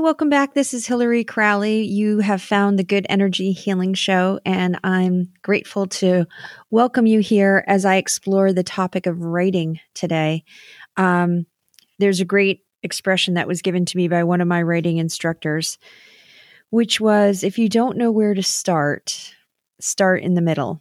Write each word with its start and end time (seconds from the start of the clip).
Welcome 0.00 0.28
back. 0.28 0.54
This 0.54 0.74
is 0.74 0.86
Hillary 0.86 1.24
Crowley. 1.24 1.82
You 1.82 2.20
have 2.20 2.40
found 2.40 2.78
the 2.78 2.84
Good 2.84 3.04
Energy 3.08 3.50
Healing 3.50 3.94
Show, 3.94 4.38
and 4.46 4.78
I'm 4.84 5.32
grateful 5.42 5.86
to 5.86 6.26
welcome 6.70 7.06
you 7.06 7.18
here 7.18 7.64
as 7.66 7.84
I 7.84 7.96
explore 7.96 8.52
the 8.52 8.62
topic 8.62 9.06
of 9.06 9.20
writing 9.20 9.80
today. 9.94 10.44
Um, 10.96 11.46
there's 11.98 12.20
a 12.20 12.24
great 12.24 12.60
expression 12.82 13.34
that 13.34 13.48
was 13.48 13.60
given 13.60 13.86
to 13.86 13.96
me 13.96 14.06
by 14.06 14.22
one 14.22 14.40
of 14.40 14.46
my 14.46 14.62
writing 14.62 14.98
instructors, 14.98 15.78
which 16.70 17.00
was 17.00 17.42
if 17.42 17.58
you 17.58 17.68
don't 17.68 17.98
know 17.98 18.12
where 18.12 18.34
to 18.34 18.42
start, 18.42 19.34
start 19.80 20.22
in 20.22 20.34
the 20.34 20.40
middle. 20.40 20.80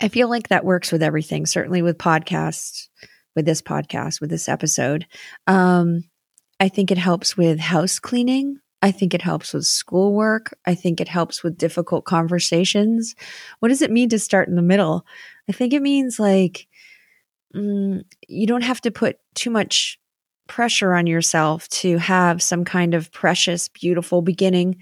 I 0.00 0.08
feel 0.08 0.28
like 0.30 0.48
that 0.48 0.64
works 0.64 0.90
with 0.90 1.02
everything, 1.02 1.44
certainly 1.44 1.82
with 1.82 1.98
podcasts, 1.98 2.88
with 3.34 3.44
this 3.44 3.60
podcast, 3.60 4.22
with 4.22 4.30
this 4.30 4.48
episode. 4.48 5.06
Um, 5.46 6.04
I 6.58 6.68
think 6.68 6.90
it 6.90 6.98
helps 6.98 7.36
with 7.36 7.58
house 7.58 7.98
cleaning. 7.98 8.58
I 8.82 8.90
think 8.90 9.14
it 9.14 9.22
helps 9.22 9.52
with 9.52 9.66
schoolwork. 9.66 10.56
I 10.64 10.74
think 10.74 11.00
it 11.00 11.08
helps 11.08 11.42
with 11.42 11.58
difficult 11.58 12.04
conversations. 12.04 13.14
What 13.60 13.68
does 13.68 13.82
it 13.82 13.90
mean 13.90 14.08
to 14.10 14.18
start 14.18 14.48
in 14.48 14.54
the 14.54 14.62
middle? 14.62 15.06
I 15.48 15.52
think 15.52 15.72
it 15.72 15.82
means 15.82 16.18
like 16.18 16.66
mm, 17.54 18.04
you 18.28 18.46
don't 18.46 18.64
have 18.64 18.80
to 18.82 18.90
put 18.90 19.18
too 19.34 19.50
much 19.50 19.98
pressure 20.46 20.94
on 20.94 21.06
yourself 21.06 21.68
to 21.68 21.98
have 21.98 22.42
some 22.42 22.64
kind 22.64 22.94
of 22.94 23.10
precious, 23.12 23.68
beautiful 23.68 24.22
beginning. 24.22 24.76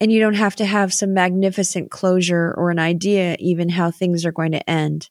And 0.00 0.12
you 0.12 0.20
don't 0.20 0.34
have 0.34 0.56
to 0.56 0.66
have 0.66 0.92
some 0.92 1.14
magnificent 1.14 1.90
closure 1.90 2.54
or 2.56 2.70
an 2.70 2.78
idea, 2.78 3.36
even 3.38 3.68
how 3.68 3.90
things 3.90 4.24
are 4.24 4.32
going 4.32 4.52
to 4.52 4.70
end. 4.70 5.10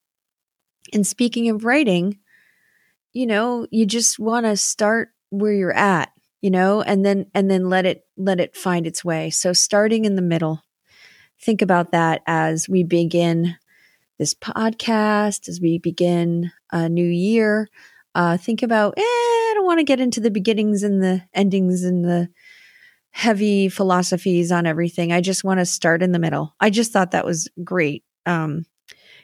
And 0.93 1.05
speaking 1.05 1.49
of 1.49 1.65
writing, 1.65 2.19
you 3.13 3.25
know, 3.25 3.67
you 3.71 3.85
just 3.85 4.19
want 4.19 4.45
to 4.45 4.57
start 4.57 5.09
where 5.29 5.53
you're 5.53 5.75
at 5.75 6.11
you 6.41 6.51
know 6.51 6.81
and 6.81 7.05
then 7.05 7.25
and 7.33 7.49
then 7.49 7.69
let 7.69 7.85
it 7.85 8.05
let 8.17 8.39
it 8.39 8.55
find 8.55 8.85
its 8.85 9.03
way. 9.03 9.29
So 9.29 9.53
starting 9.53 10.05
in 10.05 10.15
the 10.15 10.21
middle 10.21 10.61
think 11.41 11.61
about 11.61 11.91
that 11.91 12.21
as 12.27 12.69
we 12.69 12.83
begin 12.83 13.55
this 14.19 14.33
podcast 14.33 15.49
as 15.49 15.59
we 15.61 15.77
begin 15.77 16.51
a 16.71 16.87
new 16.87 17.07
year 17.07 17.67
uh, 18.13 18.37
think 18.37 18.63
about 18.63 18.93
eh, 18.97 19.01
i 19.01 19.51
don't 19.53 19.65
want 19.65 19.79
to 19.79 19.83
get 19.83 19.99
into 19.99 20.21
the 20.21 20.31
beginnings 20.31 20.83
and 20.83 21.03
the 21.03 21.21
endings 21.33 21.83
and 21.83 22.05
the 22.05 22.29
heavy 23.15 23.69
philosophies 23.69 24.51
on 24.51 24.65
everything. 24.65 25.13
I 25.13 25.21
just 25.21 25.45
want 25.45 25.61
to 25.61 25.65
start 25.65 26.03
in 26.03 26.11
the 26.11 26.19
middle. 26.19 26.53
I 26.59 26.69
just 26.69 26.91
thought 26.91 27.11
that 27.11 27.25
was 27.25 27.47
great 27.63 28.03
um, 28.25 28.65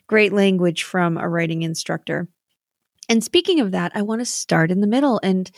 great 0.08 0.32
language 0.32 0.84
from 0.84 1.18
a 1.18 1.28
writing 1.28 1.64
instructor. 1.64 2.30
And 3.10 3.22
speaking 3.22 3.60
of 3.60 3.72
that 3.72 3.92
i 3.94 4.02
want 4.02 4.22
to 4.22 4.26
start 4.26 4.72
in 4.72 4.80
the 4.80 4.88
middle 4.88 5.20
and 5.22 5.52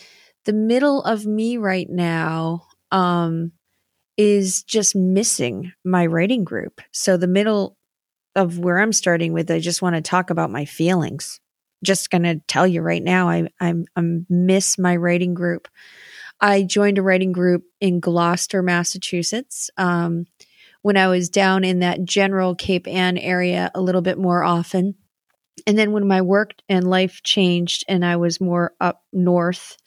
the 0.45 0.53
middle 0.53 1.01
of 1.03 1.25
me 1.25 1.57
right 1.57 1.89
now 1.89 2.67
um, 2.91 3.51
is 4.17 4.63
just 4.63 4.95
missing 4.95 5.71
my 5.83 6.05
writing 6.05 6.43
group. 6.43 6.81
So 6.91 7.17
the 7.17 7.27
middle 7.27 7.77
of 8.35 8.59
where 8.59 8.79
I'm 8.79 8.93
starting 8.93 9.33
with, 9.33 9.49
I 9.51 9.59
just 9.59 9.81
want 9.81 9.95
to 9.95 10.01
talk 10.01 10.29
about 10.29 10.51
my 10.51 10.65
feelings. 10.65 11.39
Just 11.83 12.09
going 12.09 12.23
to 12.23 12.41
tell 12.47 12.65
you 12.65 12.81
right 12.81 13.03
now, 13.03 13.29
I 13.29 13.47
I'm 13.59 13.85
I 13.95 14.01
miss 14.29 14.77
my 14.77 14.95
writing 14.95 15.33
group. 15.33 15.67
I 16.39 16.63
joined 16.63 16.97
a 16.97 17.01
writing 17.01 17.31
group 17.31 17.63
in 17.81 17.99
Gloucester, 17.99 18.61
Massachusetts. 18.63 19.69
Um, 19.77 20.25
when 20.83 20.97
I 20.97 21.07
was 21.07 21.29
down 21.29 21.63
in 21.63 21.79
that 21.79 22.03
general 22.03 22.55
Cape 22.55 22.87
Ann 22.87 23.17
area 23.17 23.71
a 23.73 23.81
little 23.81 24.01
bit 24.01 24.17
more 24.17 24.43
often. 24.43 24.95
And 25.65 25.77
then 25.77 25.93
when 25.93 26.07
my 26.07 26.21
work 26.21 26.53
and 26.69 26.89
life 26.89 27.23
changed 27.23 27.85
and 27.87 28.05
I 28.05 28.17
was 28.17 28.41
more 28.41 28.73
up 28.81 29.01
north, 29.13 29.77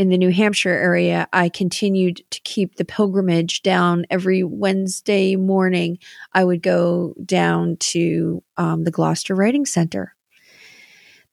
in 0.00 0.08
the 0.08 0.16
New 0.16 0.30
Hampshire 0.30 0.70
area, 0.70 1.28
I 1.30 1.50
continued 1.50 2.22
to 2.30 2.40
keep 2.40 2.76
the 2.76 2.86
pilgrimage 2.86 3.60
down 3.60 4.06
every 4.08 4.42
Wednesday 4.42 5.36
morning. 5.36 5.98
I 6.32 6.42
would 6.42 6.62
go 6.62 7.12
down 7.22 7.76
to 7.80 8.42
um, 8.56 8.84
the 8.84 8.90
Gloucester 8.90 9.34
Writing 9.34 9.66
Center. 9.66 10.16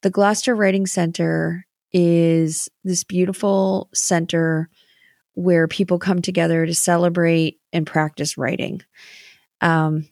The 0.01 0.09
Gloucester 0.09 0.53
Writing 0.53 0.85
Center 0.85 1.65
is 1.93 2.67
this 2.83 3.05
beautiful 3.05 3.87
center 3.93 4.69
where 5.33 5.69
people 5.69 5.97
come 5.97 6.21
together 6.21 6.65
to 6.65 6.75
celebrate 6.75 7.61
and 7.71 7.87
practice 7.87 8.37
writing. 8.37 8.81
Um, 9.61 10.09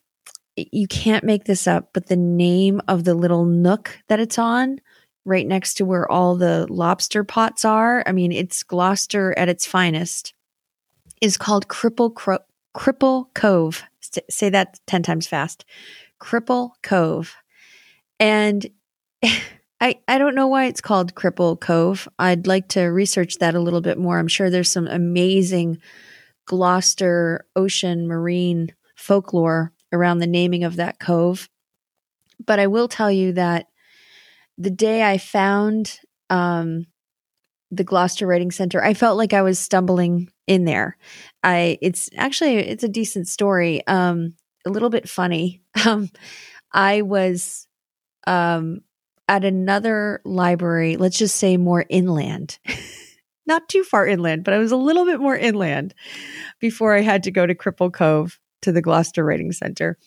you 0.56 0.88
can't 0.88 1.26
make 1.26 1.44
this 1.44 1.68
up, 1.68 1.90
but 1.92 2.08
the 2.08 2.16
name 2.16 2.82
of 2.88 3.04
the 3.04 3.16
little 3.16 3.44
nook 3.44 4.00
that 4.08 4.22
it's 4.22 4.40
on 4.40 4.80
right 5.26 5.46
next 5.48 5.76
to 5.76 5.86
where 5.86 6.10
all 6.10 6.36
the 6.36 6.68
lobster 6.70 7.24
pots 7.24 7.66
are. 7.66 8.04
I 8.06 8.12
mean, 8.12 8.32
it's 8.32 8.64
Gloucester 8.64 9.38
at 9.38 9.50
its 9.50 9.66
finest. 9.66 10.34
Is 11.22 11.38
called 11.38 11.68
Cripple 11.68 12.14
Cro- 12.14 12.40
Cripple 12.76 13.34
Cove. 13.34 13.84
S- 14.04 14.24
say 14.30 14.50
that 14.50 14.80
ten 14.86 15.02
times 15.02 15.28
fast. 15.28 15.66
Cripple 16.22 16.72
Cove, 16.84 17.36
and 18.20 18.66
I 19.82 20.00
I 20.08 20.18
don't 20.18 20.36
know 20.36 20.48
why 20.48 20.66
it's 20.66 20.82
called 20.82 21.16
Cripple 21.16 21.60
Cove. 21.60 22.08
I'd 22.20 22.48
like 22.48 22.68
to 22.70 22.84
research 22.84 23.38
that 23.38 23.56
a 23.56 23.60
little 23.60 23.82
bit 23.82 23.98
more. 23.98 24.20
I'm 24.20 24.28
sure 24.28 24.50
there's 24.50 24.72
some 24.72 24.88
amazing 24.88 25.80
Gloucester 26.46 27.46
ocean 27.56 28.08
marine 28.08 28.74
folklore 28.96 29.72
around 29.92 30.20
the 30.20 30.28
naming 30.28 30.64
of 30.64 30.76
that 30.76 31.00
cove. 31.00 31.50
But 32.46 32.60
I 32.60 32.68
will 32.68 32.88
tell 32.88 33.12
you 33.12 33.34
that 33.34 33.68
the 34.58 34.70
day 34.70 35.04
I 35.04 35.18
found 35.18 36.00
um, 36.30 36.86
the 37.72 37.84
Gloucester 37.84 38.28
Writing 38.28 38.52
Center, 38.52 38.84
I 38.84 38.94
felt 38.94 39.18
like 39.18 39.34
I 39.34 39.42
was 39.42 39.60
stumbling 39.60 40.30
in 40.48 40.66
there. 40.66 40.98
I 41.44 41.78
it's 41.82 42.10
actually 42.16 42.58
it's 42.58 42.84
a 42.84 42.90
decent 42.90 43.28
story, 43.28 43.86
um, 43.88 44.36
a 44.66 44.70
little 44.70 44.90
bit 44.90 45.10
funny. 45.10 45.62
Um, 45.86 46.10
I 46.72 47.04
was 47.04 47.68
um, 48.26 48.80
at 49.28 49.44
another 49.44 50.22
library, 50.26 50.98
let's 50.98 51.18
just 51.18 51.36
say 51.36 51.58
more 51.58 51.86
inland. 51.90 52.60
Not 53.46 53.70
too 53.70 53.84
far 53.84 54.08
inland, 54.08 54.44
but 54.44 54.54
I 54.54 54.58
was 54.58 54.72
a 54.72 54.78
little 54.78 55.06
bit 55.06 55.20
more 55.20 55.36
inland 55.36 55.94
before 56.60 56.96
I 56.96 57.02
had 57.02 57.24
to 57.24 57.32
go 57.32 57.46
to 57.46 57.54
Cripple 57.54 57.94
Cove 57.94 58.40
to 58.64 58.72
the 58.72 58.82
Gloucester 58.82 59.24
Writing 59.24 59.52
Center. 59.52 59.98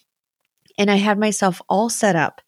And 0.78 0.90
I 0.90 0.96
had 0.96 1.18
myself 1.18 1.60
all 1.68 1.88
set 1.88 2.16
up 2.16 2.40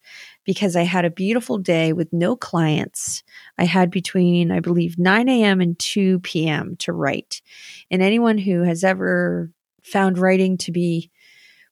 because 0.51 0.75
I 0.75 0.83
had 0.83 1.05
a 1.05 1.11
beautiful 1.11 1.59
day 1.59 1.93
with 1.93 2.13
no 2.13 2.35
clients. 2.35 3.23
I 3.57 3.67
had 3.67 3.89
between, 3.89 4.51
I 4.51 4.59
believe, 4.59 4.99
9 4.99 5.29
a.m. 5.29 5.61
and 5.61 5.79
2 5.79 6.19
p.m. 6.19 6.75
to 6.79 6.93
write. 6.93 7.41
And 7.89 8.03
anyone 8.03 8.37
who 8.37 8.65
has 8.65 8.83
ever 8.83 9.53
found 9.85 10.19
writing 10.19 10.59
to 10.59 10.73
be 10.73 11.13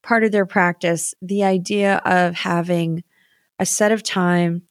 part 0.05 0.23
of 0.23 0.31
their 0.31 0.47
practice, 0.47 1.13
the 1.21 1.43
idea 1.43 1.97
of 2.05 2.37
having 2.37 3.03
a 3.59 3.67
set 3.67 3.91
of 3.91 4.05
time 4.05 4.63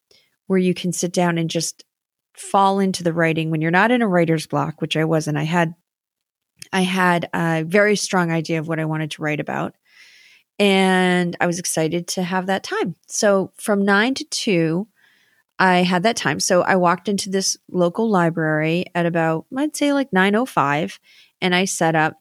where 0.46 0.58
you 0.58 0.74
can 0.74 0.94
sit 0.94 1.12
down 1.12 1.38
and 1.38 1.50
just 1.50 1.84
fall 2.34 2.80
into 2.80 3.04
the 3.04 3.12
writing 3.12 3.52
when 3.52 3.60
you're 3.60 3.72
not 3.72 3.92
in 3.92 4.02
a 4.02 4.08
writer's 4.08 4.48
block, 4.48 4.80
which 4.80 4.96
I 4.96 5.04
wasn't. 5.04 5.38
I 5.38 5.44
had 5.44 5.76
I 6.72 6.84
had 6.84 7.30
a 7.34 7.66
very 7.68 7.98
strong 7.98 8.32
idea 8.32 8.60
of 8.60 8.70
what 8.70 8.80
I 8.80 8.86
wanted 8.86 9.12
to 9.12 9.22
write 9.22 9.42
about. 9.42 9.76
And 10.60 11.36
I 11.40 11.46
was 11.46 11.60
excited 11.60 12.08
to 12.10 12.24
have 12.24 12.48
that 12.48 12.64
time. 12.64 12.96
So 13.08 13.52
from 13.58 13.86
nine 13.86 14.14
to 14.16 14.24
two, 14.26 14.88
I 15.60 15.78
had 15.84 16.04
that 16.04 16.16
time. 16.16 16.40
So 16.40 16.62
I 16.62 16.76
walked 16.76 17.10
into 17.10 17.30
this 17.30 17.58
local 17.72 18.10
library 18.10 18.86
at 18.94 19.06
about, 19.06 19.46
I'd 19.56 19.76
say 19.76 19.94
like 19.94 20.12
9.05 20.12 21.00
and 21.42 21.56
I 21.56 21.66
set 21.66 21.96
up 21.96 22.16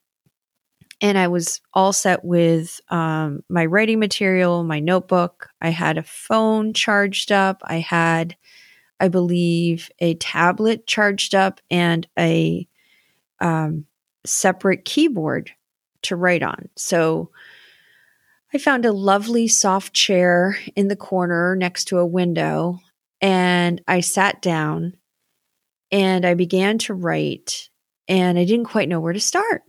and 1.00 1.19
I 1.19 1.29
was 1.29 1.61
all 1.75 1.93
set 1.93 2.25
with 2.25 2.81
um, 2.88 3.43
my 3.50 3.67
writing 3.67 3.99
material, 3.99 4.65
my 4.65 4.81
notebook. 4.81 5.50
I 5.61 5.69
had 5.69 5.99
a 5.99 6.03
phone 6.03 6.73
charged 6.73 7.31
up. 7.31 7.61
I 7.65 7.81
had, 7.81 8.35
I 8.99 9.09
believe, 9.09 9.91
a 9.99 10.15
tablet 10.15 10.87
charged 10.87 11.35
up 11.35 11.61
and 11.71 12.06
a 12.19 12.67
um, 13.41 13.85
separate 14.25 14.87
keyboard 14.87 15.50
to 16.03 16.17
write 16.17 16.43
on. 16.43 16.71
So 16.77 17.31
I 18.56 18.58
found 18.58 18.87
a 18.87 18.93
lovely 18.93 19.49
soft 19.49 19.93
chair 19.93 20.56
in 20.75 20.88
the 20.88 20.97
corner 20.97 21.55
next 21.56 21.88
to 21.88 21.99
a 21.99 22.06
window 22.06 22.79
and 23.20 23.82
I 23.87 24.00
sat 24.00 24.41
down 24.41 24.97
and 25.93 26.25
I 26.25 26.32
began 26.32 26.79
to 26.79 26.94
write 26.94 27.69
and 28.08 28.38
I 28.38 28.47
didn't 28.47 28.64
quite 28.64 28.88
know 28.88 28.99
where 28.99 29.12
to 29.12 29.20
start. 29.20 29.61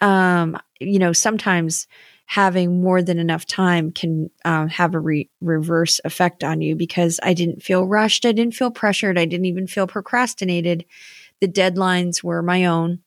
Um, 0.00 0.56
you 0.80 0.98
know, 0.98 1.12
sometimes 1.12 1.86
having 2.24 2.80
more 2.80 3.02
than 3.02 3.18
enough 3.18 3.44
time 3.44 3.92
can 3.92 4.30
um, 4.46 4.68
have 4.70 4.94
a 4.94 5.00
re- 5.00 5.28
reverse 5.42 6.00
effect 6.02 6.42
on 6.42 6.62
you 6.62 6.74
because 6.74 7.20
I 7.22 7.34
didn't 7.34 7.62
feel 7.62 7.86
rushed. 7.86 8.24
I 8.24 8.32
didn't 8.32 8.54
feel 8.54 8.70
pressured. 8.70 9.18
I 9.18 9.26
didn't 9.26 9.44
even 9.44 9.66
feel 9.66 9.86
procrastinated. 9.86 10.86
The 11.42 11.48
deadlines 11.48 12.24
were 12.24 12.42
my 12.42 12.64
own. 12.64 13.00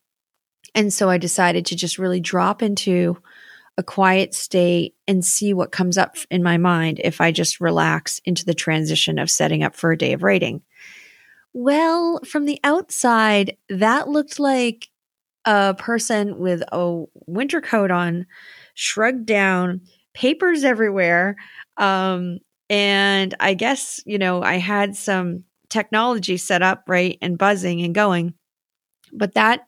And 0.75 0.93
so 0.93 1.09
I 1.09 1.17
decided 1.17 1.65
to 1.65 1.75
just 1.75 1.97
really 1.97 2.19
drop 2.19 2.61
into 2.61 3.17
a 3.77 3.83
quiet 3.83 4.33
state 4.33 4.95
and 5.07 5.23
see 5.25 5.53
what 5.53 5.71
comes 5.71 5.97
up 5.97 6.15
in 6.31 6.41
my 6.41 6.57
mind 6.57 7.01
if 7.03 7.19
I 7.19 7.31
just 7.31 7.59
relax 7.59 8.19
into 8.25 8.45
the 8.45 8.53
transition 8.53 9.19
of 9.19 9.29
setting 9.29 9.63
up 9.63 9.75
for 9.75 9.91
a 9.91 9.97
day 9.97 10.13
of 10.13 10.23
writing. 10.23 10.61
Well, 11.53 12.19
from 12.25 12.45
the 12.45 12.59
outside, 12.63 13.57
that 13.69 14.09
looked 14.09 14.39
like 14.39 14.89
a 15.45 15.73
person 15.73 16.39
with 16.39 16.63
a 16.71 17.03
winter 17.27 17.61
coat 17.61 17.91
on, 17.91 18.25
shrugged 18.73 19.25
down, 19.25 19.81
papers 20.13 20.63
everywhere. 20.63 21.35
Um, 21.77 22.39
and 22.69 23.35
I 23.39 23.53
guess, 23.53 24.01
you 24.05 24.17
know, 24.17 24.41
I 24.41 24.55
had 24.55 24.95
some 24.95 25.43
technology 25.69 26.37
set 26.37 26.61
up, 26.61 26.83
right, 26.87 27.17
and 27.21 27.37
buzzing 27.37 27.81
and 27.81 27.93
going. 27.93 28.33
But 29.13 29.35
that 29.35 29.61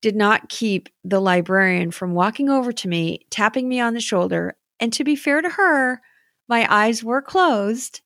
did 0.00 0.14
not 0.14 0.48
keep 0.48 0.88
the 1.04 1.20
librarian 1.20 1.90
from 1.90 2.14
walking 2.14 2.48
over 2.48 2.72
to 2.72 2.88
me, 2.88 3.26
tapping 3.30 3.68
me 3.68 3.80
on 3.80 3.94
the 3.94 4.00
shoulder. 4.00 4.56
And 4.80 4.92
to 4.92 5.04
be 5.04 5.16
fair 5.16 5.42
to 5.42 5.48
her, 5.48 6.00
my 6.48 6.66
eyes 6.72 7.02
were 7.02 7.22
closed. 7.22 8.00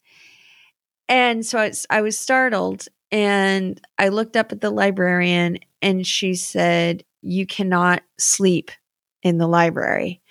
And 1.09 1.45
so 1.45 1.59
I, 1.59 1.73
I 1.91 2.01
was 2.01 2.19
startled 2.19 2.89
and 3.11 3.81
I 3.99 4.09
looked 4.09 4.37
up 4.37 4.53
at 4.53 4.61
the 4.61 4.71
librarian 4.71 5.59
and 5.83 6.07
she 6.07 6.35
said, 6.35 7.05
You 7.21 7.47
cannot 7.47 8.03
sleep 8.19 8.71
in 9.23 9.39
the 9.39 9.47
library. 9.47 10.23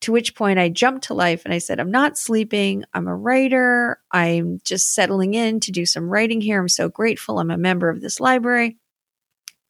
To 0.00 0.12
which 0.12 0.34
point 0.34 0.58
I 0.58 0.68
jumped 0.68 1.04
to 1.04 1.14
life 1.14 1.44
and 1.44 1.54
I 1.54 1.58
said, 1.58 1.80
I'm 1.80 1.90
not 1.90 2.18
sleeping. 2.18 2.84
I'm 2.92 3.06
a 3.06 3.16
writer. 3.16 4.00
I'm 4.10 4.60
just 4.64 4.94
settling 4.94 5.34
in 5.34 5.60
to 5.60 5.72
do 5.72 5.86
some 5.86 6.10
writing 6.10 6.40
here. 6.40 6.60
I'm 6.60 6.68
so 6.68 6.88
grateful. 6.88 7.38
I'm 7.38 7.50
a 7.50 7.56
member 7.56 7.88
of 7.88 8.00
this 8.00 8.20
library. 8.20 8.76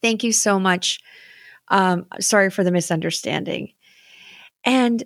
Thank 0.03 0.25
you 0.25 0.33
so 0.33 0.59
much. 0.59 0.99
Um, 1.69 2.07
sorry 2.21 2.51
for 2.51 2.65
the 2.65 2.71
misunderstanding. 2.71 3.73
And 4.65 5.05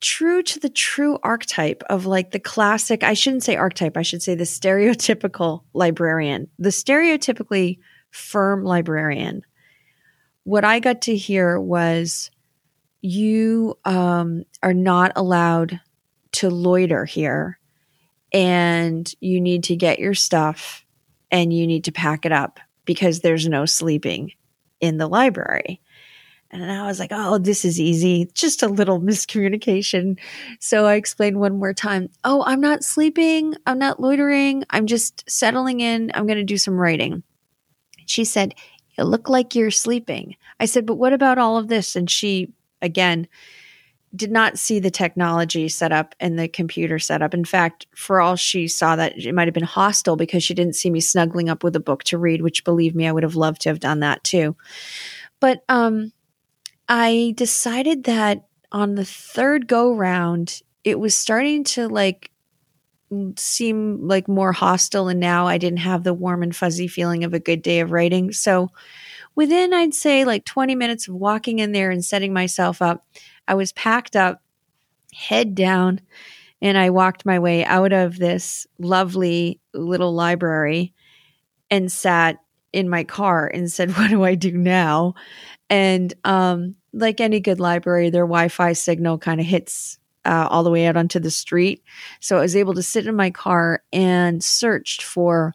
true 0.00 0.42
to 0.42 0.60
the 0.60 0.68
true 0.68 1.18
archetype 1.22 1.82
of 1.88 2.06
like 2.06 2.30
the 2.30 2.38
classic, 2.38 3.02
I 3.02 3.14
shouldn't 3.14 3.42
say 3.42 3.56
archetype, 3.56 3.96
I 3.96 4.02
should 4.02 4.22
say 4.22 4.34
the 4.34 4.44
stereotypical 4.44 5.62
librarian, 5.72 6.48
the 6.58 6.68
stereotypically 6.68 7.78
firm 8.10 8.64
librarian. 8.64 9.42
What 10.44 10.64
I 10.64 10.80
got 10.80 11.02
to 11.02 11.16
hear 11.16 11.58
was 11.58 12.30
you 13.00 13.78
um, 13.84 14.44
are 14.62 14.74
not 14.74 15.12
allowed 15.16 15.80
to 16.32 16.50
loiter 16.50 17.04
here 17.04 17.58
and 18.32 19.10
you 19.20 19.40
need 19.40 19.64
to 19.64 19.76
get 19.76 19.98
your 19.98 20.14
stuff 20.14 20.84
and 21.30 21.52
you 21.52 21.66
need 21.66 21.84
to 21.84 21.92
pack 21.92 22.26
it 22.26 22.32
up 22.32 22.60
because 22.84 23.20
there's 23.20 23.48
no 23.48 23.64
sleeping 23.64 24.32
in 24.80 24.98
the 24.98 25.08
library. 25.08 25.80
And 26.50 26.70
I 26.70 26.86
was 26.86 26.98
like, 26.98 27.10
oh, 27.12 27.38
this 27.38 27.64
is 27.64 27.80
easy. 27.80 28.30
Just 28.34 28.62
a 28.62 28.68
little 28.68 29.00
miscommunication. 29.02 30.18
So 30.60 30.86
I 30.86 30.94
explained 30.94 31.38
one 31.38 31.58
more 31.58 31.74
time, 31.74 32.08
oh, 32.24 32.42
I'm 32.46 32.60
not 32.60 32.84
sleeping. 32.84 33.54
I'm 33.66 33.78
not 33.78 34.00
loitering. 34.00 34.64
I'm 34.70 34.86
just 34.86 35.28
settling 35.28 35.80
in. 35.80 36.10
I'm 36.14 36.26
going 36.26 36.38
to 36.38 36.44
do 36.44 36.58
some 36.58 36.78
writing. 36.78 37.22
She 38.06 38.24
said, 38.24 38.54
you 38.96 39.04
look 39.04 39.28
like 39.28 39.54
you're 39.54 39.70
sleeping. 39.70 40.36
I 40.60 40.66
said, 40.66 40.86
but 40.86 40.94
what 40.94 41.12
about 41.12 41.38
all 41.38 41.58
of 41.58 41.68
this? 41.68 41.96
And 41.96 42.10
she 42.10 42.52
again, 42.82 43.28
did 44.14 44.30
not 44.30 44.58
see 44.58 44.78
the 44.78 44.90
technology 44.90 45.68
set 45.68 45.92
up 45.92 46.14
and 46.20 46.38
the 46.38 46.48
computer 46.48 46.98
set 46.98 47.20
up. 47.20 47.34
In 47.34 47.44
fact, 47.44 47.86
for 47.94 48.20
all 48.20 48.36
she 48.36 48.66
saw 48.68 48.96
that 48.96 49.18
it 49.18 49.34
might 49.34 49.46
have 49.46 49.54
been 49.54 49.64
hostile 49.64 50.16
because 50.16 50.42
she 50.42 50.54
didn't 50.54 50.76
see 50.76 50.88
me 50.88 51.00
snuggling 51.00 51.50
up 51.50 51.62
with 51.62 51.76
a 51.76 51.80
book 51.80 52.04
to 52.04 52.18
read, 52.18 52.40
which 52.40 52.64
believe 52.64 52.94
me, 52.94 53.06
I 53.06 53.12
would 53.12 53.24
have 53.24 53.36
loved 53.36 53.62
to 53.62 53.68
have 53.68 53.80
done 53.80 54.00
that 54.00 54.24
too. 54.24 54.56
But 55.38 55.62
um, 55.68 56.12
I 56.88 57.34
decided 57.36 58.04
that 58.04 58.46
on 58.72 58.94
the 58.94 59.04
third 59.04 59.66
go 59.66 59.92
round, 59.94 60.60
it 60.84 60.98
was 61.00 61.16
starting 61.16 61.64
to 61.64 61.88
like 61.88 62.30
seem 63.36 64.06
like 64.06 64.28
more 64.28 64.52
hostile. 64.52 65.08
And 65.08 65.20
now 65.20 65.46
I 65.46 65.58
didn't 65.58 65.78
have 65.78 66.04
the 66.04 66.14
warm 66.14 66.42
and 66.42 66.54
fuzzy 66.54 66.88
feeling 66.88 67.24
of 67.24 67.34
a 67.34 67.38
good 67.40 67.62
day 67.62 67.80
of 67.80 67.92
writing. 67.92 68.32
So 68.32 68.70
within, 69.36 69.74
I'd 69.74 69.94
say, 69.94 70.24
like 70.24 70.44
20 70.44 70.74
minutes 70.74 71.08
of 71.08 71.14
walking 71.14 71.58
in 71.60 71.72
there 71.72 71.90
and 71.90 72.04
setting 72.04 72.32
myself 72.32 72.82
up, 72.82 73.06
I 73.48 73.54
was 73.54 73.72
packed 73.72 74.16
up, 74.16 74.42
head 75.14 75.54
down, 75.54 76.00
and 76.62 76.78
I 76.78 76.90
walked 76.90 77.26
my 77.26 77.38
way 77.38 77.64
out 77.64 77.92
of 77.92 78.18
this 78.18 78.66
lovely 78.78 79.60
little 79.74 80.14
library 80.14 80.94
and 81.70 81.90
sat 81.90 82.38
in 82.72 82.88
my 82.88 83.04
car 83.04 83.48
and 83.52 83.70
said, 83.70 83.90
What 83.96 84.10
do 84.10 84.24
I 84.24 84.34
do 84.34 84.52
now? 84.52 85.14
And 85.68 86.14
um, 86.24 86.76
like 86.92 87.20
any 87.20 87.40
good 87.40 87.60
library, 87.60 88.10
their 88.10 88.24
Wi 88.24 88.48
Fi 88.48 88.72
signal 88.72 89.18
kind 89.18 89.40
of 89.40 89.46
hits 89.46 89.98
uh, 90.24 90.48
all 90.50 90.64
the 90.64 90.70
way 90.70 90.86
out 90.86 90.96
onto 90.96 91.20
the 91.20 91.30
street. 91.30 91.82
So 92.20 92.38
I 92.38 92.40
was 92.40 92.56
able 92.56 92.74
to 92.74 92.82
sit 92.82 93.06
in 93.06 93.16
my 93.16 93.30
car 93.30 93.82
and 93.92 94.42
searched 94.42 95.02
for 95.02 95.54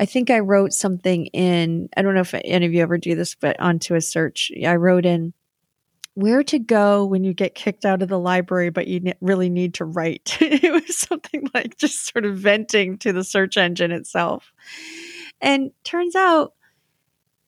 I 0.00 0.06
think 0.06 0.30
I 0.30 0.40
wrote 0.40 0.72
something 0.72 1.26
in, 1.26 1.88
I 1.96 2.02
don't 2.02 2.14
know 2.14 2.20
if 2.20 2.34
any 2.34 2.66
of 2.66 2.74
you 2.74 2.82
ever 2.82 2.98
do 2.98 3.14
this, 3.14 3.34
but 3.34 3.58
onto 3.60 3.94
a 3.94 4.00
search, 4.00 4.50
I 4.66 4.74
wrote 4.74 5.06
in 5.06 5.32
where 6.14 6.42
to 6.44 6.58
go 6.58 7.04
when 7.04 7.24
you 7.24 7.32
get 7.32 7.54
kicked 7.54 7.84
out 7.84 8.02
of 8.02 8.08
the 8.08 8.18
library, 8.18 8.70
but 8.70 8.88
you 8.88 9.12
really 9.20 9.48
need 9.48 9.74
to 9.74 9.84
write. 9.84 10.36
it 10.40 10.72
was 10.72 10.96
something 10.96 11.48
like 11.54 11.76
just 11.76 12.12
sort 12.12 12.24
of 12.24 12.36
venting 12.36 12.98
to 12.98 13.12
the 13.12 13.24
search 13.24 13.56
engine 13.56 13.92
itself. 13.92 14.52
And 15.40 15.70
turns 15.84 16.16
out 16.16 16.54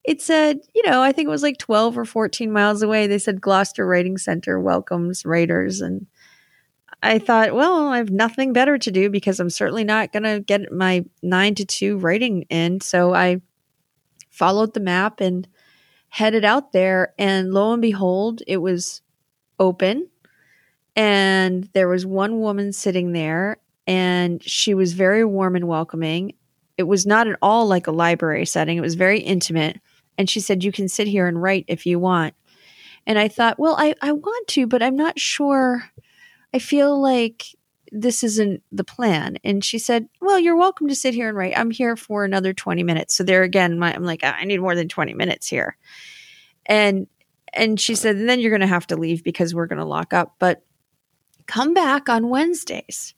it 0.06 0.22
said, 0.22 0.60
you 0.74 0.82
know, 0.86 1.02
I 1.02 1.10
think 1.10 1.26
it 1.26 1.30
was 1.30 1.42
like 1.42 1.58
12 1.58 1.98
or 1.98 2.04
14 2.04 2.52
miles 2.52 2.80
away. 2.82 3.06
They 3.06 3.18
said 3.18 3.40
Gloucester 3.40 3.84
Writing 3.84 4.16
Center 4.16 4.60
welcomes 4.60 5.26
writers. 5.26 5.80
And 5.80 6.06
I 7.02 7.18
thought, 7.18 7.54
well, 7.54 7.88
I 7.88 7.98
have 7.98 8.10
nothing 8.10 8.52
better 8.52 8.78
to 8.78 8.90
do 8.92 9.10
because 9.10 9.40
I'm 9.40 9.50
certainly 9.50 9.82
not 9.82 10.12
going 10.12 10.22
to 10.22 10.40
get 10.40 10.70
my 10.72 11.04
nine 11.22 11.56
to 11.56 11.64
two 11.64 11.98
writing 11.98 12.42
in. 12.50 12.80
So 12.80 13.14
I 13.14 13.40
followed 14.30 14.74
the 14.74 14.80
map 14.80 15.20
and 15.20 15.48
headed 16.08 16.44
out 16.44 16.70
there. 16.70 17.12
And 17.18 17.52
lo 17.52 17.72
and 17.72 17.82
behold, 17.82 18.42
it 18.46 18.58
was 18.58 19.02
open. 19.58 20.08
And 20.94 21.68
there 21.74 21.88
was 21.88 22.06
one 22.06 22.40
woman 22.40 22.72
sitting 22.72 23.12
there, 23.12 23.58
and 23.86 24.42
she 24.42 24.72
was 24.72 24.94
very 24.94 25.24
warm 25.24 25.56
and 25.56 25.68
welcoming. 25.68 26.34
It 26.78 26.84
was 26.84 27.04
not 27.04 27.26
at 27.26 27.38
all 27.42 27.66
like 27.66 27.86
a 27.86 27.92
library 27.92 28.46
setting, 28.46 28.78
it 28.78 28.82
was 28.82 28.94
very 28.94 29.18
intimate. 29.18 29.80
And 30.18 30.28
she 30.28 30.40
said, 30.40 30.64
You 30.64 30.72
can 30.72 30.88
sit 30.88 31.08
here 31.08 31.26
and 31.26 31.40
write 31.40 31.64
if 31.68 31.86
you 31.86 31.98
want. 31.98 32.34
And 33.06 33.18
I 33.18 33.28
thought, 33.28 33.58
well, 33.58 33.76
I, 33.78 33.94
I 34.02 34.12
want 34.12 34.48
to, 34.48 34.66
but 34.66 34.82
I'm 34.82 34.96
not 34.96 35.18
sure 35.18 35.90
I 36.52 36.58
feel 36.58 37.00
like 37.00 37.44
this 37.92 38.24
isn't 38.24 38.62
the 38.72 38.84
plan. 38.84 39.36
And 39.44 39.64
she 39.64 39.78
said, 39.78 40.08
Well, 40.20 40.38
you're 40.38 40.56
welcome 40.56 40.88
to 40.88 40.94
sit 40.94 41.14
here 41.14 41.28
and 41.28 41.36
write. 41.36 41.56
I'm 41.56 41.70
here 41.70 41.96
for 41.96 42.24
another 42.24 42.52
20 42.52 42.82
minutes. 42.82 43.14
So 43.14 43.24
there 43.24 43.42
again, 43.42 43.78
my, 43.78 43.94
I'm 43.94 44.04
like, 44.04 44.24
I 44.24 44.44
need 44.44 44.60
more 44.60 44.74
than 44.74 44.88
20 44.88 45.14
minutes 45.14 45.46
here. 45.48 45.76
And 46.64 47.06
and 47.52 47.80
she 47.80 47.94
said, 47.94 48.16
and 48.16 48.28
then 48.28 48.40
you're 48.40 48.50
gonna 48.50 48.66
have 48.66 48.86
to 48.88 48.96
leave 48.96 49.22
because 49.22 49.54
we're 49.54 49.66
gonna 49.66 49.86
lock 49.86 50.12
up. 50.12 50.34
But 50.38 50.62
come 51.46 51.74
back 51.74 52.08
on 52.08 52.28
Wednesdays. 52.28 53.14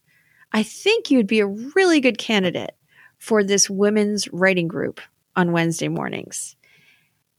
I 0.52 0.62
think 0.62 1.10
you'd 1.10 1.26
be 1.26 1.40
a 1.40 1.46
really 1.46 2.00
good 2.00 2.18
candidate 2.18 2.72
for 3.18 3.42
this 3.42 3.68
women's 3.68 4.28
writing 4.32 4.68
group 4.68 5.00
on 5.36 5.52
Wednesday 5.52 5.88
mornings. 5.88 6.56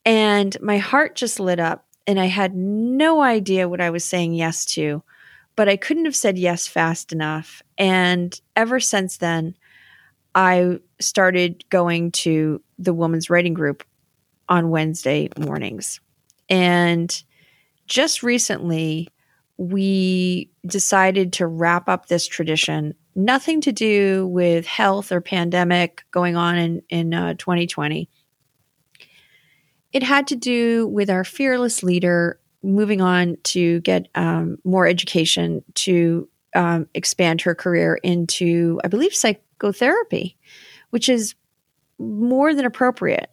And 0.05 0.55
my 0.61 0.77
heart 0.77 1.15
just 1.15 1.39
lit 1.39 1.59
up, 1.59 1.85
and 2.07 2.19
I 2.19 2.25
had 2.25 2.55
no 2.55 3.21
idea 3.21 3.69
what 3.69 3.81
I 3.81 3.89
was 3.89 4.03
saying 4.03 4.33
yes 4.33 4.65
to 4.73 5.03
but 5.59 5.67
I 5.67 5.75
couldn't 5.75 6.05
have 6.05 6.15
said 6.15 6.37
yes 6.37 6.69
fast 6.69 7.11
enough. 7.11 7.61
And 7.77 8.39
ever 8.55 8.79
since 8.79 9.17
then, 9.17 9.57
I 10.33 10.79
started 11.01 11.65
going 11.67 12.13
to 12.13 12.61
the 12.77 12.93
women's 12.93 13.29
writing 13.29 13.53
group 13.53 13.83
on 14.47 14.69
Wednesday 14.69 15.27
mornings. 15.37 15.99
And 16.49 17.21
just 17.87 18.23
recently, 18.23 19.09
we 19.57 20.49
decided 20.65 21.33
to 21.33 21.45
wrap 21.45 21.89
up 21.89 22.05
this 22.05 22.25
tradition. 22.25 22.95
Nothing 23.15 23.59
to 23.59 23.73
do 23.73 24.27
with 24.27 24.65
health 24.65 25.11
or 25.11 25.19
pandemic 25.19 26.05
going 26.11 26.37
on 26.37 26.57
in, 26.57 26.81
in 26.87 27.13
uh, 27.13 27.33
2020. 27.33 28.09
It 29.91 30.03
had 30.03 30.27
to 30.27 30.35
do 30.35 30.87
with 30.87 31.09
our 31.09 31.23
fearless 31.23 31.83
leader, 31.83 32.39
moving 32.61 33.01
on 33.01 33.37
to 33.43 33.79
get 33.81 34.07
um, 34.15 34.57
more 34.63 34.85
education 34.85 35.63
to 35.75 36.27
um, 36.55 36.87
expand 36.93 37.41
her 37.41 37.55
career 37.55 37.99
into, 38.03 38.79
I 38.83 38.87
believe, 38.87 39.13
psychotherapy, 39.13 40.37
which 40.89 41.09
is 41.09 41.35
more 41.97 42.53
than 42.53 42.65
appropriate 42.65 43.29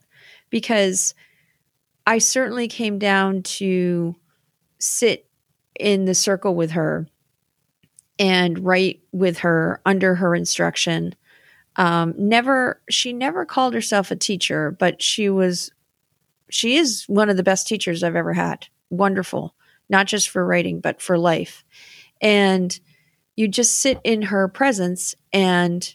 because 0.51 1.15
I 2.07 2.19
certainly 2.19 2.69
came 2.69 2.99
down 2.99 3.43
to 3.43 4.15
sit 4.79 5.29
in 5.79 6.05
the 6.05 6.15
circle 6.15 6.55
with 6.55 6.73
her 6.73 7.07
and 8.19 8.59
write 8.65 9.01
with 9.13 9.39
her 9.39 9.81
under 9.85 10.15
her 10.15 10.35
instruction. 10.35 11.15
Um, 11.77 12.15
never, 12.17 12.81
she 12.89 13.13
never 13.13 13.45
called 13.45 13.75
herself 13.75 14.11
a 14.11 14.17
teacher, 14.17 14.71
but 14.71 15.03
she 15.03 15.29
was, 15.29 15.71
she 16.51 16.77
is 16.77 17.05
one 17.07 17.29
of 17.29 17.37
the 17.37 17.43
best 17.43 17.67
teachers 17.67 18.03
I've 18.03 18.17
ever 18.17 18.33
had 18.33 18.67
wonderful, 18.91 19.55
not 19.89 20.07
just 20.07 20.29
for 20.29 20.45
writing, 20.45 20.81
but 20.81 21.01
for 21.01 21.19
life. 21.19 21.65
And 22.21 22.79
you 23.35 23.49
just 23.49 23.79
sit 23.79 24.01
in 24.05 24.23
her 24.23 24.49
presence 24.49 25.15
and 25.33 25.95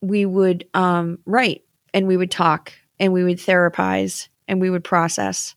we 0.00 0.24
would 0.24 0.66
um, 0.74 1.18
write 1.26 1.64
and 1.92 2.06
we 2.06 2.16
would 2.16 2.30
talk 2.30 2.72
and 2.98 3.12
we 3.12 3.24
would 3.24 3.38
therapize 3.38 4.28
and 4.48 4.60
we 4.60 4.70
would 4.70 4.84
process. 4.84 5.54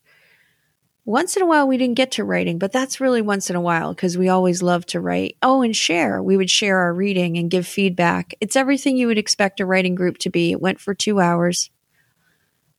once 1.05 1.35
in 1.35 1.43
a 1.43 1.45
while 1.45 1.67
we 1.67 1.77
didn't 1.77 1.95
get 1.95 2.11
to 2.11 2.23
writing, 2.23 2.57
but 2.57 2.71
that's 2.71 2.99
really 2.99 3.21
once 3.21 3.49
in 3.51 3.55
a 3.55 3.61
while 3.61 3.93
because 3.93 4.17
we 4.17 4.27
always 4.27 4.63
love 4.63 4.85
to 4.87 4.99
write. 4.99 5.37
Oh, 5.43 5.61
and 5.61 5.75
share. 5.75 6.21
We 6.21 6.35
would 6.35 6.49
share 6.49 6.79
our 6.79 6.93
reading 6.93 7.37
and 7.37 7.51
give 7.51 7.67
feedback. 7.67 8.33
It's 8.41 8.55
everything 8.55 8.97
you 8.97 9.07
would 9.07 9.19
expect 9.19 9.59
a 9.59 9.65
writing 9.65 9.93
group 9.93 10.17
to 10.19 10.31
be. 10.31 10.51
It 10.51 10.61
went 10.61 10.79
for 10.79 10.95
two 10.95 11.19
hours 11.19 11.69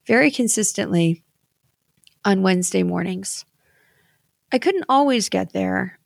very 0.06 0.30
consistently 0.30 1.22
on 2.26 2.42
Wednesday 2.42 2.82
mornings. 2.82 3.46
I 4.52 4.58
couldn't 4.58 4.84
always 4.88 5.28
get 5.28 5.52
there, 5.52 5.98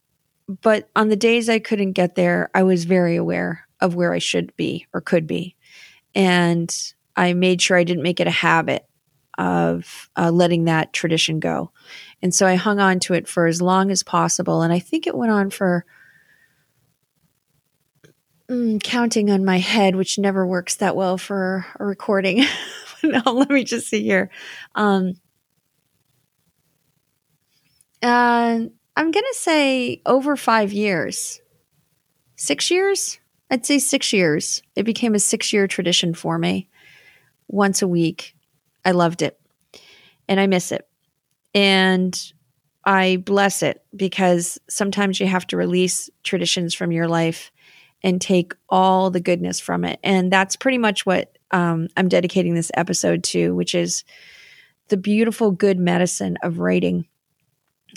but 0.63 0.89
on 0.95 1.09
the 1.09 1.17
days 1.17 1.49
I 1.49 1.59
couldn't 1.59 1.93
get 1.93 2.15
there, 2.15 2.51
I 2.55 2.63
was 2.63 2.85
very 2.85 3.17
aware 3.17 3.67
of 3.81 3.95
where 3.95 4.13
I 4.13 4.19
should 4.19 4.55
be 4.57 4.87
or 4.93 5.01
could 5.01 5.27
be. 5.27 5.57
And 6.15 6.75
I 7.17 7.33
made 7.33 7.63
sure 7.63 7.77
I 7.77 7.85
didn't 7.85 8.03
make 8.03 8.21
it 8.21 8.27
a 8.27 8.33
habit 8.33 8.87
of 9.39 10.11
uh, 10.17 10.31
letting 10.31 10.65
that 10.65 10.93
tradition 10.93 11.41
go. 11.41 11.71
And 12.21 12.35
so 12.35 12.47
I 12.47 12.57
hung 12.57 12.79
on 12.79 13.01
to 13.01 13.15
it 13.15 13.27
for 13.27 13.47
as 13.47 13.63
long 13.63 13.91
as 13.91 14.03
possible. 14.03 14.61
And 14.61 14.73
I 14.73 14.79
think 14.79 15.07
it 15.07 15.17
went 15.17 15.33
on 15.33 15.49
for 15.49 15.87
mm, 18.51 18.83
counting 18.83 19.31
on 19.31 19.45
my 19.45 19.59
head, 19.59 19.97
which 19.97 20.19
never 20.19 20.47
works 20.47 20.77
that 20.77 20.97
well 20.97 21.17
for 21.17 21.65
a 21.79 21.85
recording. 21.87 22.45
no, 23.03 23.23
let 23.25 23.49
me 23.49 23.65
just 23.65 23.89
see 23.89 24.03
here. 24.03 24.29
Um, 24.75 25.15
uh, 28.03 28.61
I'm 28.97 29.11
going 29.11 29.25
to 29.25 29.35
say 29.35 30.03
over 30.07 30.37
five 30.37 30.73
years. 30.73 31.41
Six 32.37 32.71
years? 32.71 33.19
I'd 33.51 33.67
say 33.67 33.79
six 33.79 34.13
years. 34.13 34.63
It 34.77 34.85
became 34.85 35.15
a 35.15 35.19
six 35.19 35.53
year 35.53 35.67
tradition 35.67 36.15
for 36.15 36.39
me 36.39 36.69
once 37.49 37.83
a 37.83 37.89
week. 37.89 38.35
I 38.85 38.93
loved 38.93 39.23
it 39.23 39.39
and 40.29 40.41
I 40.41 40.47
miss 40.47 40.73
it. 40.73 40.87
And 41.55 42.19
I 42.85 43.19
bless 43.25 43.63
it 43.63 43.83
because 43.95 44.59
sometimes 44.69 45.21
you 45.21 45.27
have 45.27 45.47
to 45.49 45.57
release 45.57 46.09
traditions 46.23 46.75
from 46.75 46.93
your 46.93 47.09
life 47.09 47.51
and 48.03 48.21
take 48.21 48.55
all 48.69 49.11
the 49.11 49.21
goodness 49.21 49.61
from 49.61 49.85
it. 49.85 50.01
And 50.03 50.33
that's 50.33 50.57
pretty 50.57 50.79
much 50.79 51.05
what 51.05 51.37
um, 51.51 51.89
I'm 51.97 52.09
dedicating 52.09 52.55
this 52.55 52.71
episode 52.75 53.25
to, 53.25 53.55
which 53.55 53.75
is 53.75 54.05
the 54.89 54.97
beautiful 54.97 55.51
good 55.51 55.79
medicine 55.79 56.39
of 56.43 56.59
writing 56.59 57.07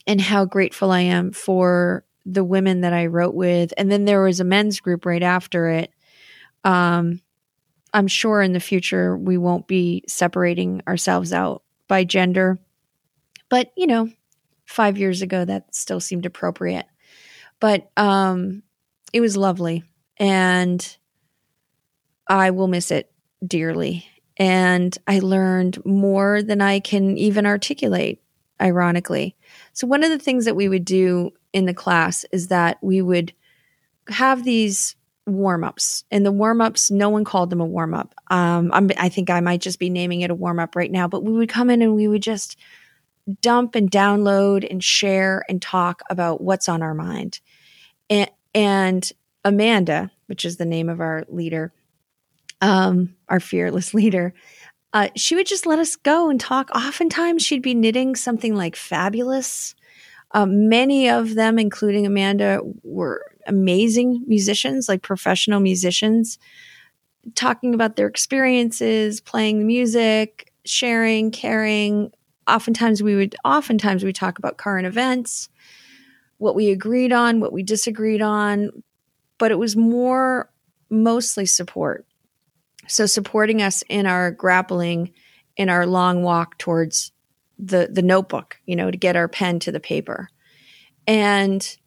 and 0.07 0.19
how 0.19 0.45
grateful 0.45 0.91
I 0.91 1.01
am 1.01 1.31
for 1.31 2.03
the 2.25 2.43
women 2.43 2.81
that 2.81 2.93
I 2.93 3.07
wrote 3.07 3.33
with. 3.33 3.74
And 3.77 3.91
then 3.91 4.05
there 4.05 4.22
was 4.22 4.39
a 4.39 4.45
men's 4.45 4.79
group 4.79 5.05
right 5.05 5.24
after 5.24 5.69
it. 5.69 5.91
Um, 6.63 7.22
I'm 7.93 8.07
sure 8.07 8.41
in 8.41 8.53
the 8.53 8.60
future 8.60 9.17
we 9.17 9.38
won't 9.38 9.67
be 9.67 10.03
separating 10.07 10.81
ourselves 10.88 11.33
out 11.33 11.63
by 11.88 12.03
gender. 12.03 12.60
But, 13.50 13.72
you 13.77 13.88
know, 13.88 14.10
five 14.65 14.98
years 14.98 15.22
ago 15.22 15.45
that 15.45 15.75
still 15.75 16.00
seemed 16.00 16.25
appropriate. 16.25 16.86
But 17.60 17.91
um, 17.98 18.63
it 19.12 19.22
was 19.22 19.38
lovely. 19.38 19.83
And 20.17 20.98
I 22.27 22.51
will 22.51 22.67
miss 22.67 22.89
it 22.89 23.12
dearly. 23.45 24.05
And 24.38 24.98
I 25.07 25.19
learned 25.19 25.86
more 25.86 26.41
than 26.41 26.62
I 26.62 26.79
can 26.79 27.17
even 27.17 27.45
articulate, 27.45 28.22
ironically. 28.60 29.36
So, 29.73 29.87
one 29.87 30.03
of 30.03 30.09
the 30.09 30.19
things 30.19 30.45
that 30.45 30.55
we 30.55 30.69
would 30.69 30.85
do 30.85 31.31
in 31.51 31.65
the 31.65 31.73
class 31.73 32.25
is 32.31 32.47
that 32.47 32.77
we 32.81 33.01
would 33.01 33.33
have 34.09 34.43
these 34.43 34.95
warm 35.25 35.63
ups. 35.63 36.03
And 36.11 36.25
the 36.25 36.31
warm 36.31 36.61
ups, 36.61 36.91
no 36.91 37.09
one 37.09 37.23
called 37.23 37.49
them 37.49 37.61
a 37.61 37.65
warm 37.65 37.93
up. 37.93 38.13
Um, 38.29 38.71
i 38.73 39.09
think 39.09 39.29
I 39.29 39.39
might 39.39 39.61
just 39.61 39.79
be 39.79 39.89
naming 39.89 40.21
it 40.21 40.31
a 40.31 40.35
warm 40.35 40.59
up 40.59 40.75
right 40.75 40.91
now, 40.91 41.07
but 41.07 41.23
we 41.23 41.31
would 41.31 41.49
come 41.49 41.69
in 41.69 41.81
and 41.81 41.95
we 41.95 42.07
would 42.07 42.23
just 42.23 42.57
dump 43.41 43.75
and 43.75 43.89
download 43.89 44.69
and 44.69 44.83
share 44.83 45.45
and 45.47 45.61
talk 45.61 46.01
about 46.09 46.41
what's 46.41 46.67
on 46.67 46.81
our 46.81 46.93
mind. 46.93 47.39
And, 48.09 48.29
and 48.53 49.11
Amanda, 49.45 50.11
which 50.27 50.43
is 50.43 50.57
the 50.57 50.65
name 50.65 50.89
of 50.89 50.99
our 50.99 51.23
leader, 51.29 51.73
um, 52.61 53.15
our 53.29 53.39
fearless 53.39 53.93
leader, 53.93 54.33
uh, 54.93 55.09
she 55.15 55.35
would 55.35 55.47
just 55.47 55.65
let 55.65 55.79
us 55.79 55.95
go 55.95 56.29
and 56.29 56.39
talk. 56.39 56.69
Oftentimes, 56.75 57.43
she'd 57.43 57.63
be 57.63 57.73
knitting 57.73 58.15
something 58.15 58.55
like 58.55 58.75
fabulous. 58.75 59.73
Um, 60.31 60.69
many 60.69 61.09
of 61.09 61.33
them, 61.33 61.57
including 61.57 62.05
Amanda, 62.05 62.62
were 62.83 63.25
amazing 63.47 64.23
musicians, 64.27 64.88
like 64.88 65.01
professional 65.01 65.59
musicians, 65.59 66.38
talking 67.35 67.73
about 67.73 67.95
their 67.95 68.07
experiences, 68.07 69.19
playing 69.19 69.59
the 69.59 69.65
music, 69.65 70.51
sharing, 70.63 71.31
caring. 71.31 72.12
Oftentimes, 72.47 73.01
we 73.01 73.15
would 73.15 73.35
oftentimes 73.43 74.03
we 74.03 74.13
talk 74.13 74.38
about 74.38 74.57
current 74.57 74.85
events, 74.85 75.50
what 76.38 76.55
we 76.55 76.69
agreed 76.69 77.12
on, 77.12 77.39
what 77.39 77.53
we 77.53 77.63
disagreed 77.63 78.21
on, 78.21 78.83
but 79.39 79.51
it 79.51 79.57
was 79.57 79.75
more 79.75 80.51
mostly 80.89 81.47
support 81.47 82.05
so 82.87 83.05
supporting 83.05 83.61
us 83.61 83.83
in 83.89 84.05
our 84.05 84.31
grappling 84.31 85.13
in 85.55 85.69
our 85.69 85.85
long 85.85 86.23
walk 86.23 86.57
towards 86.57 87.11
the 87.59 87.89
the 87.91 88.01
notebook, 88.01 88.57
you 88.65 88.75
know, 88.75 88.89
to 88.89 88.97
get 88.97 89.15
our 89.15 89.27
pen 89.27 89.59
to 89.59 89.71
the 89.71 89.79
paper. 89.79 90.29
And 91.07 91.77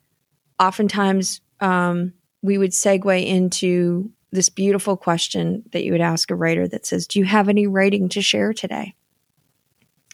oftentimes 0.58 1.40
um, 1.60 2.12
we 2.42 2.58
would 2.58 2.70
segue 2.70 3.26
into 3.26 4.10
this 4.32 4.48
beautiful 4.48 4.96
question 4.96 5.64
that 5.72 5.84
you 5.84 5.92
would 5.92 6.00
ask 6.00 6.30
a 6.30 6.34
writer 6.34 6.68
that 6.68 6.86
says, 6.86 7.06
Do 7.06 7.18
you 7.18 7.24
have 7.24 7.48
any 7.48 7.66
writing 7.66 8.08
to 8.10 8.22
share 8.22 8.52
today? 8.52 8.94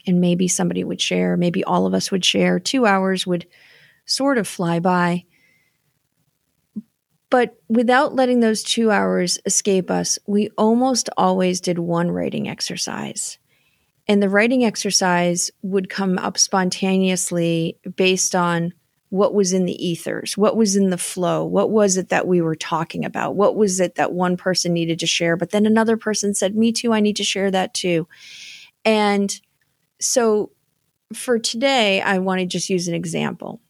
And 0.07 0.21
maybe 0.21 0.49
somebody 0.49 0.83
would 0.83 1.01
share, 1.01 1.37
maybe 1.37 1.63
all 1.65 1.87
of 1.87 1.95
us 1.95 2.11
would 2.11 2.25
share. 2.25 2.59
Two 2.59 2.87
hours 2.87 3.27
would 3.27 3.47
sort 4.05 4.39
of 4.39 4.49
fly 4.49 4.81
by. 4.81 5.25
But 7.33 7.57
without 7.71 8.15
letting 8.15 8.41
those 8.41 8.63
two 8.63 8.91
hours 8.91 9.39
escape 9.47 9.91
us, 9.91 10.19
we 10.27 10.51
almost 10.59 11.09
always 11.17 11.63
did 11.63 11.79
one 11.79 12.11
writing 12.11 12.47
exercise. 12.47 13.39
And 14.07 14.23
the 14.23 14.29
writing 14.29 14.67
exercise 14.67 15.51
would 15.63 15.89
come 15.89 16.19
up 16.19 16.37
spontaneously 16.37 17.79
based 17.97 18.35
on 18.35 18.75
what 19.09 19.33
was 19.33 19.55
in 19.55 19.65
the 19.65 19.83
ethers, 19.83 20.37
what 20.37 20.59
was 20.59 20.77
in 20.77 20.91
the 20.91 20.99
flow, 20.99 21.43
what 21.43 21.71
was 21.71 21.97
it 21.97 22.11
that 22.11 22.27
we 22.27 22.43
were 22.43 22.55
talking 22.55 23.03
about, 23.03 23.35
what 23.35 23.57
was 23.57 23.81
it 23.81 23.95
that 23.95 24.13
one 24.13 24.37
person 24.37 24.75
needed 24.75 24.99
to 24.99 25.07
share, 25.07 25.35
but 25.35 25.53
then 25.53 25.65
another 25.65 25.97
person 25.97 26.35
said, 26.35 26.55
Me 26.55 26.71
too, 26.71 26.93
I 26.93 27.01
need 27.01 27.17
to 27.17 27.25
share 27.25 27.51
that 27.51 27.73
too. 27.73 28.07
And 28.85 29.35
so 30.03 30.51
for 31.15 31.39
today, 31.39 32.03
I 32.03 32.19
want 32.19 32.41
to 32.41 32.47
just 32.47 32.69
use 32.69 32.89
an 32.89 32.95
example. 32.95 33.63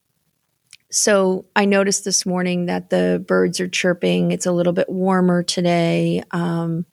So 0.93 1.47
I 1.57 1.65
noticed 1.65 2.05
this 2.05 2.27
morning 2.27 2.67
that 2.67 2.91
the 2.91 3.25
birds 3.27 3.61
are 3.61 3.69
chirping. 3.69 4.31
It's 4.31 4.45
a 4.45 4.53
little 4.53 4.75
bit 4.75 4.91
warmer 4.91 5.43
today. 5.43 6.23
Um, 6.33 6.85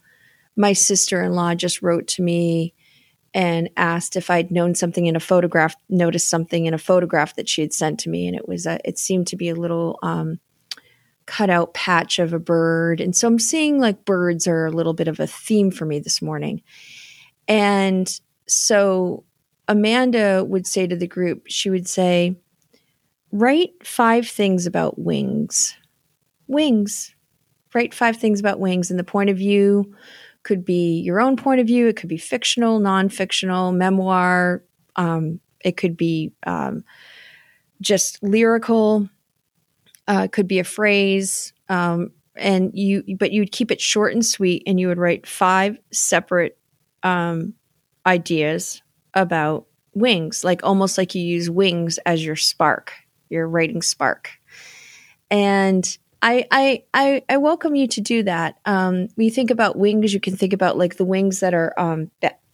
my 0.56 0.72
sister 0.72 1.22
in 1.22 1.34
law 1.34 1.53
just 1.53 1.82
wrote 1.82 2.08
to 2.08 2.22
me 2.22 2.74
and 3.34 3.70
asked 3.75 4.15
if 4.15 4.29
I'd 4.29 4.51
known 4.51 4.74
something 4.74 5.06
in 5.06 5.18
a 5.18 5.20
photograph, 5.20 5.75
noticed 5.89 6.29
something 6.29 6.65
in 6.65 6.74
a 6.74 6.77
photograph 6.77 7.36
that 7.36 7.50
she 7.50 7.62
had 7.62 7.74
sent 7.74 8.00
to 8.00 8.10
me, 8.10 8.25
and 8.25 8.38
it 8.38 8.48
was 8.48 8.65
a, 8.65 8.79
it 8.86 8.98
seemed 8.98 9.27
to 9.27 9.36
be 9.36 9.50
a 9.50 9.56
little 9.56 10.00
um, 10.01 10.39
cutout 11.25 11.74
patch 11.74 12.20
of 12.20 12.32
a 12.32 12.39
bird, 12.39 13.01
and 13.01 13.15
so 13.15 13.27
I'm 13.27 13.38
seeing 13.38 13.79
like 13.79 14.06
birds 14.06 14.48
are 14.48 14.65
a 14.65 14.72
little 14.72 14.94
bit 14.94 15.10
of 15.10 15.20
a 15.20 15.27
theme 15.27 15.72
for 15.72 15.86
me 15.86 16.00
this 16.00 16.22
morning, 16.22 16.63
and 17.48 18.20
so 18.48 19.25
Amanda 19.68 20.44
would 20.44 20.65
say 20.65 20.88
to 20.88 20.96
the 20.96 21.08
group, 21.08 21.44
she 21.48 21.70
would 21.70 21.88
say, 21.88 22.36
write 23.31 23.71
five 23.86 24.27
things 24.27 24.65
about 24.65 25.00
wings. 25.00 25.75
Wings. 26.48 27.13
Write 27.74 27.93
five 27.93 28.17
things 28.17 28.39
about 28.39 28.59
wings. 28.59 28.89
And 28.89 29.00
the 29.00 29.03
point 29.03 29.29
of 29.29 29.38
view 29.38 29.93
could 30.43 30.65
be 30.65 31.00
your 31.01 31.19
own 31.19 31.36
point 31.36 31.62
of 31.62 31.67
view, 31.67 31.88
it 31.88 31.95
could 31.95 32.09
be 32.09 32.17
fictional, 32.17 32.79
non 32.79 33.09
fictional, 33.09 33.71
memoir, 33.71 34.63
um, 34.95 35.39
it 35.62 35.77
could 35.77 35.98
be 35.98 36.31
um, 36.45 36.83
just 37.81 38.21
lyrical, 38.24 39.09
uh, 40.07 40.24
it 40.25 40.31
could 40.31 40.48
be 40.48 40.59
a 40.59 40.63
phrase. 40.63 41.53
Um, 41.67 42.12
and 42.36 42.71
you, 42.74 43.03
but 43.17 43.31
you'd 43.33 43.51
keep 43.51 43.69
it 43.69 43.81
short 43.81 44.13
and 44.13 44.25
sweet, 44.25 44.63
and 44.65 44.79
you 44.79 44.88
would 44.88 44.98
write 44.98 45.27
five 45.27 45.77
separate 45.91 46.57
um, 47.03 47.53
ideas 48.05 48.81
about 49.13 49.67
wings, 49.93 50.43
like 50.45 50.63
almost 50.63 50.98
like 50.98 51.13
you 51.13 51.21
use 51.21 51.50
wings 51.50 52.00
as 52.05 52.25
your 52.25 52.38
spark 52.38 52.93
your 53.29 53.48
writing 53.48 53.81
spark. 53.81 54.31
And 55.31 55.98
I, 56.21 56.45
I, 56.51 56.83
I, 56.93 57.24
I 57.29 57.38
welcome 57.38 57.75
you 57.75 57.88
to 57.88 58.01
do 58.01 58.24
that. 58.24 58.59
Um, 58.65 59.07
when 59.15 59.25
you 59.25 59.31
think 59.31 59.51
about 59.51 59.77
wings, 59.77 60.13
you 60.13 60.19
can 60.19 60.36
think 60.36 60.53
about 60.53 60.77
like 60.77 60.98
the 60.98 61.05
wings 61.05 61.39
that 61.39 61.53
are 61.53 61.74
um, 61.79 62.12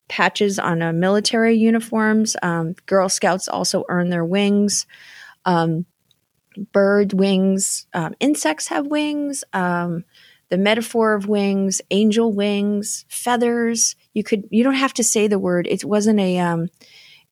patches 0.07 0.59
on 0.59 0.81
uh, 0.81 0.93
military 0.93 1.57
uniforms. 1.57 2.35
Um, 2.43 2.75
Girl 2.85 3.09
Scouts 3.09 3.47
also 3.47 3.85
earn 3.89 4.09
their 4.09 4.25
wings. 4.25 4.85
Um, 5.45 5.85
bird 6.71 7.13
wings, 7.13 7.87
um, 7.93 8.13
insects 8.19 8.67
have 8.67 8.87
wings. 8.87 9.43
Um, 9.53 10.05
the 10.49 10.57
metaphor 10.57 11.15
of 11.15 11.27
wings, 11.27 11.81
angel 11.89 12.31
wings, 12.31 13.05
feathers. 13.09 13.95
You 14.13 14.23
could 14.23 14.47
you 14.51 14.63
don't 14.63 14.75
have 14.75 14.93
to 14.93 15.03
say 15.03 15.27
the 15.27 15.39
word. 15.39 15.67
It 15.67 15.83
wasn't 15.83 16.19
a 16.19 16.37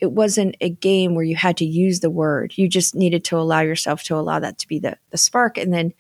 it 0.03 0.11
wasn't 0.11 0.57
a 0.59 0.69
game 0.69 1.15
where 1.15 1.23
you 1.23 1.37
had 1.37 1.55
to 1.55 1.65
use 1.65 2.01
the 2.01 2.09
word. 2.09 2.51
You 2.57 2.67
just 2.67 2.93
needed 2.93 3.23
to 3.23 3.37
allow 3.37 3.61
yourself 3.61 4.03
to 4.03 4.17
allow 4.17 4.37
that 4.37 4.57
to 4.57 4.67
be 4.67 4.77
the, 4.77 4.97
the 5.11 5.17
spark. 5.17 5.57
And 5.57 5.73
then, 5.73 5.93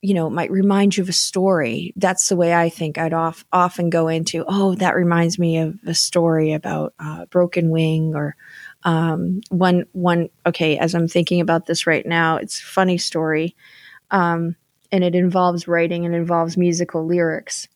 you 0.00 0.12
know, 0.12 0.26
it 0.26 0.30
might 0.32 0.50
remind 0.50 0.96
you 0.96 1.04
of 1.04 1.08
a 1.08 1.12
story. 1.12 1.92
That's 1.94 2.28
the 2.28 2.34
way 2.34 2.52
I 2.52 2.68
think 2.68 2.98
I'd 2.98 3.12
off, 3.12 3.44
often 3.52 3.90
go 3.90 4.08
into, 4.08 4.44
oh, 4.48 4.74
that 4.74 4.96
reminds 4.96 5.38
me 5.38 5.58
of 5.58 5.78
a 5.86 5.94
story 5.94 6.52
about 6.52 6.94
uh, 6.98 7.26
broken 7.26 7.70
wing 7.70 8.16
or 8.16 8.34
um, 8.82 9.40
one, 9.50 9.84
one, 9.92 10.28
okay, 10.44 10.76
as 10.76 10.92
I'm 10.92 11.06
thinking 11.06 11.40
about 11.40 11.66
this 11.66 11.86
right 11.86 12.04
now, 12.04 12.38
it's 12.38 12.58
a 12.58 12.64
funny 12.64 12.98
story. 12.98 13.54
Um, 14.10 14.56
and 14.90 15.04
it 15.04 15.14
involves 15.14 15.68
writing 15.68 16.04
and 16.04 16.14
involves 16.16 16.56
musical 16.56 17.06
lyrics. 17.06 17.68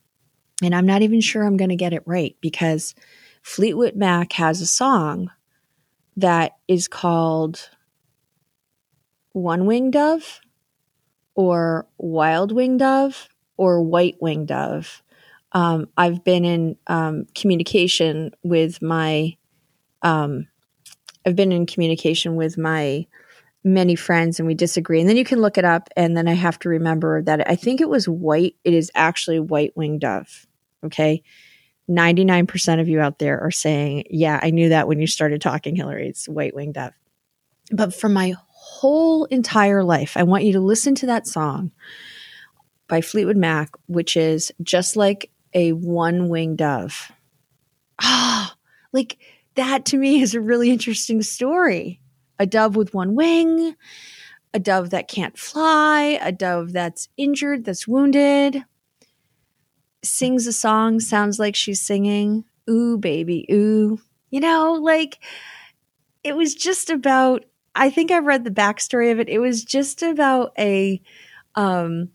And 0.60 0.74
I'm 0.74 0.86
not 0.86 1.02
even 1.02 1.20
sure 1.20 1.44
I'm 1.44 1.56
going 1.56 1.70
to 1.70 1.76
get 1.76 1.92
it 1.92 2.02
right 2.04 2.34
because 2.40 2.96
Fleetwood 3.42 3.94
Mac 3.94 4.32
has 4.32 4.60
a 4.60 4.66
song 4.66 5.30
that 6.16 6.52
is 6.68 6.88
called 6.88 7.70
One 9.32 9.66
Wing 9.66 9.90
Dove 9.90 10.40
or 11.34 11.86
Wild 11.98 12.52
Wing 12.52 12.78
Dove 12.78 13.28
or 13.56 13.82
White 13.82 14.16
Wing 14.20 14.46
Dove. 14.46 15.02
Um, 15.52 15.88
I've 15.96 16.24
been 16.24 16.44
in 16.44 16.76
um, 16.86 17.26
communication 17.34 18.32
with 18.42 18.82
my, 18.82 19.36
um, 20.02 20.48
I've 21.26 21.36
been 21.36 21.52
in 21.52 21.66
communication 21.66 22.36
with 22.36 22.58
my 22.58 23.06
many 23.66 23.96
friends 23.96 24.38
and 24.38 24.46
we 24.46 24.54
disagree. 24.54 25.00
And 25.00 25.08
then 25.08 25.16
you 25.16 25.24
can 25.24 25.40
look 25.40 25.58
it 25.58 25.64
up. 25.64 25.88
And 25.96 26.16
then 26.16 26.28
I 26.28 26.34
have 26.34 26.58
to 26.60 26.68
remember 26.68 27.22
that 27.22 27.48
I 27.50 27.56
think 27.56 27.80
it 27.80 27.88
was 27.88 28.08
white. 28.08 28.54
It 28.64 28.74
is 28.74 28.90
actually 28.94 29.40
white 29.40 29.76
wing 29.76 29.98
dove. 29.98 30.46
Okay. 30.84 31.22
99% 31.88 32.80
of 32.80 32.88
you 32.88 33.00
out 33.00 33.18
there 33.18 33.40
are 33.40 33.50
saying, 33.50 34.04
Yeah, 34.10 34.40
I 34.42 34.50
knew 34.50 34.70
that 34.70 34.88
when 34.88 35.00
you 35.00 35.06
started 35.06 35.40
talking, 35.40 35.76
Hillary. 35.76 36.08
It's 36.08 36.28
white 36.28 36.54
winged 36.54 36.74
dove. 36.74 36.92
But 37.70 37.94
for 37.94 38.08
my 38.08 38.34
whole 38.46 39.24
entire 39.26 39.84
life, 39.84 40.16
I 40.16 40.22
want 40.24 40.44
you 40.44 40.52
to 40.54 40.60
listen 40.60 40.94
to 40.96 41.06
that 41.06 41.26
song 41.26 41.72
by 42.88 43.00
Fleetwood 43.00 43.36
Mac, 43.36 43.70
which 43.86 44.16
is 44.16 44.52
just 44.62 44.96
like 44.96 45.30
a 45.54 45.72
one 45.72 46.28
winged 46.28 46.58
dove. 46.58 47.10
Ah, 48.00 48.54
like 48.92 49.18
that 49.54 49.84
to 49.86 49.96
me 49.96 50.20
is 50.20 50.34
a 50.34 50.40
really 50.40 50.70
interesting 50.70 51.22
story. 51.22 52.00
A 52.38 52.46
dove 52.46 52.76
with 52.76 52.92
one 52.92 53.14
wing, 53.14 53.74
a 54.52 54.58
dove 54.58 54.90
that 54.90 55.08
can't 55.08 55.38
fly, 55.38 56.18
a 56.20 56.32
dove 56.32 56.72
that's 56.72 57.08
injured, 57.16 57.64
that's 57.64 57.88
wounded, 57.88 58.62
sings 60.06 60.46
a 60.46 60.52
song, 60.52 61.00
sounds 61.00 61.38
like 61.38 61.54
she's 61.54 61.80
singing, 61.80 62.44
ooh, 62.68 62.98
baby, 62.98 63.46
ooh. 63.50 64.00
You 64.30 64.40
know, 64.40 64.72
like 64.74 65.18
it 66.24 66.36
was 66.36 66.54
just 66.54 66.90
about, 66.90 67.44
I 67.74 67.90
think 67.90 68.10
I 68.10 68.18
read 68.18 68.44
the 68.44 68.50
backstory 68.50 69.12
of 69.12 69.20
it. 69.20 69.28
It 69.28 69.38
was 69.38 69.64
just 69.64 70.02
about 70.02 70.52
a, 70.58 71.00
um, 71.54 72.10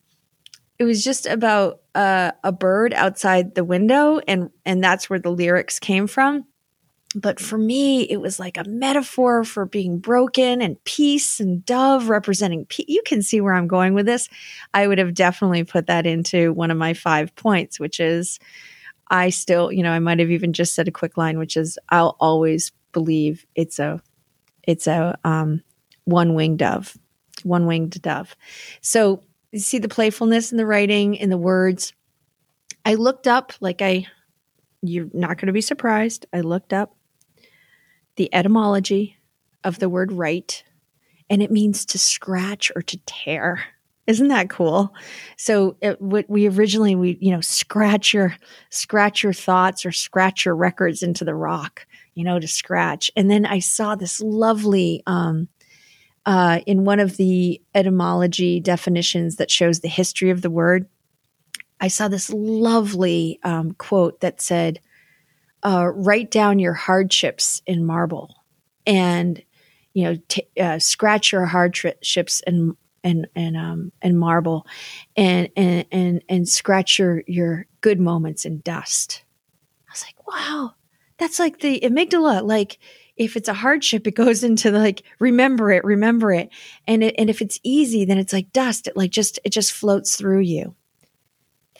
it 0.81 0.83
was 0.83 1.03
just 1.03 1.27
about 1.27 1.81
uh, 1.93 2.31
a 2.43 2.51
bird 2.51 2.93
outside 2.93 3.53
the 3.53 3.63
window 3.63 4.19
and 4.27 4.49
and 4.65 4.83
that's 4.83 5.09
where 5.09 5.19
the 5.19 5.29
lyrics 5.29 5.79
came 5.79 6.07
from 6.07 6.45
but 7.15 7.39
for 7.39 7.57
me, 7.57 8.03
it 8.03 8.21
was 8.21 8.39
like 8.39 8.57
a 8.57 8.63
metaphor 8.63 9.43
for 9.43 9.65
being 9.65 9.99
broken 9.99 10.61
and 10.61 10.81
peace 10.85 11.39
and 11.41 11.65
dove 11.65 12.07
representing 12.07 12.65
peace. 12.65 12.85
You 12.87 13.01
can 13.05 13.21
see 13.21 13.41
where 13.41 13.53
I'm 13.53 13.67
going 13.67 13.93
with 13.93 14.05
this. 14.05 14.29
I 14.73 14.87
would 14.87 14.97
have 14.97 15.13
definitely 15.13 15.65
put 15.65 15.87
that 15.87 16.05
into 16.05 16.53
one 16.53 16.71
of 16.71 16.77
my 16.77 16.93
five 16.93 17.35
points, 17.35 17.79
which 17.79 17.99
is 17.99 18.39
I 19.09 19.29
still, 19.29 19.73
you 19.73 19.83
know, 19.83 19.91
I 19.91 19.99
might 19.99 20.19
have 20.19 20.31
even 20.31 20.53
just 20.53 20.73
said 20.73 20.87
a 20.87 20.91
quick 20.91 21.17
line, 21.17 21.37
which 21.37 21.57
is 21.57 21.77
I'll 21.89 22.15
always 22.19 22.71
believe 22.93 23.45
it's 23.55 23.77
a, 23.77 24.01
it's 24.63 24.87
a 24.87 25.17
um, 25.25 25.61
one 26.05 26.33
winged 26.33 26.59
dove, 26.59 26.97
one 27.43 27.65
winged 27.65 28.01
dove. 28.01 28.37
So 28.79 29.21
you 29.51 29.59
see 29.59 29.79
the 29.79 29.89
playfulness 29.89 30.53
in 30.53 30.57
the 30.57 30.65
writing, 30.65 31.15
in 31.15 31.29
the 31.29 31.37
words. 31.37 31.91
I 32.85 32.93
looked 32.93 33.27
up, 33.27 33.51
like 33.59 33.81
I, 33.81 34.07
you're 34.81 35.09
not 35.11 35.37
going 35.37 35.47
to 35.47 35.53
be 35.53 35.61
surprised. 35.61 36.25
I 36.31 36.39
looked 36.39 36.71
up 36.71 36.95
the 38.15 38.33
etymology 38.33 39.17
of 39.63 39.79
the 39.79 39.89
word 39.89 40.11
write, 40.11 40.63
and 41.29 41.41
it 41.41 41.51
means 41.51 41.85
to 41.85 41.99
scratch 41.99 42.71
or 42.75 42.81
to 42.81 42.97
tear. 43.05 43.63
Isn't 44.07 44.29
that 44.29 44.49
cool? 44.49 44.93
So 45.37 45.77
it, 45.81 46.01
we 46.01 46.47
originally 46.49 46.95
we 46.95 47.17
you 47.21 47.31
know 47.31 47.41
scratch 47.41 48.13
your 48.13 48.35
scratch 48.69 49.23
your 49.23 49.33
thoughts 49.33 49.85
or 49.85 49.91
scratch 49.91 50.45
your 50.45 50.55
records 50.55 51.03
into 51.03 51.23
the 51.23 51.35
rock, 51.35 51.85
you 52.15 52.23
know, 52.23 52.39
to 52.39 52.47
scratch. 52.47 53.11
And 53.15 53.29
then 53.29 53.45
I 53.45 53.59
saw 53.59 53.95
this 53.95 54.19
lovely 54.19 55.03
um, 55.05 55.47
uh, 56.25 56.59
in 56.65 56.83
one 56.83 56.99
of 56.99 57.17
the 57.17 57.61
etymology 57.73 58.59
definitions 58.59 59.37
that 59.37 59.51
shows 59.51 59.79
the 59.79 59.87
history 59.87 60.29
of 60.29 60.41
the 60.41 60.49
word. 60.49 60.87
I 61.79 61.87
saw 61.87 62.07
this 62.07 62.29
lovely 62.31 63.39
um, 63.43 63.71
quote 63.73 64.19
that 64.21 64.39
said, 64.39 64.79
uh, 65.63 65.89
write 65.93 66.31
down 66.31 66.59
your 66.59 66.73
hardships 66.73 67.61
in 67.65 67.85
marble 67.85 68.35
and 68.85 69.43
you 69.93 70.03
know 70.03 70.17
t- 70.27 70.47
uh, 70.59 70.79
scratch 70.79 71.31
your 71.31 71.45
hardships 71.45 72.41
and 72.47 72.75
and 73.03 73.27
and 73.35 73.57
um 73.57 73.91
and 74.01 74.19
marble 74.19 74.65
and 75.15 75.49
and 75.55 75.85
and 75.91 76.23
and 76.29 76.49
scratch 76.49 76.99
your 76.99 77.23
your 77.27 77.65
good 77.81 77.99
moments 77.99 78.45
in 78.45 78.61
dust. 78.61 79.23
I 79.87 79.91
was 79.91 80.03
like 80.03 80.27
wow 80.27 80.73
that's 81.17 81.39
like 81.39 81.59
the 81.59 81.79
amygdala. 81.81 82.43
Like 82.43 82.79
if 83.15 83.35
it's 83.35 83.49
a 83.49 83.53
hardship 83.53 84.07
it 84.07 84.15
goes 84.15 84.43
into 84.43 84.71
like 84.71 85.03
remember 85.19 85.71
it 85.71 85.83
remember 85.83 86.31
it. 86.31 86.49
And 86.87 87.03
it, 87.03 87.15
and 87.17 87.29
if 87.29 87.41
it's 87.41 87.59
easy 87.63 88.05
then 88.05 88.17
it's 88.17 88.33
like 88.33 88.51
dust. 88.53 88.87
It 88.87 88.97
like 88.97 89.11
just 89.11 89.39
it 89.43 89.49
just 89.49 89.71
floats 89.71 90.15
through 90.15 90.41
you 90.41 90.75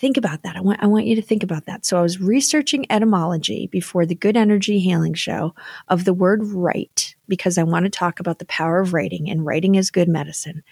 Think 0.01 0.17
about 0.17 0.41
that. 0.41 0.55
I 0.55 0.61
want, 0.61 0.81
I 0.81 0.87
want 0.87 1.05
you 1.05 1.15
to 1.15 1.21
think 1.21 1.43
about 1.43 1.67
that. 1.67 1.85
So 1.85 1.95
I 1.95 2.01
was 2.01 2.19
researching 2.19 2.87
etymology 2.89 3.67
before 3.67 4.03
the 4.03 4.15
Good 4.15 4.35
Energy 4.35 4.79
Healing 4.79 5.13
Show 5.13 5.53
of 5.89 6.05
the 6.05 6.13
word 6.13 6.43
write 6.43 7.13
because 7.27 7.59
I 7.59 7.63
want 7.63 7.85
to 7.85 7.91
talk 7.91 8.19
about 8.19 8.39
the 8.39 8.45
power 8.45 8.79
of 8.79 8.95
writing 8.95 9.29
and 9.29 9.45
writing 9.45 9.75
is 9.75 9.91
good 9.91 10.09
medicine. 10.09 10.63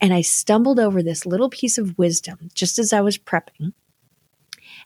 And 0.00 0.14
I 0.14 0.22
stumbled 0.22 0.80
over 0.80 1.02
this 1.02 1.26
little 1.26 1.50
piece 1.50 1.76
of 1.76 1.98
wisdom 1.98 2.48
just 2.54 2.78
as 2.78 2.94
I 2.94 3.02
was 3.02 3.18
prepping. 3.18 3.74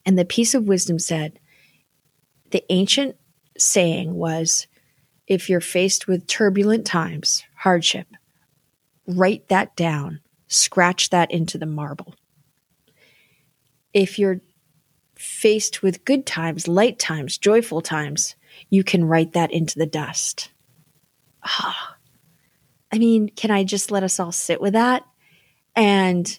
And 0.05 0.19
the 0.19 0.25
piece 0.25 0.53
of 0.53 0.67
wisdom 0.67 0.99
said, 0.99 1.39
the 2.51 2.65
ancient 2.73 3.15
saying 3.57 4.15
was, 4.15 4.67
if 5.29 5.49
you're 5.49 5.61
faced 5.61 6.09
with 6.09 6.27
turbulent 6.27 6.87
times, 6.87 7.45
hardship, 7.59 8.09
write 9.07 9.47
that 9.47 9.77
down, 9.77 10.23
scratch 10.49 11.11
that 11.11 11.31
into 11.31 11.57
the 11.57 11.67
marble 11.67 12.17
if 13.97 14.19
you're 14.19 14.43
faced 15.15 15.83
with 15.83 16.05
good 16.05 16.27
times, 16.27 16.69
light 16.69 16.99
times, 16.99 17.39
joyful 17.39 17.81
times, 17.81 18.37
you 18.69 18.85
can 18.85 19.07
write 19.07 19.33
that 19.33 19.51
into 19.51 19.79
the 19.79 19.87
dust. 19.87 20.51
Ah, 21.43 21.95
oh, 21.95 21.97
I 22.93 22.99
mean, 22.99 23.31
can 23.31 23.51
I 23.51 23.65
just 23.65 23.91
let 23.91 24.03
us 24.03 24.21
all 24.21 24.33
sit 24.33 24.61
with 24.61 24.75
that? 24.75 25.03
And 25.75 26.39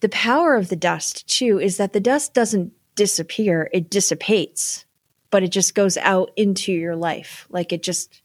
the 0.00 0.10
power 0.10 0.56
of 0.56 0.68
the 0.68 0.76
dust, 0.76 1.26
too, 1.26 1.58
is 1.58 1.78
that 1.78 1.94
the 1.94 2.00
dust 2.00 2.34
doesn't 2.34 2.74
disappear, 2.96 3.70
it 3.72 3.88
dissipates, 3.88 4.84
but 5.30 5.42
it 5.42 5.48
just 5.48 5.74
goes 5.74 5.96
out 5.96 6.32
into 6.36 6.70
your 6.70 6.96
life. 6.96 7.46
Like 7.48 7.72
it 7.72 7.82
just, 7.82 8.20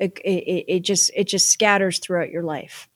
it, 0.00 0.18
it, 0.24 0.64
it 0.66 0.80
just, 0.80 1.12
it 1.14 1.28
just 1.28 1.48
scatters 1.48 2.00
throughout 2.00 2.30
your 2.30 2.42
life. 2.42 2.88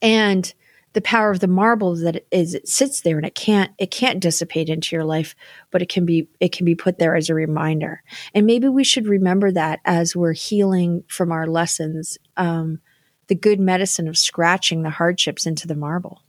And 0.00 0.54
the 0.96 1.02
power 1.02 1.30
of 1.30 1.40
the 1.40 1.46
marble 1.46 1.92
is 1.92 2.00
that 2.00 2.16
it 2.16 2.26
is 2.30 2.54
it 2.54 2.66
sits 2.66 3.02
there 3.02 3.18
and 3.18 3.26
it 3.26 3.34
can't 3.34 3.70
it 3.76 3.90
can't 3.90 4.18
dissipate 4.18 4.70
into 4.70 4.96
your 4.96 5.04
life 5.04 5.36
but 5.70 5.82
it 5.82 5.90
can 5.90 6.06
be 6.06 6.26
it 6.40 6.52
can 6.52 6.64
be 6.64 6.74
put 6.74 6.98
there 6.98 7.14
as 7.14 7.28
a 7.28 7.34
reminder. 7.34 8.02
And 8.32 8.46
maybe 8.46 8.70
we 8.70 8.82
should 8.82 9.06
remember 9.06 9.52
that 9.52 9.80
as 9.84 10.16
we're 10.16 10.32
healing 10.32 11.04
from 11.06 11.32
our 11.32 11.46
lessons 11.46 12.16
um, 12.38 12.80
the 13.26 13.34
good 13.34 13.60
medicine 13.60 14.08
of 14.08 14.16
scratching 14.16 14.84
the 14.84 14.88
hardships 14.88 15.44
into 15.44 15.66
the 15.66 15.74
marble. 15.74 16.22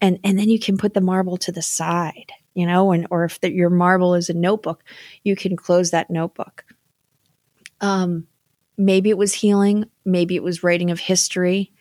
And 0.00 0.18
and 0.24 0.36
then 0.36 0.48
you 0.50 0.58
can 0.58 0.76
put 0.76 0.92
the 0.92 1.00
marble 1.00 1.36
to 1.36 1.52
the 1.52 1.62
side 1.62 2.32
you 2.52 2.66
know 2.66 2.90
and 2.90 3.06
or 3.12 3.22
if 3.22 3.40
the, 3.40 3.52
your 3.52 3.70
marble 3.70 4.16
is 4.16 4.28
a 4.28 4.34
notebook 4.34 4.82
you 5.22 5.36
can 5.36 5.54
close 5.54 5.92
that 5.92 6.10
notebook. 6.10 6.64
Um 7.80 8.26
maybe 8.76 9.08
it 9.08 9.18
was 9.18 9.34
healing 9.34 9.84
maybe 10.04 10.34
it 10.34 10.42
was 10.42 10.64
writing 10.64 10.90
of 10.90 10.98
history 10.98 11.72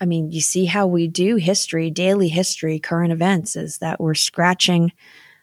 I 0.00 0.06
mean, 0.06 0.30
you 0.30 0.40
see 0.40 0.64
how 0.64 0.86
we 0.86 1.06
do 1.06 1.36
history, 1.36 1.90
daily 1.90 2.28
history, 2.28 2.78
current 2.78 3.12
events, 3.12 3.56
is 3.56 3.78
that 3.78 4.00
we're 4.00 4.14
scratching 4.14 4.92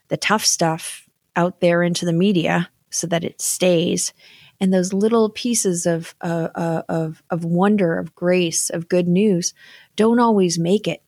the 0.09 0.17
tough 0.17 0.45
stuff 0.45 1.07
out 1.35 1.61
there 1.61 1.81
into 1.81 2.05
the 2.05 2.13
media 2.13 2.69
so 2.89 3.07
that 3.07 3.23
it 3.23 3.41
stays. 3.41 4.13
And 4.59 4.73
those 4.73 4.93
little 4.93 5.29
pieces 5.29 5.85
of, 5.85 6.13
uh, 6.21 6.49
uh, 6.53 6.83
of, 6.89 7.23
of 7.29 7.45
wonder, 7.45 7.97
of 7.97 8.13
grace, 8.13 8.69
of 8.69 8.89
good 8.89 9.07
news 9.07 9.53
don't 9.95 10.19
always 10.19 10.59
make 10.59 10.87
it 10.87 11.01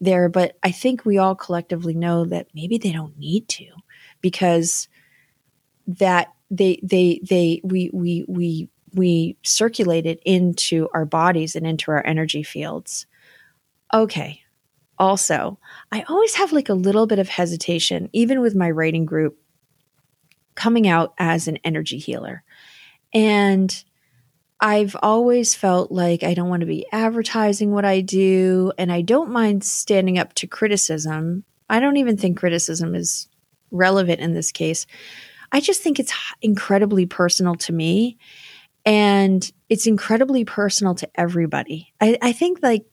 there. 0.00 0.28
But 0.28 0.56
I 0.62 0.70
think 0.70 1.04
we 1.04 1.18
all 1.18 1.34
collectively 1.34 1.94
know 1.94 2.24
that 2.26 2.48
maybe 2.54 2.78
they 2.78 2.92
don't 2.92 3.18
need 3.18 3.48
to 3.50 3.66
because 4.20 4.88
that 5.86 6.28
they, 6.50 6.78
they, 6.82 7.20
they, 7.28 7.60
we, 7.64 7.90
we, 7.92 8.24
we, 8.28 8.68
we 8.94 9.36
circulate 9.42 10.06
it 10.06 10.20
into 10.24 10.88
our 10.94 11.04
bodies 11.04 11.56
and 11.56 11.66
into 11.66 11.90
our 11.90 12.04
energy 12.06 12.42
fields. 12.42 13.06
Okay. 13.92 14.40
Also, 14.98 15.58
I 15.90 16.04
always 16.08 16.34
have 16.36 16.52
like 16.52 16.68
a 16.68 16.74
little 16.74 17.06
bit 17.06 17.18
of 17.18 17.28
hesitation, 17.28 18.08
even 18.12 18.40
with 18.40 18.54
my 18.54 18.70
writing 18.70 19.04
group, 19.04 19.36
coming 20.54 20.86
out 20.86 21.14
as 21.18 21.48
an 21.48 21.58
energy 21.64 21.98
healer. 21.98 22.44
And 23.12 23.84
I've 24.60 24.96
always 25.02 25.54
felt 25.54 25.90
like 25.90 26.22
I 26.22 26.34
don't 26.34 26.48
want 26.48 26.60
to 26.60 26.66
be 26.66 26.86
advertising 26.92 27.72
what 27.72 27.84
I 27.84 28.00
do, 28.00 28.72
and 28.78 28.90
I 28.90 29.02
don't 29.02 29.30
mind 29.30 29.64
standing 29.64 30.18
up 30.18 30.32
to 30.34 30.46
criticism. 30.46 31.44
I 31.68 31.80
don't 31.80 31.96
even 31.96 32.16
think 32.16 32.38
criticism 32.38 32.94
is 32.94 33.28
relevant 33.70 34.20
in 34.20 34.32
this 34.32 34.52
case. 34.52 34.86
I 35.52 35.60
just 35.60 35.82
think 35.82 35.98
it's 35.98 36.14
incredibly 36.40 37.04
personal 37.04 37.56
to 37.56 37.72
me, 37.72 38.16
and 38.84 39.50
it's 39.68 39.86
incredibly 39.86 40.44
personal 40.44 40.94
to 40.96 41.08
everybody. 41.14 41.92
I, 42.00 42.18
I 42.20 42.32
think 42.32 42.58
like 42.62 42.84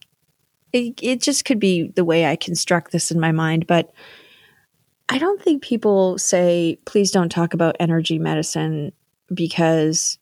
it, 0.74 1.00
it 1.02 1.22
just 1.22 1.46
could 1.46 1.60
be 1.60 1.90
the 1.96 2.06
way 2.06 2.26
I 2.26 2.36
construct 2.36 2.92
this 2.92 3.12
in 3.12 3.20
my 3.20 3.32
mind, 3.32 3.68
but 3.68 3.92
I 5.10 5.18
don't 5.18 5.42
think 5.42 5.62
people 5.62 6.18
say, 6.18 6.80
please 6.86 7.12
don't 7.12 7.30
talk 7.30 7.54
about 7.54 7.76
energy 7.80 8.18
medicine 8.18 8.94
because 9.34 10.18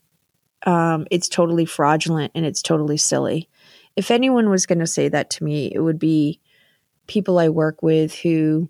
um, 0.65 1.05
it's 1.11 1.29
totally 1.29 1.65
fraudulent 1.65 2.31
and 2.33 2.45
it's 2.45 2.63
totally 2.63 2.97
silly. 2.97 3.47
If 3.95 4.09
anyone 4.09 4.49
was 4.49 4.65
going 4.65 4.79
to 4.79 4.87
say 4.87 5.07
that 5.09 5.29
to 5.31 5.43
me, 5.43 5.71
it 5.73 5.79
would 5.79 5.99
be 5.99 6.41
people 7.05 7.37
I 7.37 7.49
work 7.49 7.83
with 7.83 8.15
who 8.15 8.69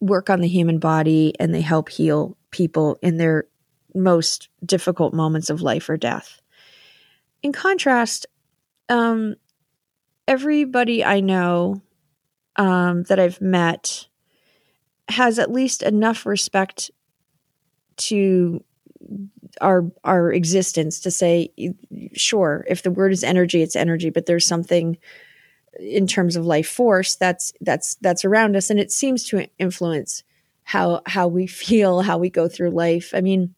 work 0.00 0.28
on 0.28 0.40
the 0.40 0.48
human 0.48 0.78
body 0.78 1.34
and 1.38 1.54
they 1.54 1.60
help 1.60 1.88
heal 1.88 2.36
people 2.50 2.98
in 3.02 3.16
their 3.16 3.46
most 3.94 4.48
difficult 4.64 5.14
moments 5.14 5.50
of 5.50 5.62
life 5.62 5.88
or 5.88 5.96
death. 5.96 6.40
In 7.42 7.52
contrast, 7.52 8.26
um, 8.88 9.36
everybody 10.28 11.04
I 11.04 11.20
know 11.20 11.82
um, 12.56 13.04
that 13.04 13.18
I've 13.18 13.40
met 13.40 14.06
has 15.08 15.38
at 15.38 15.50
least 15.50 15.82
enough 15.82 16.26
respect 16.26 16.90
to 17.96 18.62
our 19.60 19.90
our 20.04 20.32
existence 20.32 21.00
to 21.00 21.10
say 21.10 21.50
sure 22.14 22.64
if 22.68 22.82
the 22.82 22.90
word 22.90 23.12
is 23.12 23.24
energy 23.24 23.62
it's 23.62 23.74
energy 23.74 24.10
but 24.10 24.26
there's 24.26 24.46
something 24.46 24.96
in 25.78 26.06
terms 26.06 26.36
of 26.36 26.46
life 26.46 26.68
force 26.68 27.16
that's 27.16 27.52
that's 27.60 27.96
that's 27.96 28.24
around 28.24 28.54
us 28.56 28.70
and 28.70 28.78
it 28.78 28.92
seems 28.92 29.24
to 29.24 29.48
influence 29.58 30.22
how 30.62 31.00
how 31.06 31.26
we 31.26 31.46
feel 31.46 32.02
how 32.02 32.18
we 32.18 32.30
go 32.30 32.46
through 32.46 32.70
life 32.70 33.12
i 33.14 33.20
mean 33.20 33.54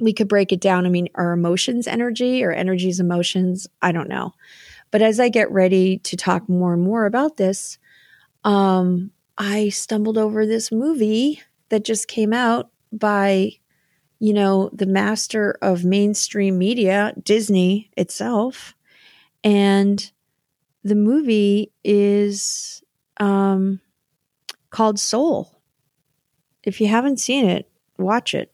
we 0.00 0.12
could 0.12 0.28
break 0.28 0.52
it 0.52 0.60
down 0.60 0.86
i 0.86 0.88
mean 0.88 1.08
are 1.14 1.32
emotions 1.32 1.86
energy 1.86 2.44
or 2.44 2.52
energies 2.52 3.00
emotions 3.00 3.66
i 3.82 3.92
don't 3.92 4.08
know 4.08 4.32
but 4.90 5.02
as 5.02 5.20
i 5.20 5.28
get 5.28 5.50
ready 5.50 5.98
to 5.98 6.16
talk 6.16 6.48
more 6.48 6.72
and 6.74 6.82
more 6.82 7.06
about 7.06 7.36
this 7.36 7.78
um 8.44 9.10
i 9.38 9.68
stumbled 9.68 10.18
over 10.18 10.46
this 10.46 10.72
movie 10.72 11.40
that 11.68 11.84
just 11.84 12.08
came 12.08 12.32
out 12.32 12.70
by 12.92 13.52
you 14.24 14.32
know, 14.32 14.70
the 14.72 14.86
master 14.86 15.58
of 15.60 15.84
mainstream 15.84 16.56
media, 16.56 17.12
Disney 17.22 17.90
itself. 17.94 18.74
And 19.44 20.10
the 20.82 20.94
movie 20.94 21.72
is 21.84 22.82
um, 23.18 23.82
called 24.70 24.98
Soul. 24.98 25.60
If 26.62 26.80
you 26.80 26.88
haven't 26.88 27.20
seen 27.20 27.44
it, 27.44 27.68
watch 27.98 28.32
it. 28.32 28.50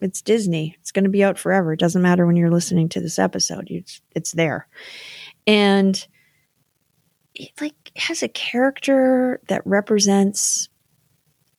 It's 0.00 0.22
Disney. 0.22 0.76
It's 0.80 0.92
going 0.92 1.04
to 1.04 1.10
be 1.10 1.24
out 1.24 1.38
forever. 1.38 1.72
It 1.72 1.80
doesn't 1.80 2.02
matter 2.02 2.26
when 2.26 2.36
you're 2.36 2.50
listening 2.50 2.88
to 2.90 3.00
this 3.00 3.18
episode. 3.18 3.68
It's, 3.70 4.00
it's 4.14 4.32
there. 4.32 4.68
And 5.46 6.06
it 7.34 7.50
like 7.60 7.92
has 7.96 8.22
a 8.22 8.28
character 8.28 9.40
that 9.48 9.62
represents 9.64 10.68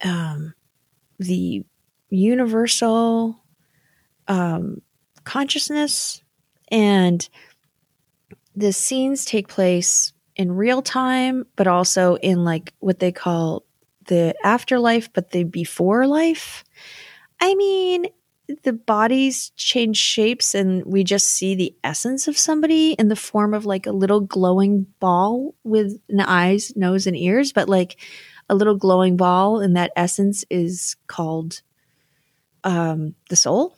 um, 0.04 0.54
the 1.20 1.64
universal 2.10 3.40
um, 4.28 4.82
consciousness 5.24 6.22
and 6.70 7.28
the 8.56 8.72
scenes 8.72 9.26
take 9.26 9.48
place 9.48 10.14
in 10.36 10.52
real 10.52 10.82
time 10.82 11.46
but 11.56 11.68
also 11.68 12.16
in 12.16 12.44
like 12.44 12.74
what 12.80 13.00
they 13.00 13.12
call 13.12 13.64
the 14.08 14.36
afterlife 14.44 15.12
but 15.14 15.32
the 15.32 15.44
before 15.44 16.08
life 16.08 16.64
i 17.40 17.54
mean 17.56 18.06
the 18.64 18.74
bodies 18.74 19.52
change 19.56 19.98
shapes 19.98 20.54
and 20.56 20.84
we 20.86 21.04
just 21.04 21.28
see 21.28 21.56
the 21.56 21.76
essence 21.84 22.28
of 22.28 22.38
somebody 22.38 22.94
in 22.94 23.08
the 23.08 23.16
form 23.16 23.54
of 23.54 23.66
like 23.66 23.86
a 23.86 23.92
little 23.92 24.22
glowing 24.22 24.86
ball 25.00 25.56
with 25.64 26.00
an 26.10 26.20
eyes 26.22 26.74
nose 26.76 27.08
and 27.08 27.18
ears 27.18 27.52
but 27.54 27.68
like 27.70 27.98
a 28.50 28.56
little 28.56 28.76
glowing 28.76 29.18
ball 29.18 29.60
and 29.60 29.76
that 29.76 29.92
essence 29.96 30.46
is 30.50 30.96
called 31.08 31.62
um 32.64 33.16
the 33.30 33.36
soul 33.36 33.76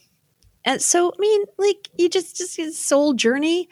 and 0.67 0.81
so, 0.81 1.07
I 1.07 1.15
mean, 1.17 1.43
like 1.57 1.89
you 1.97 2.09
just 2.09 2.35
just 2.35 2.73
soul 2.73 3.13
journey 3.13 3.69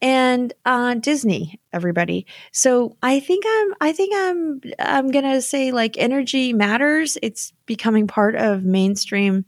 and 0.00 0.52
uh, 0.64 0.94
Disney, 0.94 1.60
everybody. 1.70 2.26
So 2.50 2.96
I 3.02 3.20
think 3.20 3.44
I'm 3.46 3.74
I 3.78 3.92
think 3.92 4.14
I'm 4.16 4.60
I'm 4.78 5.10
gonna 5.10 5.42
say 5.42 5.70
like 5.70 5.98
energy 5.98 6.54
matters. 6.54 7.18
It's 7.22 7.52
becoming 7.66 8.06
part 8.06 8.36
of 8.36 8.64
mainstream 8.64 9.44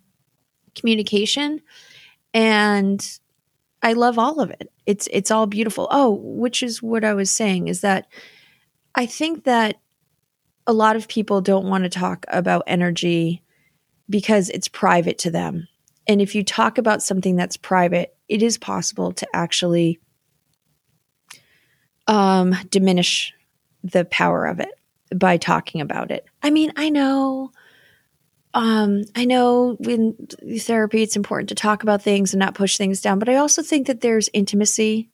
communication, 0.75 1.61
and 2.35 3.19
I 3.83 3.95
love 3.95 4.19
all 4.19 4.41
of 4.41 4.51
it. 4.51 4.73
It's 4.87 5.09
it's 5.13 5.31
all 5.31 5.47
beautiful. 5.47 5.89
Oh, 5.91 6.11
which 6.23 6.63
is 6.63 6.83
what 6.83 7.05
I 7.05 7.15
was 7.15 7.31
saying 7.31 7.69
is 7.69 7.81
that 7.81 8.07
I 8.95 9.07
think 9.07 9.45
that 9.45 9.77
a 10.67 10.73
lot 10.73 10.97
of 10.97 11.09
people 11.09 11.41
don't 11.41 11.67
want 11.67 11.85
to 11.85 11.91
talk 11.91 12.25
about 12.29 12.65
energy 12.67 13.43
because 14.09 14.49
it's 14.51 14.69
private 14.69 15.19
to 15.19 15.31
them 15.31 15.69
and 16.07 16.21
if 16.21 16.35
you 16.35 16.43
talk 16.43 16.79
about 16.79 17.03
something 17.03 17.37
that's 17.37 17.57
private, 17.57 18.17
it 18.29 18.43
is 18.43 18.59
possible 18.59 19.13
to 19.13 19.27
actually 19.33 20.01
um, 22.07 22.55
diminish 22.69 23.33
the 23.85 24.05
power 24.05 24.47
of 24.47 24.61
it 24.61 24.73
by 25.15 25.37
talking 25.37 25.81
about 25.81 26.11
it. 26.11 26.25
I 26.43 26.51
mean, 26.51 26.73
I 26.77 26.89
know 26.89 27.53
um, 28.55 29.03
I 29.15 29.25
know 29.25 29.77
in 29.81 30.15
therapy 30.61 31.03
it's 31.03 31.17
important 31.17 31.49
to 31.49 31.55
talk 31.55 31.83
about 31.83 32.03
things 32.03 32.33
and 32.33 32.38
not 32.38 32.55
push 32.55 32.77
things 32.77 33.01
down, 33.01 33.19
but 33.19 33.29
I 33.29 33.37
also 33.37 33.62
think 33.62 33.87
that 33.87 34.01
there's 34.01 34.29
intimacy, 34.33 35.11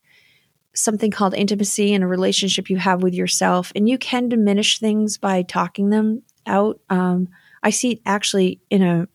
something 0.75 1.11
called 1.11 1.35
intimacy 1.35 1.93
in 1.93 2.03
a 2.03 2.09
relationship 2.09 2.69
you 2.69 2.79
have 2.79 3.03
with 3.03 3.15
yourself, 3.15 3.73
and 3.77 3.89
you 3.89 3.99
can 3.99 4.29
diminish 4.29 4.79
things 4.79 5.19
by 5.19 5.43
talking 5.43 5.91
them 5.91 6.23
out. 6.47 6.81
Um, 6.91 7.29
I 7.63 7.71
see 7.71 7.93
it 7.93 8.01
actually 8.05 8.61
in 8.71 8.83
a 8.83 9.09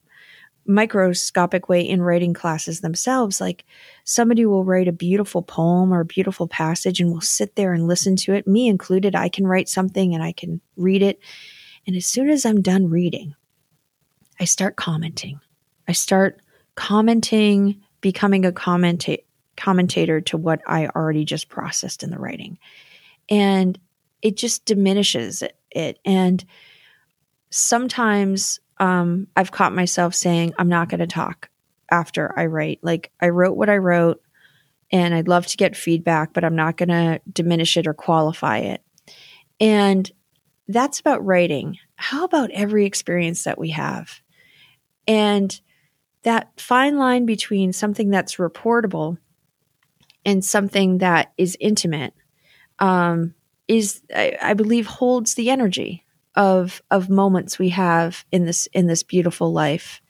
microscopic 0.66 1.68
way 1.68 1.82
in 1.82 2.02
writing 2.02 2.32
classes 2.32 2.80
themselves. 2.80 3.40
Like 3.40 3.64
somebody 4.04 4.46
will 4.46 4.64
write 4.64 4.88
a 4.88 4.92
beautiful 4.92 5.42
poem 5.42 5.92
or 5.92 6.00
a 6.00 6.06
beautiful 6.06 6.48
passage 6.48 7.00
and 7.00 7.10
we'll 7.10 7.20
sit 7.20 7.54
there 7.56 7.72
and 7.72 7.86
listen 7.86 8.16
to 8.16 8.32
it, 8.32 8.46
me 8.46 8.68
included. 8.68 9.14
I 9.14 9.28
can 9.28 9.46
write 9.46 9.68
something 9.68 10.14
and 10.14 10.22
I 10.22 10.32
can 10.32 10.60
read 10.76 11.02
it. 11.02 11.20
And 11.86 11.96
as 11.96 12.06
soon 12.06 12.30
as 12.30 12.46
I'm 12.46 12.62
done 12.62 12.88
reading, 12.88 13.34
I 14.40 14.44
start 14.44 14.76
commenting. 14.76 15.40
I 15.88 15.92
start 15.92 16.40
commenting, 16.74 17.82
becoming 18.00 18.44
a 18.44 18.52
commenta- 18.52 19.24
commentator 19.56 20.20
to 20.22 20.36
what 20.36 20.60
I 20.66 20.88
already 20.88 21.24
just 21.24 21.48
processed 21.48 22.02
in 22.02 22.10
the 22.10 22.18
writing. 22.18 22.58
And 23.28 23.78
it 24.22 24.36
just 24.36 24.64
diminishes 24.64 25.42
it. 25.42 25.56
it. 25.70 25.98
And 26.04 26.44
sometimes 27.50 28.60
um, 28.78 29.28
I've 29.36 29.52
caught 29.52 29.74
myself 29.74 30.14
saying, 30.14 30.54
I'm 30.58 30.68
not 30.68 30.88
going 30.88 31.00
to 31.00 31.06
talk 31.06 31.48
after 31.90 32.36
I 32.38 32.46
write. 32.46 32.80
Like, 32.82 33.12
I 33.20 33.28
wrote 33.28 33.56
what 33.56 33.70
I 33.70 33.76
wrote, 33.76 34.20
and 34.90 35.14
I'd 35.14 35.28
love 35.28 35.46
to 35.46 35.56
get 35.56 35.76
feedback, 35.76 36.32
but 36.32 36.44
I'm 36.44 36.56
not 36.56 36.76
going 36.76 36.88
to 36.88 37.20
diminish 37.32 37.76
it 37.76 37.86
or 37.86 37.94
qualify 37.94 38.58
it. 38.58 38.82
And 39.60 40.10
that's 40.66 41.00
about 41.00 41.24
writing. 41.24 41.78
How 41.96 42.24
about 42.24 42.50
every 42.50 42.86
experience 42.86 43.44
that 43.44 43.58
we 43.58 43.70
have? 43.70 44.20
And 45.06 45.58
that 46.22 46.58
fine 46.58 46.98
line 46.98 47.26
between 47.26 47.72
something 47.72 48.10
that's 48.10 48.36
reportable 48.36 49.18
and 50.24 50.44
something 50.44 50.98
that 50.98 51.32
is 51.36 51.56
intimate 51.60 52.14
um, 52.78 53.34
is, 53.68 54.02
I, 54.14 54.36
I 54.40 54.54
believe, 54.54 54.86
holds 54.86 55.34
the 55.34 55.50
energy 55.50 56.04
of 56.34 56.82
of 56.90 57.08
moments 57.08 57.58
we 57.58 57.68
have 57.68 58.24
in 58.32 58.44
this 58.44 58.66
in 58.72 58.86
this 58.86 59.02
beautiful 59.02 59.52
life. 59.52 60.00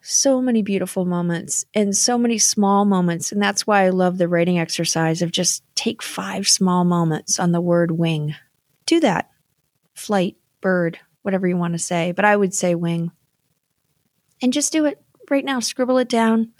So 0.00 0.40
many 0.40 0.62
beautiful 0.62 1.04
moments 1.04 1.64
and 1.74 1.96
so 1.96 2.16
many 2.16 2.38
small 2.38 2.84
moments. 2.84 3.32
And 3.32 3.42
that's 3.42 3.66
why 3.66 3.84
i 3.84 3.90
love 3.90 4.18
the 4.18 4.28
writing 4.28 4.58
exercise 4.58 5.20
of 5.20 5.32
just 5.32 5.62
take 5.74 6.02
five 6.02 6.48
small 6.48 6.84
moments 6.84 7.38
on 7.40 7.52
the 7.52 7.60
word 7.60 7.90
wing. 7.90 8.34
Do 8.86 9.00
that. 9.00 9.30
Flight 9.94 10.36
bird 10.60 10.98
whatever 11.22 11.48
you 11.48 11.56
want 11.56 11.74
to 11.74 11.78
say. 11.78 12.12
But 12.12 12.24
i 12.24 12.36
would 12.36 12.54
say 12.54 12.74
wing 12.74 13.10
and 14.42 14.52
just 14.52 14.72
do 14.72 14.84
it 14.84 15.02
right 15.30 15.44
now 15.44 15.60
scribble 15.60 15.98
it 15.98 16.08
down 16.08 16.52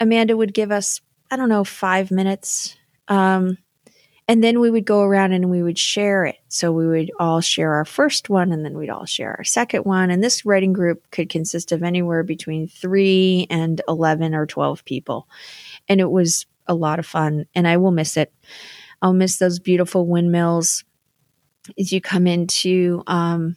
Amanda 0.00 0.36
would 0.36 0.54
give 0.54 0.72
us, 0.72 1.02
I 1.30 1.36
don't 1.36 1.50
know, 1.50 1.62
five 1.62 2.10
minutes. 2.10 2.76
Um, 3.06 3.58
and 4.26 4.42
then 4.42 4.60
we 4.60 4.70
would 4.70 4.86
go 4.86 5.02
around 5.02 5.32
and 5.32 5.50
we 5.50 5.62
would 5.62 5.78
share 5.78 6.24
it. 6.24 6.36
So 6.48 6.72
we 6.72 6.86
would 6.86 7.10
all 7.18 7.40
share 7.40 7.74
our 7.74 7.84
first 7.84 8.30
one 8.30 8.52
and 8.52 8.64
then 8.64 8.78
we'd 8.78 8.88
all 8.88 9.04
share 9.04 9.34
our 9.36 9.44
second 9.44 9.84
one. 9.84 10.10
And 10.10 10.22
this 10.22 10.46
writing 10.46 10.72
group 10.72 11.10
could 11.10 11.28
consist 11.28 11.72
of 11.72 11.82
anywhere 11.82 12.22
between 12.22 12.66
three 12.66 13.46
and 13.50 13.82
11 13.88 14.34
or 14.34 14.46
12 14.46 14.84
people. 14.84 15.28
And 15.88 16.00
it 16.00 16.10
was 16.10 16.46
a 16.66 16.74
lot 16.74 16.98
of 16.98 17.06
fun. 17.06 17.46
And 17.54 17.68
I 17.68 17.76
will 17.76 17.90
miss 17.90 18.16
it. 18.16 18.32
I'll 19.02 19.12
miss 19.12 19.38
those 19.38 19.58
beautiful 19.58 20.06
windmills 20.06 20.84
as 21.78 21.92
you 21.92 22.00
come 22.00 22.26
into 22.26 23.02
um, 23.06 23.56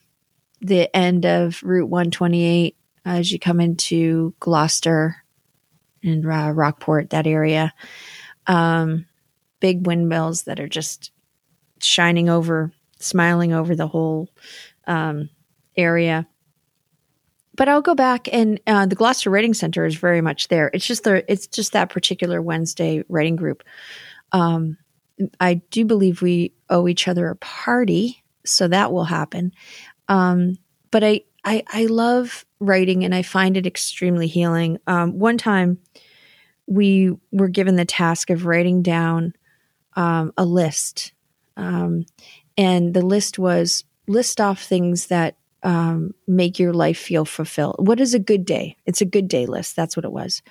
the 0.59 0.93
end 0.95 1.25
of 1.25 1.61
Route 1.63 1.89
128, 1.89 2.75
as 3.05 3.31
you 3.31 3.39
come 3.39 3.59
into 3.59 4.33
Gloucester 4.39 5.17
and 6.03 6.25
uh, 6.25 6.51
Rockport, 6.51 7.11
that 7.11 7.27
area. 7.27 7.73
Um, 8.47 9.05
big 9.59 9.87
windmills 9.87 10.43
that 10.43 10.59
are 10.59 10.67
just 10.67 11.11
shining 11.79 12.29
over, 12.29 12.71
smiling 12.99 13.53
over 13.53 13.75
the 13.75 13.87
whole 13.87 14.29
um, 14.87 15.29
area. 15.77 16.27
But 17.55 17.69
I'll 17.69 17.81
go 17.81 17.93
back, 17.95 18.27
and 18.33 18.59
uh, 18.65 18.87
the 18.87 18.95
Gloucester 18.95 19.29
Writing 19.29 19.53
Center 19.53 19.85
is 19.85 19.95
very 19.95 20.21
much 20.21 20.47
there. 20.47 20.71
It's 20.73 20.87
just 20.87 21.03
the 21.03 21.31
it's 21.31 21.45
just 21.45 21.73
that 21.73 21.91
particular 21.91 22.41
Wednesday 22.41 23.03
writing 23.09 23.35
group. 23.35 23.63
Um, 24.31 24.77
I 25.39 25.55
do 25.69 25.85
believe 25.85 26.21
we 26.21 26.53
owe 26.69 26.87
each 26.87 27.07
other 27.07 27.29
a 27.29 27.35
party, 27.35 28.23
so 28.43 28.67
that 28.67 28.91
will 28.91 29.03
happen. 29.03 29.53
Um, 30.07 30.57
but 30.89 31.03
I, 31.03 31.21
I 31.45 31.63
I 31.71 31.85
love 31.85 32.43
writing, 32.65 33.03
and 33.03 33.13
I 33.13 33.21
find 33.21 33.57
it 33.57 33.67
extremely 33.67 34.27
healing. 34.27 34.79
Um, 34.87 35.19
one 35.19 35.37
time, 35.37 35.79
we 36.67 37.11
were 37.31 37.49
given 37.49 37.75
the 37.75 37.85
task 37.85 38.29
of 38.29 38.45
writing 38.45 38.81
down 38.81 39.33
um, 39.95 40.33
a 40.37 40.45
list. 40.45 41.13
Um, 41.57 42.05
and 42.57 42.93
the 42.93 43.01
list 43.01 43.37
was 43.37 43.83
list 44.07 44.41
off 44.41 44.61
things 44.63 45.07
that 45.07 45.35
um, 45.63 46.13
make 46.27 46.59
your 46.59 46.73
life 46.73 46.97
feel 46.97 47.25
fulfilled. 47.25 47.75
What 47.79 47.99
is 47.99 48.13
a 48.13 48.19
good 48.19 48.45
day? 48.45 48.77
It's 48.85 49.01
a 49.01 49.05
good 49.05 49.27
day 49.27 49.45
list. 49.45 49.75
That's 49.75 49.95
what 49.95 50.05
it 50.05 50.11
was. 50.11 50.41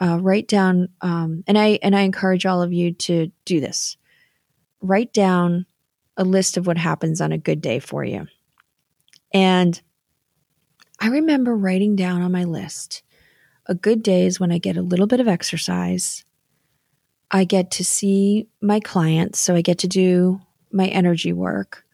Uh, 0.00 0.18
write 0.20 0.48
down, 0.48 0.88
um, 1.00 1.44
and 1.46 1.58
I 1.58 1.78
and 1.82 1.94
I 1.94 2.02
encourage 2.02 2.46
all 2.46 2.62
of 2.62 2.72
you 2.72 2.92
to 2.92 3.30
do 3.44 3.60
this. 3.60 3.96
Write 4.80 5.12
down 5.12 5.66
a 6.16 6.24
list 6.24 6.56
of 6.56 6.66
what 6.66 6.78
happens 6.78 7.20
on 7.20 7.32
a 7.32 7.38
good 7.38 7.60
day 7.60 7.78
for 7.78 8.04
you. 8.04 8.26
And 9.32 9.80
I 11.00 11.08
remember 11.08 11.56
writing 11.56 11.96
down 11.96 12.22
on 12.22 12.32
my 12.32 12.44
list 12.44 13.02
a 13.70 13.74
good 13.74 14.02
day 14.02 14.26
is 14.26 14.40
when 14.40 14.50
I 14.50 14.58
get 14.58 14.76
a 14.76 14.82
little 14.82 15.06
bit 15.06 15.20
of 15.20 15.28
exercise, 15.28 16.24
I 17.30 17.44
get 17.44 17.70
to 17.72 17.84
see 17.84 18.48
my 18.60 18.80
clients, 18.80 19.38
so 19.38 19.54
I 19.54 19.62
get 19.62 19.78
to 19.78 19.88
do 19.88 20.40
my 20.72 20.88
energy 20.88 21.32
work. 21.32 21.84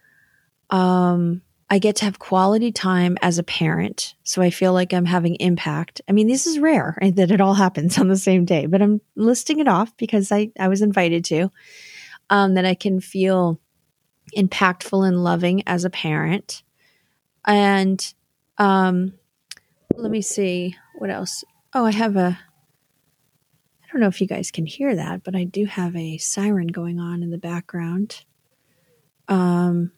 Um, 0.71 1.43
I 1.69 1.79
get 1.79 1.97
to 1.97 2.07
have 2.07 2.19
quality 2.19 2.73
time 2.73 3.19
as 3.21 3.39
a 3.39 3.43
parent, 3.43 4.15
so 4.23 4.41
I 4.41 4.49
feel 4.49 4.73
like 4.73 4.95
I'm 4.95 5.05
having 5.05 5.35
impact. 5.35 6.01
I 6.09 6.13
mean, 6.13 6.29
this 6.29 6.47
is 6.47 6.59
rare 6.59 6.97
that 7.03 7.31
it 7.31 7.43
all 7.43 7.55
happens 7.55 7.99
on 7.99 8.09
the 8.09 8.17
same 8.17 8.47
day, 8.47 8.65
but 8.65 8.81
I'm 8.81 9.03
listing 9.15 9.59
it 9.59 9.69
off 9.69 9.95
because 9.99 10.33
I, 10.33 10.51
I 10.59 10.69
was 10.69 10.81
invited 10.81 11.25
to. 11.27 11.51
Um, 12.29 12.55
that 12.55 12.65
I 12.65 12.75
can 12.75 12.99
feel 12.99 13.61
impactful 14.37 15.07
and 15.07 15.23
loving 15.23 15.63
as 15.69 15.85
a 15.85 15.91
parent. 15.91 16.65
And 17.45 18.05
um, 18.59 19.15
let 19.95 20.11
me 20.11 20.23
see 20.23 20.77
what 20.97 21.11
else. 21.11 21.45
Oh, 21.75 21.85
I 21.85 21.93
have 21.93 22.17
a 22.17 22.39
I 23.87 23.93
don't 23.93 24.01
know 24.01 24.09
if 24.09 24.21
you 24.21 24.27
guys 24.27 24.51
can 24.51 24.67
hear 24.67 24.95
that, 24.97 25.23
but 25.23 25.37
I 25.37 25.45
do 25.45 25.65
have 25.65 25.95
a 25.95 26.19
siren 26.19 26.67
going 26.67 26.99
on 26.99 27.23
in 27.23 27.31
the 27.31 27.39
background. 27.39 28.25
Um, 29.29 29.93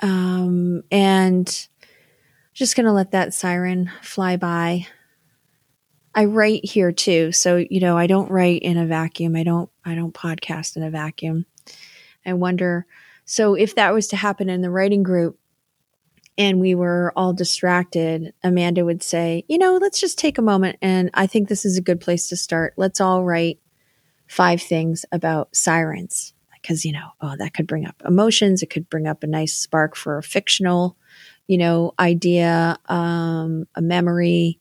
um, 0.00 0.82
and 0.90 1.68
just 2.54 2.74
to 2.86 2.92
let 2.92 3.12
that 3.12 3.34
siren 3.34 3.90
fly 4.02 4.36
by. 4.36 4.86
I 6.14 6.24
write 6.24 6.64
here 6.64 6.90
too, 6.90 7.32
so 7.32 7.64
you 7.70 7.80
know 7.80 7.96
I 7.96 8.06
don't 8.06 8.30
write 8.30 8.62
in 8.62 8.76
a 8.76 8.86
vacuum. 8.86 9.36
I 9.36 9.44
don't 9.44 9.70
I 9.84 9.94
don't 9.94 10.14
podcast 10.14 10.76
in 10.76 10.82
a 10.82 10.90
vacuum. 10.90 11.46
I 12.26 12.32
wonder 12.32 12.86
so 13.24 13.54
if 13.54 13.74
that 13.74 13.92
was 13.92 14.08
to 14.08 14.16
happen 14.16 14.48
in 14.48 14.62
the 14.62 14.70
writing 14.70 15.02
group, 15.02 15.38
and 16.38 16.60
we 16.60 16.76
were 16.76 17.12
all 17.16 17.32
distracted, 17.32 18.32
Amanda 18.44 18.84
would 18.84 19.02
say, 19.02 19.44
You 19.48 19.58
know, 19.58 19.76
let's 19.76 20.00
just 20.00 20.18
take 20.18 20.38
a 20.38 20.42
moment. 20.42 20.78
And 20.80 21.10
I 21.12 21.26
think 21.26 21.48
this 21.48 21.64
is 21.64 21.76
a 21.76 21.82
good 21.82 22.00
place 22.00 22.28
to 22.28 22.36
start. 22.36 22.74
Let's 22.76 23.00
all 23.00 23.24
write 23.24 23.58
five 24.28 24.62
things 24.62 25.04
about 25.10 25.54
sirens. 25.54 26.32
Because, 26.62 26.84
you 26.84 26.92
know, 26.92 27.08
oh, 27.20 27.34
that 27.38 27.54
could 27.54 27.66
bring 27.66 27.86
up 27.86 28.02
emotions. 28.04 28.62
It 28.62 28.70
could 28.70 28.88
bring 28.88 29.06
up 29.06 29.22
a 29.22 29.28
nice 29.28 29.54
spark 29.54 29.96
for 29.96 30.18
a 30.18 30.22
fictional, 30.22 30.96
you 31.46 31.56
know, 31.56 31.92
idea, 31.98 32.78
um, 32.86 33.66
a 33.74 33.80
memory. 33.80 34.58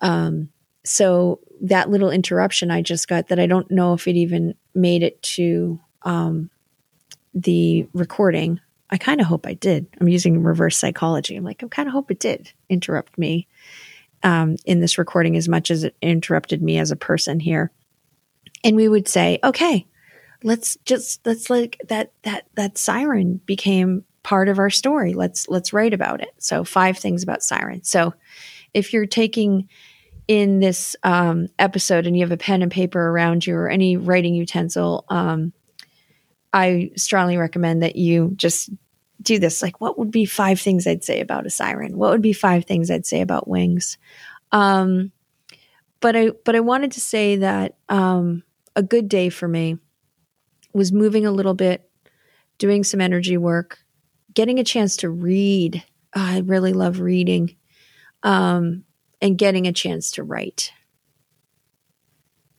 Um, 0.00 0.50
so 0.84 1.40
that 1.62 1.90
little 1.90 2.10
interruption 2.10 2.70
I 2.70 2.80
just 2.80 3.06
got 3.06 3.28
that 3.28 3.40
I 3.40 3.46
don't 3.46 3.70
know 3.70 3.92
if 3.92 4.08
it 4.08 4.16
even 4.16 4.54
made 4.74 5.02
it 5.02 5.20
to 5.22 5.80
um, 6.02 6.48
the 7.34 7.86
recording 7.92 8.60
I 8.90 8.98
kind 8.98 9.20
of 9.20 9.26
hope 9.26 9.46
I 9.46 9.54
did. 9.54 9.86
I'm 10.00 10.08
using 10.08 10.42
reverse 10.42 10.76
psychology. 10.76 11.36
I'm 11.36 11.44
like, 11.44 11.62
I 11.62 11.68
kind 11.68 11.88
of 11.88 11.92
hope 11.92 12.10
it 12.10 12.18
did 12.18 12.52
interrupt 12.68 13.16
me 13.16 13.46
um, 14.22 14.56
in 14.64 14.80
this 14.80 14.98
recording 14.98 15.36
as 15.36 15.48
much 15.48 15.70
as 15.70 15.84
it 15.84 15.96
interrupted 16.02 16.62
me 16.62 16.78
as 16.78 16.90
a 16.90 16.96
person 16.96 17.40
here. 17.40 17.70
And 18.64 18.76
we 18.76 18.88
would 18.88 19.08
say, 19.08 19.38
okay, 19.42 19.86
let's 20.42 20.76
just 20.84 21.24
let's 21.26 21.50
like 21.50 21.80
that 21.88 22.12
that 22.22 22.46
that 22.56 22.78
siren 22.78 23.40
became 23.46 24.04
part 24.22 24.48
of 24.48 24.58
our 24.58 24.70
story. 24.70 25.14
Let's 25.14 25.48
let's 25.48 25.72
write 25.72 25.94
about 25.94 26.20
it. 26.20 26.34
So 26.38 26.64
five 26.64 26.98
things 26.98 27.22
about 27.22 27.42
sirens. 27.42 27.88
So 27.88 28.14
if 28.74 28.92
you're 28.92 29.06
taking 29.06 29.68
in 30.28 30.60
this 30.60 30.94
um, 31.02 31.48
episode 31.58 32.06
and 32.06 32.16
you 32.16 32.22
have 32.22 32.32
a 32.32 32.36
pen 32.36 32.62
and 32.62 32.70
paper 32.70 33.00
around 33.00 33.46
you 33.46 33.56
or 33.56 33.68
any 33.68 33.96
writing 33.96 34.34
utensil, 34.34 35.04
um, 35.08 35.52
I 36.52 36.90
strongly 36.96 37.36
recommend 37.36 37.82
that 37.82 37.96
you 37.96 38.32
just 38.36 38.70
do 39.22 39.38
this. 39.38 39.62
Like, 39.62 39.80
what 39.80 39.98
would 39.98 40.10
be 40.10 40.24
five 40.24 40.60
things 40.60 40.86
I'd 40.86 41.04
say 41.04 41.20
about 41.20 41.46
a 41.46 41.50
siren? 41.50 41.96
What 41.96 42.10
would 42.10 42.22
be 42.22 42.32
five 42.32 42.64
things 42.64 42.90
I'd 42.90 43.06
say 43.06 43.20
about 43.20 43.48
wings? 43.48 43.98
Um, 44.52 45.12
but 46.00 46.16
I 46.16 46.30
but 46.44 46.56
I 46.56 46.60
wanted 46.60 46.92
to 46.92 47.00
say 47.00 47.36
that 47.36 47.76
um, 47.88 48.42
a 48.74 48.82
good 48.82 49.08
day 49.08 49.28
for 49.28 49.46
me 49.46 49.78
was 50.72 50.92
moving 50.92 51.26
a 51.26 51.32
little 51.32 51.54
bit, 51.54 51.88
doing 52.58 52.84
some 52.84 53.00
energy 53.00 53.36
work, 53.36 53.78
getting 54.32 54.58
a 54.58 54.64
chance 54.64 54.96
to 54.98 55.10
read. 55.10 55.84
Oh, 56.16 56.20
I 56.20 56.38
really 56.40 56.72
love 56.72 57.00
reading, 57.00 57.56
um, 58.22 58.84
and 59.20 59.38
getting 59.38 59.66
a 59.66 59.72
chance 59.72 60.12
to 60.12 60.24
write. 60.24 60.72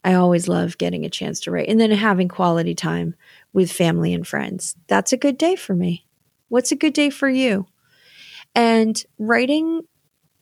I 0.04 0.16
always 0.16 0.48
love 0.48 0.78
getting 0.78 1.06
a 1.06 1.10
chance 1.10 1.42
to 1.42 1.52
write, 1.52 1.68
and 1.68 1.80
then 1.80 1.92
having 1.92 2.28
quality 2.28 2.76
time 2.76 3.16
with 3.54 3.72
family 3.72 4.14
and 4.14 4.28
friends. 4.28 4.76
That's 4.88 5.14
a 5.14 5.18
good 5.18 5.38
day 5.38 5.56
for 5.56 5.76
me. 5.76 6.06
What's 6.48 6.72
a 6.72 6.76
good 6.76 6.94
day 6.94 7.10
for 7.10 7.30
you? 7.30 7.66
And 8.56 9.02
writing 9.18 9.82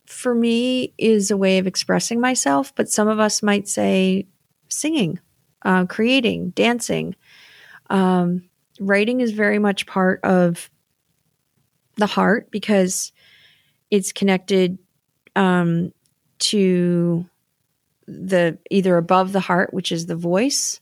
for 0.05 0.33
me 0.33 0.93
is 0.97 1.29
a 1.29 1.37
way 1.37 1.59
of 1.59 1.67
expressing 1.67 2.19
myself, 2.19 2.73
but 2.75 2.89
some 2.89 3.07
of 3.07 3.19
us 3.19 3.43
might 3.43 3.67
say 3.67 4.27
singing, 4.67 5.19
uh, 5.63 5.85
creating, 5.85 6.49
dancing. 6.51 7.15
Um, 7.89 8.49
writing 8.79 9.21
is 9.21 9.31
very 9.31 9.59
much 9.59 9.85
part 9.85 10.19
of 10.23 10.69
the 11.97 12.07
heart 12.07 12.49
because 12.49 13.11
it's 13.91 14.11
connected 14.11 14.79
um, 15.35 15.93
to 16.39 17.27
the 18.07 18.57
either 18.71 18.97
above 18.97 19.31
the 19.31 19.39
heart, 19.39 19.73
which 19.73 19.91
is 19.91 20.07
the 20.07 20.15
voice, 20.15 20.79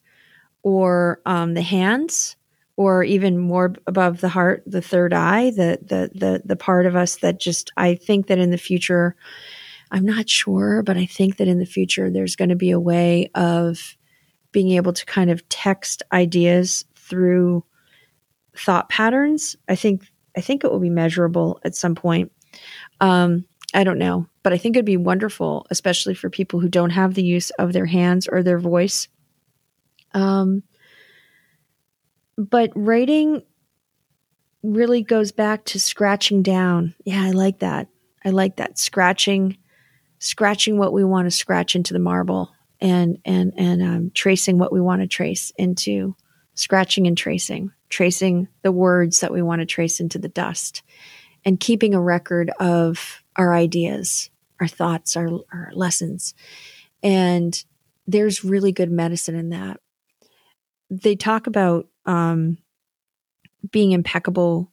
or 0.67 1.21
um, 1.25 1.53
the 1.53 1.61
hands, 1.61 2.35
or 2.75 3.01
even 3.01 3.37
more 3.37 3.73
above 3.87 4.19
the 4.19 4.27
heart, 4.27 4.63
the 4.67 4.81
third 4.81 5.13
eye, 5.13 5.49
the 5.51 5.79
the 5.81 6.11
the 6.13 6.41
the 6.43 6.57
part 6.57 6.85
of 6.85 6.93
us 6.93 7.15
that 7.17 7.39
just 7.39 7.71
I 7.77 7.95
think 7.95 8.27
that 8.27 8.37
in 8.37 8.51
the 8.51 8.57
future, 8.57 9.15
I'm 9.91 10.05
not 10.05 10.27
sure, 10.27 10.83
but 10.83 10.97
I 10.97 11.05
think 11.05 11.37
that 11.37 11.47
in 11.47 11.59
the 11.59 11.65
future 11.65 12.09
there's 12.09 12.35
going 12.35 12.49
to 12.49 12.57
be 12.57 12.71
a 12.71 12.79
way 12.81 13.31
of 13.33 13.95
being 14.51 14.71
able 14.71 14.91
to 14.91 15.05
kind 15.05 15.31
of 15.31 15.47
text 15.47 16.03
ideas 16.11 16.83
through 16.95 17.63
thought 18.57 18.89
patterns. 18.89 19.55
I 19.69 19.75
think 19.75 20.03
I 20.35 20.41
think 20.41 20.65
it 20.65 20.71
will 20.71 20.81
be 20.81 20.89
measurable 20.89 21.61
at 21.63 21.75
some 21.75 21.95
point. 21.95 22.29
Um, 22.99 23.45
I 23.73 23.85
don't 23.85 23.99
know, 23.99 24.27
but 24.43 24.51
I 24.51 24.57
think 24.57 24.75
it'd 24.75 24.85
be 24.85 24.97
wonderful, 24.97 25.65
especially 25.69 26.13
for 26.13 26.29
people 26.29 26.59
who 26.59 26.67
don't 26.67 26.89
have 26.89 27.13
the 27.13 27.23
use 27.23 27.51
of 27.51 27.71
their 27.71 27.85
hands 27.85 28.27
or 28.27 28.43
their 28.43 28.59
voice. 28.59 29.07
Um, 30.13 30.63
but 32.37 32.71
writing 32.75 33.43
really 34.63 35.01
goes 35.01 35.31
back 35.31 35.65
to 35.65 35.79
scratching 35.79 36.43
down. 36.43 36.93
Yeah, 37.05 37.23
I 37.23 37.31
like 37.31 37.59
that. 37.59 37.87
I 38.23 38.29
like 38.29 38.57
that 38.57 38.77
scratching, 38.77 39.57
scratching 40.19 40.77
what 40.77 40.93
we 40.93 41.03
want 41.03 41.25
to 41.27 41.31
scratch 41.31 41.75
into 41.75 41.93
the 41.93 41.99
marble 41.99 42.51
and 42.79 43.17
and 43.25 43.53
and 43.57 43.81
um, 43.81 44.11
tracing 44.13 44.57
what 44.57 44.71
we 44.71 44.81
want 44.81 45.01
to 45.01 45.07
trace 45.07 45.51
into 45.57 46.15
scratching 46.53 47.07
and 47.07 47.17
tracing, 47.17 47.71
tracing 47.89 48.47
the 48.63 48.71
words 48.71 49.19
that 49.19 49.31
we 49.31 49.41
want 49.41 49.59
to 49.59 49.65
trace 49.65 49.99
into 49.99 50.17
the 50.17 50.27
dust, 50.27 50.81
and 51.45 51.59
keeping 51.59 51.93
a 51.93 52.01
record 52.01 52.51
of 52.59 53.23
our 53.35 53.53
ideas, 53.53 54.29
our 54.59 54.67
thoughts, 54.67 55.15
our, 55.15 55.29
our 55.53 55.69
lessons. 55.73 56.33
And 57.03 57.63
there's 58.07 58.43
really 58.43 58.71
good 58.71 58.91
medicine 58.91 59.35
in 59.35 59.49
that. 59.49 59.79
They 60.89 61.15
talk 61.15 61.47
about 61.47 61.87
um, 62.05 62.57
being 63.71 63.91
impeccable 63.91 64.71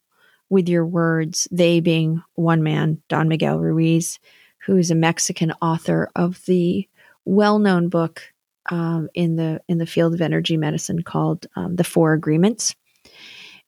with 0.50 0.68
your 0.68 0.86
words, 0.86 1.48
they 1.50 1.80
being 1.80 2.22
one 2.34 2.62
man, 2.62 3.02
Don 3.08 3.28
Miguel 3.28 3.58
Ruiz, 3.58 4.18
who 4.66 4.76
is 4.76 4.90
a 4.90 4.94
Mexican 4.94 5.52
author 5.60 6.10
of 6.14 6.44
the 6.46 6.88
well-known 7.24 7.88
book 7.88 8.22
um, 8.70 9.08
in 9.14 9.36
the 9.36 9.60
in 9.68 9.78
the 9.78 9.86
field 9.86 10.14
of 10.14 10.20
energy 10.20 10.56
medicine 10.56 11.02
called 11.02 11.46
um, 11.56 11.76
the 11.76 11.84
Four 11.84 12.12
Agreements. 12.12 12.74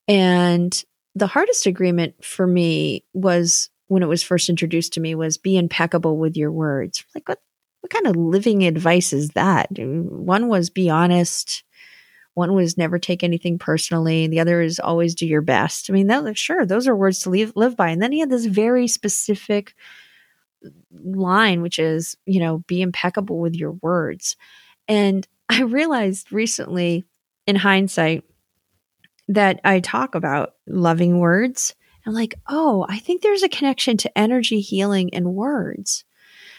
And 0.09 0.85
the 1.15 1.27
hardest 1.27 1.67
agreement 1.67 2.23
for 2.25 2.47
me 2.47 3.05
was 3.13 3.71
when 3.89 4.03
it 4.03 4.09
was 4.09 4.23
first 4.23 4.49
introduced 4.49 4.93
to 4.95 5.01
me 5.01 5.15
was 5.15 5.39
be 5.39 5.57
impeccable 5.57 6.19
with 6.19 6.37
your 6.37 6.53
words. 6.53 7.05
Like 7.15 7.29
what 7.29 7.41
what 7.81 7.91
kind 7.91 8.07
of 8.07 8.17
living 8.17 8.65
advice 8.65 9.13
is 9.13 9.31
that? 9.31 9.69
One 9.79 10.49
was 10.49 10.71
be 10.71 10.91
honest. 10.91 11.63
One 12.37 12.53
was 12.53 12.77
never 12.77 12.99
take 12.99 13.25
anything 13.25 13.59
personally. 13.59 14.27
The 14.27 14.41
other 14.41 14.61
is 14.61 14.79
always 14.79 15.15
do 15.15 15.27
your 15.27 15.41
best. 15.41 15.89
I 15.89 15.95
mean, 15.95 16.09
that, 16.09 16.37
sure, 16.37 16.67
those 16.67 16.87
are 16.87 16.95
words 16.95 17.21
to 17.21 17.31
live, 17.31 17.55
live 17.57 17.79
by. 17.79 17.89
And 17.89 18.03
then 18.03 18.13
he 18.13 18.21
had 18.21 18.29
this 18.29 18.45
very 18.45 18.87
specific 18.89 19.75
line, 21.03 21.63
which 21.63 21.79
is, 21.79 22.15
you 22.27 22.41
know, 22.41 22.59
be 22.67 22.83
impeccable 22.83 23.39
with 23.39 23.55
your 23.55 23.73
words. 23.73 24.37
And 24.87 25.27
I 25.49 25.63
realized 25.63 26.31
recently, 26.31 27.07
in 27.47 27.57
hindsight, 27.57 28.23
that 29.29 29.59
I 29.65 29.81
talk 29.81 30.15
about 30.15 30.57
loving 30.67 31.19
words. 31.19 31.75
I'm 32.05 32.13
like, 32.13 32.35
oh, 32.49 32.85
I 32.87 32.99
think 32.99 33.23
there's 33.23 33.45
a 33.45 33.49
connection 33.49 33.97
to 33.97 34.19
energy 34.19 34.61
healing 34.61 35.15
and 35.15 35.35
words 35.35 36.05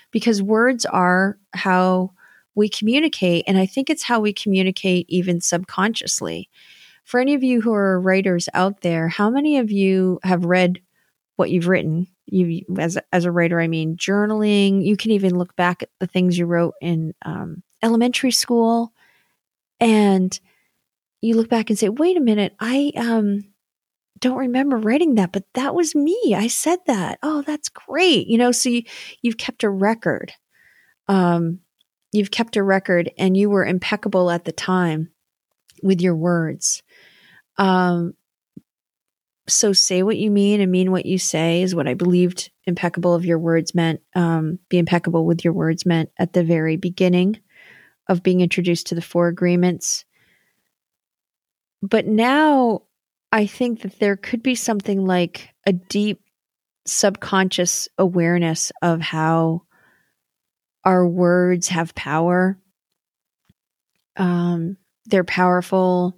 because 0.10 0.42
words 0.42 0.88
are 0.88 1.38
how 1.54 2.14
we 2.58 2.68
communicate. 2.68 3.44
And 3.48 3.56
I 3.56 3.68
think 3.68 3.88
it's 3.88 4.02
how 4.02 4.20
we 4.20 4.34
communicate 4.34 5.06
even 5.08 5.40
subconsciously. 5.40 6.50
For 7.06 7.20
any 7.20 7.36
of 7.36 7.44
you 7.44 7.62
who 7.62 7.72
are 7.72 8.02
writers 8.02 8.50
out 8.54 8.82
there, 8.82 9.08
how 9.08 9.30
many 9.30 9.60
of 9.60 9.72
you 9.72 10.20
have 10.24 10.44
read 10.44 10.82
what 11.36 11.52
you've 11.52 11.68
written? 11.68 12.08
You, 12.26 12.64
as 12.80 12.98
as 13.14 13.26
a 13.26 13.32
writer, 13.32 13.62
I 13.62 13.68
mean 13.68 13.96
journaling. 13.96 14.84
You 14.84 14.98
can 14.98 15.12
even 15.12 15.38
look 15.38 15.56
back 15.56 15.84
at 15.84 15.90
the 16.00 16.08
things 16.08 16.38
you 16.38 16.48
wrote 16.48 16.74
in 16.82 17.14
um, 17.22 17.64
elementary 17.82 18.32
school, 18.32 18.92
and 19.80 20.38
you 21.22 21.36
look 21.38 21.50
back 21.50 21.70
and 21.70 21.80
say, 21.80 21.88
"Wait 21.88 22.18
a 22.18 22.22
minute, 22.22 22.54
I 22.60 22.92
um, 22.98 23.46
don't 24.20 24.38
remember 24.38 24.78
writing 24.78 25.16
that, 25.16 25.32
but 25.32 25.46
that 25.54 25.76
was 25.76 25.96
me. 25.96 26.34
I 26.36 26.48
said 26.48 26.80
that. 26.88 27.20
Oh, 27.24 27.44
that's 27.44 27.70
great. 27.70 28.28
You 28.28 28.40
know, 28.40 28.52
so 28.52 28.68
you, 28.68 28.84
you've 29.22 29.38
kept 29.38 29.64
a 29.64 29.70
record. 29.70 30.34
Um, 31.08 31.62
you've 32.12 32.32
kept 32.32 32.56
a 32.56 32.64
record 32.64 33.12
and 33.18 33.36
you 33.36 33.50
were 33.50 33.66
impeccable 33.66 34.30
at 34.30 34.46
the 34.46 34.52
time 34.52 35.10
with 35.84 36.02
your 36.02 36.16
words. 36.16 36.84
Um, 37.58 38.14
so 39.48 39.74
say 39.74 40.04
what 40.04 40.18
you 40.18 40.30
mean 40.30 40.60
and 40.62 40.72
mean 40.72 40.92
what 40.92 41.06
you 41.06 41.18
say 41.18 41.62
is 41.62 41.74
what 41.74 41.88
I 41.88 41.94
believed 41.94 42.52
impeccable 42.66 43.14
of 43.14 43.26
your 43.26 43.40
words 43.40 43.74
meant. 43.74 44.02
Um, 44.14 44.60
be 44.70 44.78
impeccable 44.78 45.26
with 45.26 45.44
your 45.44 45.54
words 45.54 45.86
meant 45.86 46.10
at 46.18 46.34
the 46.34 46.44
very 46.44 46.76
beginning 46.76 47.40
of 48.10 48.24
being 48.24 48.42
introduced 48.42 48.88
to 48.88 48.96
the 48.96 49.02
four 49.02 49.28
agreements. 49.28 50.06
But 51.82 52.08
now 52.08 52.84
I 53.32 53.46
think 53.46 53.82
that 53.82 54.00
there 54.00 54.18
could 54.18 54.44
be 54.44 54.56
something 54.56 55.06
like 55.06 55.50
a 55.66 55.74
deep 55.74 56.22
subconscious 56.86 57.90
awareness 57.98 58.72
of 58.82 59.02
how 59.02 59.64
our 60.88 61.06
words 61.06 61.68
have 61.68 61.94
power. 61.96 62.58
Um, 64.16 64.78
they're 65.06 65.26
powerful 65.26 66.18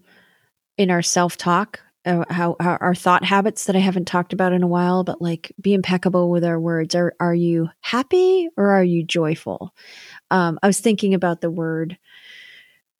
in 0.77 0.91
our 0.91 1.01
self 1.01 1.37
talk, 1.37 1.79
uh, 2.05 2.23
how, 2.29 2.55
our 2.59 2.93
thought 2.93 3.25
habits 3.25 3.65
that 3.65 3.75
I 3.75 3.79
haven't 3.79 4.05
talked 4.05 4.31
about 4.31 4.53
in 4.53 4.61
a 4.61 4.67
while, 4.67 5.03
but 5.03 5.23
like 5.23 5.51
be 5.59 5.73
impeccable 5.73 6.29
with 6.29 6.43
our 6.45 6.59
words. 6.59 6.93
Are, 6.93 7.15
are 7.19 7.33
you 7.33 7.69
happy 7.81 8.47
or 8.57 8.69
are 8.69 8.83
you 8.83 9.03
joyful? 9.03 9.73
Um, 10.29 10.59
I 10.61 10.67
was 10.67 10.79
thinking 10.79 11.15
about 11.15 11.41
the 11.41 11.49
word 11.49 11.97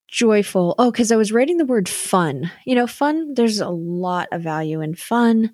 joyful. 0.08 0.74
Oh, 0.80 0.90
because 0.90 1.12
I 1.12 1.18
was 1.18 1.32
writing 1.32 1.58
the 1.58 1.66
word 1.66 1.88
fun. 1.88 2.50
You 2.66 2.74
know, 2.74 2.88
fun, 2.88 3.36
there's 3.36 3.60
a 3.60 3.70
lot 3.70 4.28
of 4.32 4.42
value 4.42 4.82
in 4.82 4.96
fun. 4.96 5.52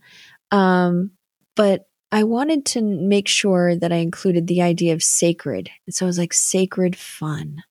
Um, 0.51 1.11
but 1.57 1.89
I 2.15 2.23
wanted 2.23 2.65
to 2.67 2.81
make 2.81 3.27
sure 3.27 3.75
that 3.75 3.91
I 3.91 3.97
included 3.97 4.47
the 4.47 4.61
idea 4.61 4.93
of 4.93 5.03
sacred. 5.03 5.69
And 5.85 5.93
so 5.93 6.05
I 6.05 6.07
was 6.07 6.17
like, 6.17 6.33
sacred 6.33 6.95
fun. 6.95 7.61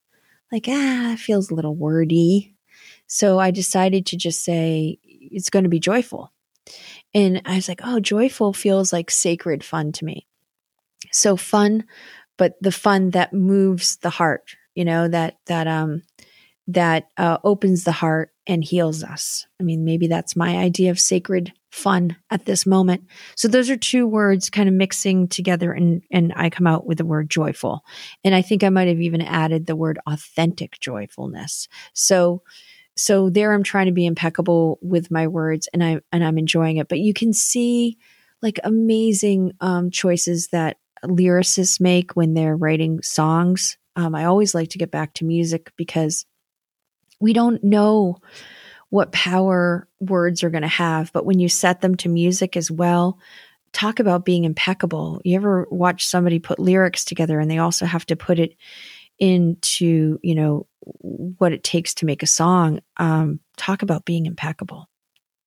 Like, 0.53 0.67
ah, 0.69 1.17
feels 1.19 1.51
a 1.51 1.55
little 1.55 1.75
wordy. 1.75 2.55
So 3.07 3.39
I 3.39 3.51
decided 3.51 4.05
to 4.05 4.19
just 4.19 4.45
say, 4.45 4.99
it's 5.03 5.49
going 5.49 5.63
to 5.63 5.71
be 5.71 5.81
joyful. 5.81 6.31
And 7.15 7.41
I 7.47 7.55
was 7.55 7.71
like, 7.71 7.81
oh, 7.85 8.01
joyful 8.01 8.53
feels 8.53 8.93
like 8.93 9.11
sacred 9.11 9.65
fun 9.65 9.93
to 9.93 10.05
me. 10.05 10.27
So 11.11 11.39
fun, 11.39 11.85
but 12.37 12.53
the 12.61 12.71
fun 12.71 13.13
that 13.13 13.33
moves 13.33 13.97
the 13.97 14.11
heart, 14.11 14.57
you 14.75 14.85
know, 14.85 15.09
that, 15.09 15.39
that, 15.47 15.67
um, 15.67 16.03
that 16.69 17.09
uh, 17.17 17.39
opens 17.45 17.85
the 17.85 17.93
heart 17.93 18.31
and 18.47 18.63
heals 18.63 19.03
us. 19.03 19.47
I 19.59 19.63
mean, 19.63 19.87
maybe 19.87 20.07
that's 20.07 20.37
my 20.37 20.59
idea 20.59 20.91
of 20.91 21.01
sacred 21.01 21.55
fun 21.75 22.17
at 22.31 22.45
this 22.45 22.65
moment. 22.67 23.03
So 23.35 23.49
those 23.49 23.69
are 23.69 23.77
two 23.77 24.07
words 24.07 24.49
kind 24.49 24.69
of 24.69 24.75
mixing 24.75 25.27
together 25.27 25.73
and 25.73 26.03
and 26.09 26.33
I 26.37 26.49
come 26.49 26.69
out 26.69 26.87
with 26.87 26.99
the 26.99 27.05
word 27.05 27.29
joyful. 27.29 27.83
And 28.23 28.33
I 28.33 28.43
think 28.43 28.63
I 28.63 28.69
might 28.69 28.87
have 28.87 29.01
even 29.01 29.21
added 29.21 29.67
the 29.67 29.75
word 29.75 29.99
authentic 30.07 30.79
joyfulness. 30.79 31.67
So 31.93 32.43
so 32.97 33.29
there 33.29 33.53
I'm 33.53 33.65
trying 33.65 33.87
to 33.87 33.93
be 33.93 34.07
impeccable 34.07 34.79
with 34.83 35.11
my 35.11 35.27
words 35.27 35.69
and 35.75 35.83
I 35.83 36.01
and 36.13 36.25
I'm 36.25 36.39
enjoying 36.39 36.77
it. 36.77 36.89
But 36.89 37.01
you 37.01 37.13
can 37.13 37.33
see 37.33 37.99
like 38.41 38.61
amazing 38.63 39.53
um, 39.61 39.91
choices 39.91 40.49
that 40.53 40.77
lyricists 41.05 41.81
make 41.81 42.15
when 42.15 42.35
they're 42.35 42.57
writing 42.57 43.03
songs. 43.03 43.77
Um, 43.97 44.15
I 44.15 44.27
always 44.27 44.55
like 44.55 44.69
to 44.71 44.79
get 44.79 44.93
back 44.93 45.13
to 45.15 45.25
music 45.25 45.73
because 45.77 46.25
we 47.21 47.33
don't 47.33 47.65
know 47.65 48.19
what 48.90 49.12
power 49.12 49.88
words 50.01 50.42
are 50.42 50.51
going 50.51 50.62
to 50.62 50.68
have, 50.68 51.12
but 51.12 51.25
when 51.25 51.38
you 51.38 51.49
set 51.49 51.81
them 51.81 51.94
to 51.97 52.09
music 52.09 52.57
as 52.57 52.70
well, 52.70 53.18
talk 53.73 53.99
about 53.99 54.25
being 54.25 54.44
impeccable. 54.44 55.20
You 55.25 55.37
ever 55.37 55.66
watch 55.70 56.07
somebody 56.07 56.38
put 56.38 56.59
lyrics 56.59 57.05
together 57.05 57.40
and 57.40 57.51
they 57.51 57.59
also 57.59 57.87
have 57.87 58.07
to 58.07 58.16
put 58.16 58.38
it 58.38 58.57
into, 59.18 60.18
you 60.23 60.35
know, 60.35 60.66
what 60.81 61.53
it 61.53 61.64
takes 61.64 61.94
to 61.94 62.07
make 62.07 62.23
a 62.23 62.27
song? 62.27 62.81
Um, 62.97 63.40
talk 63.57 63.83
about 63.83 64.05
being 64.05 64.27
impeccable. 64.27 64.88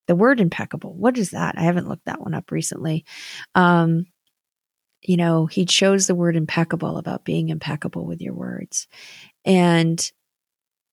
The 0.06 0.16
word 0.16 0.40
impeccable, 0.40 0.94
what 0.94 1.18
is 1.18 1.30
that? 1.30 1.54
I 1.58 1.62
haven't 1.62 1.88
looked 1.88 2.06
that 2.06 2.20
one 2.20 2.34
up 2.34 2.50
recently. 2.50 3.04
Um, 3.54 4.06
you 5.02 5.16
know, 5.16 5.46
he 5.46 5.64
chose 5.64 6.06
the 6.06 6.14
word 6.14 6.34
impeccable 6.34 6.96
about 6.96 7.24
being 7.24 7.50
impeccable 7.50 8.04
with 8.04 8.20
your 8.20 8.34
words. 8.34 8.88
And 9.44 10.10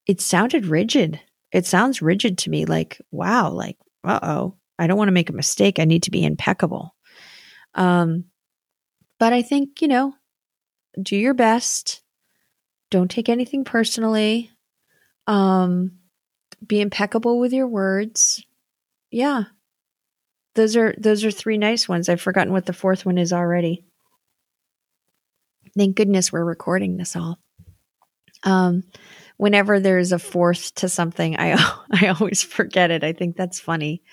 it 0.06 0.22
sounded 0.22 0.68
rigid. 0.68 1.20
It 1.56 1.66
sounds 1.66 2.02
rigid 2.02 2.40
to 2.40 2.50
me 2.50 2.66
like, 2.66 3.02
wow, 3.12 3.50
like, 3.50 3.78
uh 4.04 4.20
oh, 4.22 4.58
I 4.78 4.88
don't 4.88 4.98
want 4.98 5.08
to 5.08 5.14
make 5.14 5.30
a 5.30 5.34
mistake. 5.34 5.80
I 5.80 5.86
need 5.86 6.04
to 6.04 6.12
be 6.12 6.26
impeccable. 6.26 6.94
Um, 7.76 8.26
but 9.20 9.32
I 9.32 9.42
think, 9.42 9.82
you 9.82 9.88
know, 9.88 10.14
do 11.02 11.16
your 11.16 11.34
best. 11.34 12.04
Don't 12.92 13.10
take 13.10 13.30
anything 13.30 13.64
personally. 13.64 14.52
Um, 15.28 16.00
be 16.68 16.82
impeccable 16.82 17.40
with 17.40 17.54
your 17.54 17.70
words. 17.70 18.44
Yeah. 19.10 19.46
Those 20.56 20.76
are 20.76 20.94
those 20.98 21.24
are 21.24 21.32
three 21.32 21.58
nice 21.58 21.88
ones. 21.88 22.10
I've 22.10 22.20
forgotten 22.20 22.52
what 22.52 22.66
the 22.66 22.74
fourth 22.74 23.06
one 23.06 23.18
is 23.18 23.32
already. 23.32 23.86
Thank 25.78 25.96
goodness 25.96 26.34
we're 26.34 26.44
recording 26.44 26.98
this 26.98 27.16
all. 27.16 27.40
Um, 28.44 28.84
whenever 29.38 29.80
there's 29.80 30.12
a 30.12 30.20
fourth 30.20 30.74
to 30.76 30.90
something, 30.90 31.38
I 31.40 31.54
I 31.92 32.08
always 32.08 32.44
forget 32.44 32.92
it. 32.92 33.04
I 33.04 33.14
think 33.14 33.36
that's 33.36 33.60
funny. 33.60 34.04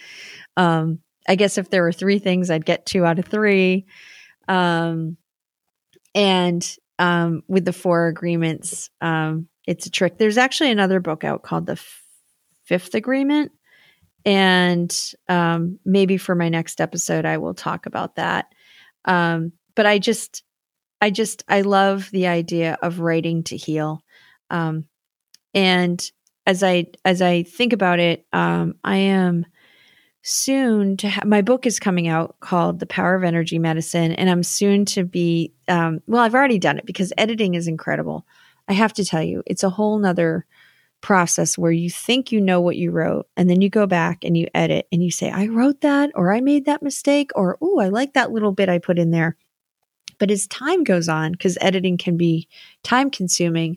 Um, 0.57 1.01
I 1.29 1.37
guess 1.37 1.59
if 1.59 1.71
there 1.71 1.83
were 1.83 1.93
three 1.93 2.19
things, 2.19 2.51
I'd 2.51 2.65
get 2.65 2.87
two 2.87 3.05
out 3.05 3.19
of 3.19 3.27
three. 3.27 3.87
Um, 4.49 5.17
and 6.15 6.77
um, 6.99 7.43
with 7.49 7.65
the 7.65 7.73
four 7.73 8.09
agreements, 8.09 8.91
um, 9.01 9.49
it's 9.67 9.87
a 9.87 9.91
trick. 9.91 10.19
There's 10.19 10.39
actually 10.39 10.71
another 10.71 11.01
book 11.01 11.25
out 11.25 11.43
called 11.43 11.67
The 11.67 11.81
Fifth 12.65 12.95
Agreement. 12.95 13.53
And 14.25 14.97
um, 15.29 15.79
maybe 15.85 16.17
for 16.17 16.35
my 16.35 16.49
next 16.49 16.81
episode, 16.81 17.25
I 17.25 17.39
will 17.39 17.55
talk 17.55 17.87
about 17.87 18.17
that. 18.17 18.47
Um, 19.05 19.53
but 19.75 19.87
I 19.87 19.99
just, 19.99 20.43
I 21.01 21.11
just, 21.11 21.45
I 21.49 21.63
love 21.63 22.11
the 22.11 22.27
idea 22.29 22.79
of 22.83 23.01
writing 23.01 23.43
to 23.45 23.57
heal 23.57 24.05
Um, 24.51 24.87
and 25.55 26.11
as 26.47 26.63
I 26.63 26.87
as 27.05 27.23
I 27.23 27.43
think 27.43 27.73
about 27.73 28.01
it, 28.01 28.27
um, 28.33 28.75
I 28.85 28.97
am 28.97 29.47
soon 30.23 30.97
to 30.99 31.09
have 31.09 31.25
my 31.25 31.43
book 31.43 31.67
is 31.67 31.81
coming 31.81 32.09
out 32.09 32.37
called 32.41 32.79
The 32.79 32.87
Power 32.87 33.15
of 33.15 33.25
Energy 33.25 33.59
Medicine, 33.59 34.13
and 34.13 34.31
I'm 34.31 34.43
soon 34.43 34.85
to 34.87 35.05
be. 35.05 35.53
Um, 35.69 36.01
well, 36.07 36.23
I've 36.23 36.35
already 36.35 36.59
done 36.59 36.79
it 36.79 36.87
because 36.87 37.13
editing 37.17 37.55
is 37.55 37.69
incredible. 37.69 38.27
I 38.69 38.75
have 38.75 38.93
to 38.95 39.05
tell 39.05 39.23
you, 39.23 39.43
it's 39.47 39.65
a 39.65 39.71
whole 39.71 39.99
nother 39.99 40.47
process 41.03 41.59
where 41.59 41.73
you 41.73 41.91
think 41.91 42.33
you 42.33 42.41
know 42.41 42.61
what 42.61 42.77
you 42.77 42.91
wrote 42.91 43.27
and 43.37 43.51
then 43.51 43.61
you 43.61 43.69
go 43.69 43.87
back 43.87 44.25
and 44.25 44.37
you 44.37 44.47
edit 44.55 44.87
and 44.91 45.03
you 45.03 45.11
say, 45.11 45.31
I 45.31 45.49
wrote 45.49 45.83
that 45.83 46.11
or 46.15 46.33
I 46.33 46.41
made 46.41 46.65
that 46.65 46.83
mistake 46.83 47.31
or, 47.35 47.59
oh, 47.61 47.81
I 47.81 47.89
like 47.89 48.15
that 48.15 48.31
little 48.31 48.53
bit 48.53 48.69
I 48.69 48.79
put 48.79 48.99
in 48.99 49.11
there. 49.11 49.37
But 50.19 50.31
as 50.31 50.47
time 50.47 50.85
goes 50.85 51.09
on, 51.09 51.33
because 51.33 51.59
editing 51.61 51.99
can 51.99 52.17
be 52.17 52.49
time 52.85 53.11
consuming, 53.11 53.77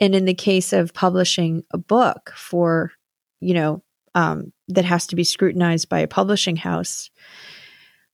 and 0.00 0.14
in 0.14 0.24
the 0.24 0.34
case 0.34 0.72
of 0.72 0.94
publishing 0.94 1.64
a 1.72 1.78
book 1.78 2.32
for, 2.36 2.92
you 3.40 3.54
know, 3.54 3.82
um, 4.14 4.52
that 4.68 4.84
has 4.84 5.06
to 5.08 5.16
be 5.16 5.24
scrutinized 5.24 5.88
by 5.88 6.00
a 6.00 6.08
publishing 6.08 6.56
house, 6.56 7.10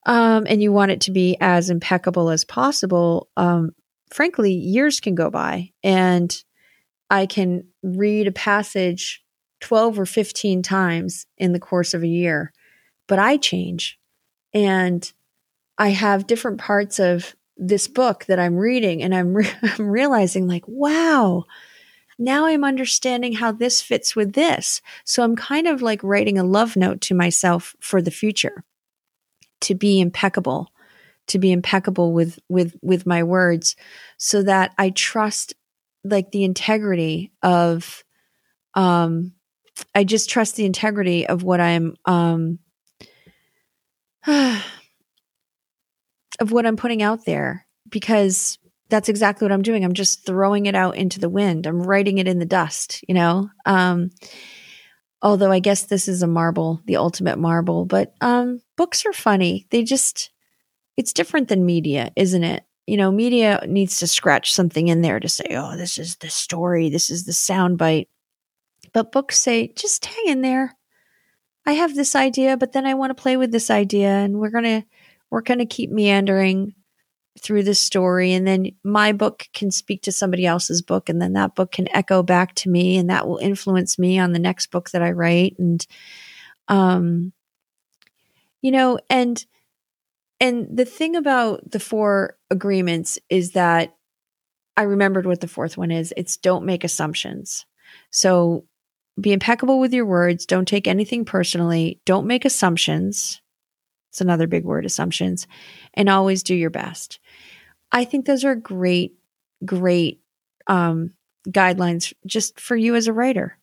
um, 0.06 0.46
and 0.48 0.62
you 0.62 0.72
want 0.72 0.90
it 0.90 1.00
to 1.02 1.10
be 1.10 1.36
as 1.40 1.70
impeccable 1.70 2.30
as 2.30 2.44
possible, 2.44 3.28
um, 3.36 3.70
frankly, 4.12 4.52
years 4.52 5.00
can 5.00 5.14
go 5.14 5.30
by 5.30 5.70
and 5.82 6.42
I 7.10 7.26
can 7.26 7.68
read 7.82 8.26
a 8.26 8.32
passage 8.32 9.22
12 9.60 9.98
or 9.98 10.06
15 10.06 10.62
times 10.62 11.26
in 11.38 11.52
the 11.52 11.60
course 11.60 11.94
of 11.94 12.02
a 12.02 12.08
year, 12.08 12.52
but 13.08 13.18
I 13.18 13.36
change. 13.36 13.98
And 14.52 15.10
I 15.78 15.88
have 15.88 16.26
different 16.26 16.58
parts 16.58 16.98
of 16.98 17.34
this 17.56 17.88
book 17.88 18.24
that 18.26 18.38
I'm 18.38 18.56
reading, 18.56 19.02
and 19.02 19.14
I'm, 19.14 19.32
re- 19.34 19.50
I'm 19.62 19.88
realizing, 19.88 20.46
like, 20.46 20.64
wow, 20.66 21.44
now 22.18 22.46
I'm 22.46 22.64
understanding 22.64 23.34
how 23.34 23.52
this 23.52 23.82
fits 23.82 24.14
with 24.14 24.32
this. 24.34 24.80
So 25.04 25.22
I'm 25.22 25.36
kind 25.36 25.66
of 25.66 25.82
like 25.82 26.02
writing 26.02 26.38
a 26.38 26.44
love 26.44 26.76
note 26.76 27.00
to 27.02 27.14
myself 27.14 27.74
for 27.80 28.00
the 28.00 28.10
future 28.10 28.64
to 29.62 29.74
be 29.74 30.00
impeccable 30.00 30.70
to 31.26 31.38
be 31.38 31.52
impeccable 31.52 32.12
with 32.12 32.38
with 32.48 32.76
with 32.82 33.06
my 33.06 33.22
words 33.22 33.76
so 34.18 34.42
that 34.42 34.72
I 34.78 34.90
trust 34.90 35.54
like 36.04 36.30
the 36.30 36.44
integrity 36.44 37.32
of 37.42 38.04
um 38.74 39.32
I 39.94 40.04
just 40.04 40.30
trust 40.30 40.56
the 40.56 40.66
integrity 40.66 41.26
of 41.26 41.42
what 41.42 41.60
I'm 41.60 41.96
um 42.04 42.58
of 44.26 44.62
what 46.50 46.66
I'm 46.66 46.76
putting 46.76 47.02
out 47.02 47.24
there 47.24 47.66
because 47.88 48.58
that's 48.88 49.08
exactly 49.08 49.44
what 49.44 49.52
I'm 49.52 49.62
doing. 49.62 49.84
I'm 49.84 49.94
just 49.94 50.26
throwing 50.26 50.66
it 50.66 50.74
out 50.74 50.96
into 50.96 51.18
the 51.18 51.28
wind. 51.28 51.66
I'm 51.66 51.82
writing 51.82 52.18
it 52.18 52.28
in 52.28 52.38
the 52.38 52.46
dust, 52.46 53.04
you 53.08 53.14
know. 53.14 53.50
Um 53.66 54.10
although 55.22 55.50
I 55.50 55.58
guess 55.58 55.84
this 55.84 56.06
is 56.06 56.22
a 56.22 56.26
marble, 56.26 56.82
the 56.84 56.96
ultimate 56.96 57.38
marble, 57.38 57.86
but 57.86 58.14
um 58.20 58.60
books 58.76 59.06
are 59.06 59.12
funny. 59.12 59.66
They 59.70 59.82
just 59.82 60.30
it's 60.96 61.12
different 61.12 61.48
than 61.48 61.66
media, 61.66 62.12
isn't 62.16 62.44
it? 62.44 62.64
You 62.86 62.96
know, 62.96 63.10
media 63.10 63.64
needs 63.66 63.98
to 64.00 64.06
scratch 64.06 64.52
something 64.52 64.88
in 64.88 65.00
there 65.00 65.18
to 65.18 65.28
say, 65.28 65.46
oh, 65.52 65.76
this 65.76 65.98
is 65.98 66.16
the 66.16 66.28
story, 66.28 66.90
this 66.90 67.10
is 67.10 67.24
the 67.24 67.32
soundbite. 67.32 68.08
But 68.92 69.10
books 69.10 69.38
say, 69.38 69.72
just 69.74 70.04
hang 70.04 70.26
in 70.26 70.42
there. 70.42 70.76
I 71.66 71.72
have 71.72 71.94
this 71.94 72.14
idea, 72.14 72.56
but 72.56 72.72
then 72.72 72.86
I 72.86 72.94
want 72.94 73.10
to 73.16 73.20
play 73.20 73.36
with 73.36 73.50
this 73.50 73.70
idea, 73.70 74.10
and 74.10 74.38
we're 74.38 74.50
gonna 74.50 74.84
we're 75.30 75.40
gonna 75.40 75.66
keep 75.66 75.90
meandering 75.90 76.74
through 77.40 77.62
the 77.64 77.74
story 77.74 78.32
and 78.32 78.46
then 78.46 78.70
my 78.84 79.12
book 79.12 79.48
can 79.52 79.70
speak 79.70 80.02
to 80.02 80.12
somebody 80.12 80.46
else's 80.46 80.82
book 80.82 81.08
and 81.08 81.20
then 81.20 81.32
that 81.32 81.54
book 81.54 81.72
can 81.72 81.88
echo 81.94 82.22
back 82.22 82.54
to 82.54 82.70
me 82.70 82.96
and 82.96 83.10
that 83.10 83.26
will 83.26 83.38
influence 83.38 83.98
me 83.98 84.18
on 84.18 84.32
the 84.32 84.38
next 84.38 84.68
book 84.68 84.90
that 84.90 85.02
I 85.02 85.10
write 85.10 85.56
and 85.58 85.84
um 86.68 87.32
you 88.62 88.70
know 88.70 88.98
and 89.10 89.44
and 90.40 90.76
the 90.76 90.84
thing 90.84 91.16
about 91.16 91.70
the 91.70 91.80
four 91.80 92.36
agreements 92.50 93.18
is 93.28 93.52
that 93.52 93.94
I 94.76 94.82
remembered 94.82 95.26
what 95.26 95.40
the 95.40 95.48
fourth 95.48 95.76
one 95.76 95.90
is. 95.90 96.12
It's 96.16 96.36
don't 96.36 96.64
make 96.64 96.84
assumptions. 96.84 97.64
So 98.10 98.64
be 99.20 99.32
impeccable 99.32 99.78
with 99.78 99.94
your 99.94 100.06
words. 100.06 100.46
Don't 100.46 100.66
take 100.66 100.88
anything 100.88 101.24
personally. 101.24 102.00
Don't 102.04 102.26
make 102.26 102.44
assumptions. 102.44 103.40
It's 104.14 104.20
another 104.20 104.46
big 104.46 104.64
word, 104.64 104.86
assumptions. 104.86 105.48
And 105.92 106.08
always 106.08 106.44
do 106.44 106.54
your 106.54 106.70
best. 106.70 107.18
I 107.90 108.04
think 108.04 108.26
those 108.26 108.44
are 108.44 108.54
great, 108.54 109.16
great 109.64 110.20
um, 110.68 111.14
guidelines 111.48 112.12
just 112.24 112.60
for 112.60 112.76
you 112.76 112.94
as 112.94 113.08
a 113.08 113.12
writer. 113.12 113.58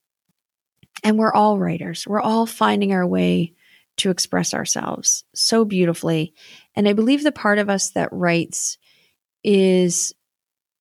And 1.05 1.17
we're 1.17 1.31
all 1.31 1.57
writers. 1.57 2.05
We're 2.05 2.19
all 2.19 2.45
finding 2.45 2.91
our 2.91 3.07
way 3.07 3.53
to 3.97 4.09
express 4.09 4.53
ourselves 4.53 5.23
so 5.33 5.63
beautifully. 5.63 6.33
And 6.75 6.85
I 6.85 6.91
believe 6.91 7.23
the 7.23 7.31
part 7.31 7.57
of 7.57 7.69
us 7.69 7.91
that 7.91 8.09
writes 8.11 8.77
is 9.45 10.13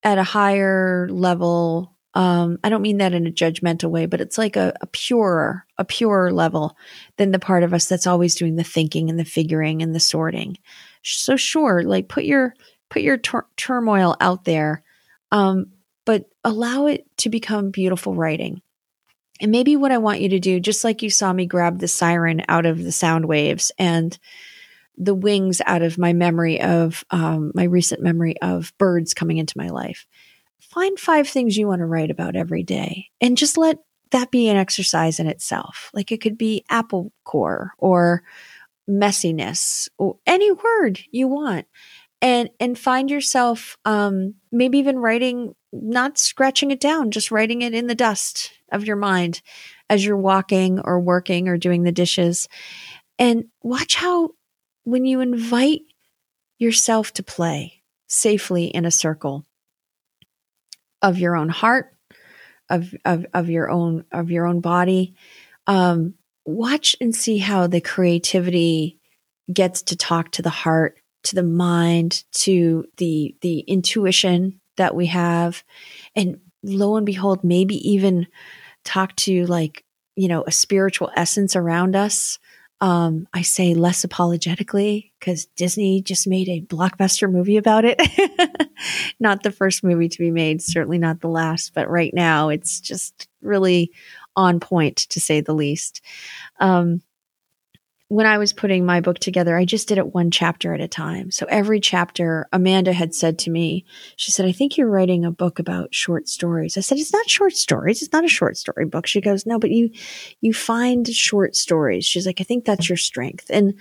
at 0.03 0.17
a 0.17 0.23
higher 0.23 1.07
level. 1.09 1.90
Um, 2.13 2.57
I 2.63 2.69
don't 2.69 2.81
mean 2.81 2.97
that 2.97 3.13
in 3.13 3.25
a 3.25 3.31
judgmental 3.31 3.89
way, 3.89 4.05
but 4.05 4.19
it's 4.19 4.37
like 4.37 4.55
a, 4.57 4.73
a 4.81 4.87
purer, 4.87 5.65
a 5.77 5.85
purer 5.85 6.31
level 6.31 6.75
than 7.17 7.31
the 7.31 7.39
part 7.39 7.63
of 7.63 7.73
us 7.73 7.87
that's 7.87 8.07
always 8.07 8.35
doing 8.35 8.57
the 8.57 8.63
thinking 8.63 9.09
and 9.09 9.17
the 9.17 9.25
figuring 9.25 9.81
and 9.81 9.95
the 9.95 9.99
sorting. 9.99 10.57
So 11.03 11.37
sure, 11.37 11.83
like 11.83 12.09
put 12.09 12.25
your 12.25 12.53
put 12.89 13.01
your 13.01 13.17
tur- 13.17 13.47
turmoil 13.55 14.17
out 14.19 14.43
there, 14.43 14.83
um, 15.31 15.67
but 16.05 16.25
allow 16.43 16.87
it 16.87 17.05
to 17.17 17.29
become 17.29 17.71
beautiful 17.71 18.13
writing. 18.13 18.61
And 19.39 19.51
maybe 19.51 19.75
what 19.75 19.91
I 19.91 19.97
want 19.97 20.21
you 20.21 20.29
to 20.29 20.39
do, 20.39 20.59
just 20.59 20.83
like 20.83 21.01
you 21.01 21.09
saw 21.09 21.33
me 21.33 21.45
grab 21.45 21.79
the 21.79 21.87
siren 21.87 22.43
out 22.47 22.65
of 22.65 22.83
the 22.83 22.91
sound 22.91 23.25
waves 23.25 23.71
and 23.79 24.17
the 24.97 25.15
wings 25.15 25.61
out 25.65 25.81
of 25.81 25.97
my 25.97 26.13
memory 26.13 26.61
of 26.61 27.03
um, 27.09 27.51
my 27.55 27.63
recent 27.63 28.03
memory 28.03 28.35
of 28.41 28.73
birds 28.77 29.13
coming 29.13 29.37
into 29.37 29.57
my 29.57 29.69
life. 29.69 30.05
Find 30.61 30.99
five 30.99 31.27
things 31.27 31.57
you 31.57 31.67
want 31.67 31.79
to 31.79 31.85
write 31.85 32.11
about 32.11 32.35
every 32.35 32.63
day 32.63 33.09
and 33.19 33.37
just 33.37 33.57
let 33.57 33.79
that 34.11 34.31
be 34.31 34.47
an 34.47 34.57
exercise 34.57 35.19
in 35.19 35.27
itself. 35.27 35.89
Like 35.93 36.11
it 36.11 36.21
could 36.21 36.37
be 36.37 36.63
apple 36.69 37.11
core 37.23 37.73
or 37.77 38.23
messiness 38.89 39.89
or 39.97 40.17
any 40.25 40.51
word 40.51 40.99
you 41.11 41.27
want. 41.27 41.67
And 42.21 42.51
and 42.59 42.77
find 42.77 43.09
yourself 43.09 43.77
um, 43.83 44.35
maybe 44.51 44.77
even 44.77 44.99
writing, 44.99 45.55
not 45.71 46.19
scratching 46.19 46.69
it 46.69 46.79
down, 46.79 47.09
just 47.09 47.31
writing 47.31 47.63
it 47.63 47.73
in 47.73 47.87
the 47.87 47.95
dust 47.95 48.51
of 48.71 48.85
your 48.85 48.95
mind 48.95 49.41
as 49.89 50.05
you're 50.05 50.15
walking 50.15 50.79
or 50.79 50.99
working 50.99 51.47
or 51.47 51.57
doing 51.57 51.81
the 51.81 51.91
dishes. 51.91 52.47
And 53.17 53.45
watch 53.63 53.95
how 53.95 54.31
when 54.83 55.05
you 55.05 55.21
invite 55.21 55.81
yourself 56.59 57.11
to 57.13 57.23
play 57.23 57.81
safely 58.07 58.65
in 58.65 58.85
a 58.85 58.91
circle 58.91 59.47
of 61.01 61.17
your 61.17 61.35
own 61.35 61.49
heart, 61.49 61.95
of, 62.69 62.93
of, 63.05 63.25
of 63.33 63.49
your 63.49 63.69
own, 63.69 64.05
of 64.11 64.31
your 64.31 64.45
own 64.45 64.61
body, 64.61 65.15
um, 65.67 66.15
watch 66.45 66.95
and 67.01 67.15
see 67.15 67.37
how 67.37 67.67
the 67.67 67.81
creativity 67.81 68.99
gets 69.51 69.81
to 69.83 69.95
talk 69.95 70.31
to 70.31 70.41
the 70.41 70.49
heart, 70.49 70.99
to 71.23 71.35
the 71.35 71.43
mind, 71.43 72.23
to 72.31 72.85
the, 72.97 73.35
the 73.41 73.59
intuition 73.61 74.59
that 74.77 74.95
we 74.95 75.07
have. 75.07 75.63
And 76.15 76.39
lo 76.63 76.95
and 76.95 77.05
behold, 77.05 77.43
maybe 77.43 77.75
even 77.89 78.27
talk 78.83 79.15
to 79.17 79.45
like, 79.45 79.83
you 80.15 80.27
know, 80.27 80.43
a 80.45 80.51
spiritual 80.51 81.11
essence 81.15 81.55
around 81.55 81.95
us 81.95 82.39
um, 82.81 83.27
I 83.31 83.43
say 83.43 83.75
less 83.75 84.03
apologetically 84.03 85.13
because 85.19 85.45
Disney 85.55 86.01
just 86.01 86.27
made 86.27 86.49
a 86.49 86.61
blockbuster 86.61 87.31
movie 87.31 87.57
about 87.57 87.85
it. 87.85 88.01
not 89.19 89.43
the 89.43 89.51
first 89.51 89.83
movie 89.83 90.09
to 90.09 90.17
be 90.17 90.31
made, 90.31 90.63
certainly 90.63 90.97
not 90.97 91.21
the 91.21 91.29
last, 91.29 91.73
but 91.75 91.89
right 91.89 92.11
now 92.13 92.49
it's 92.49 92.81
just 92.81 93.27
really 93.41 93.91
on 94.35 94.59
point 94.59 94.97
to 94.97 95.19
say 95.19 95.41
the 95.41 95.53
least. 95.53 96.01
Um, 96.59 97.03
when 98.11 98.25
I 98.25 98.39
was 98.39 98.51
putting 98.51 98.85
my 98.85 98.99
book 98.99 99.19
together, 99.19 99.55
I 99.55 99.63
just 99.63 99.87
did 99.87 99.97
it 99.97 100.13
one 100.13 100.31
chapter 100.31 100.73
at 100.73 100.81
a 100.81 100.87
time. 100.89 101.31
So 101.31 101.45
every 101.49 101.79
chapter, 101.79 102.45
Amanda 102.51 102.91
had 102.91 103.15
said 103.15 103.39
to 103.39 103.49
me, 103.49 103.85
she 104.17 104.31
said, 104.31 104.45
I 104.45 104.51
think 104.51 104.75
you're 104.75 104.89
writing 104.89 105.23
a 105.23 105.31
book 105.31 105.59
about 105.59 105.95
short 105.95 106.27
stories. 106.27 106.75
I 106.75 106.81
said, 106.81 106.97
it's 106.97 107.13
not 107.13 107.29
short 107.29 107.53
stories. 107.53 108.01
It's 108.01 108.11
not 108.11 108.25
a 108.25 108.27
short 108.27 108.57
story 108.57 108.83
book. 108.83 109.07
She 109.07 109.21
goes, 109.21 109.45
no, 109.45 109.57
but 109.57 109.71
you, 109.71 109.91
you 110.41 110.53
find 110.53 111.07
short 111.07 111.55
stories. 111.55 112.03
She's 112.03 112.25
like, 112.25 112.41
I 112.41 112.43
think 112.43 112.65
that's 112.65 112.89
your 112.89 112.97
strength. 112.97 113.45
And 113.49 113.75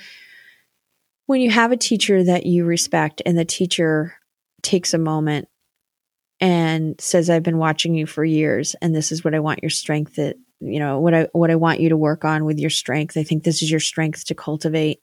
when 1.26 1.40
you 1.40 1.50
have 1.50 1.72
a 1.72 1.76
teacher 1.76 2.22
that 2.22 2.46
you 2.46 2.64
respect 2.64 3.20
and 3.26 3.36
the 3.36 3.44
teacher 3.44 4.14
takes 4.62 4.94
a 4.94 4.98
moment 4.98 5.48
and 6.38 7.00
says, 7.00 7.30
I've 7.30 7.42
been 7.42 7.58
watching 7.58 7.96
you 7.96 8.06
for 8.06 8.24
years 8.24 8.76
and 8.80 8.94
this 8.94 9.10
is 9.10 9.24
what 9.24 9.34
I 9.34 9.40
want 9.40 9.64
your 9.64 9.70
strength 9.70 10.20
you 10.60 10.78
know 10.78 11.00
what 11.00 11.14
i 11.14 11.26
what 11.32 11.50
i 11.50 11.56
want 11.56 11.80
you 11.80 11.88
to 11.88 11.96
work 11.96 12.24
on 12.24 12.44
with 12.44 12.58
your 12.58 12.70
strength. 12.70 13.16
I 13.16 13.22
think 13.22 13.44
this 13.44 13.62
is 13.62 13.70
your 13.70 13.80
strength 13.80 14.26
to 14.26 14.34
cultivate. 14.34 15.00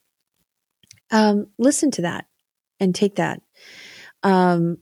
Um 1.10 1.48
listen 1.58 1.90
to 1.92 2.02
that 2.02 2.26
and 2.80 2.94
take 2.94 3.16
that. 3.16 3.42
Um 4.22 4.78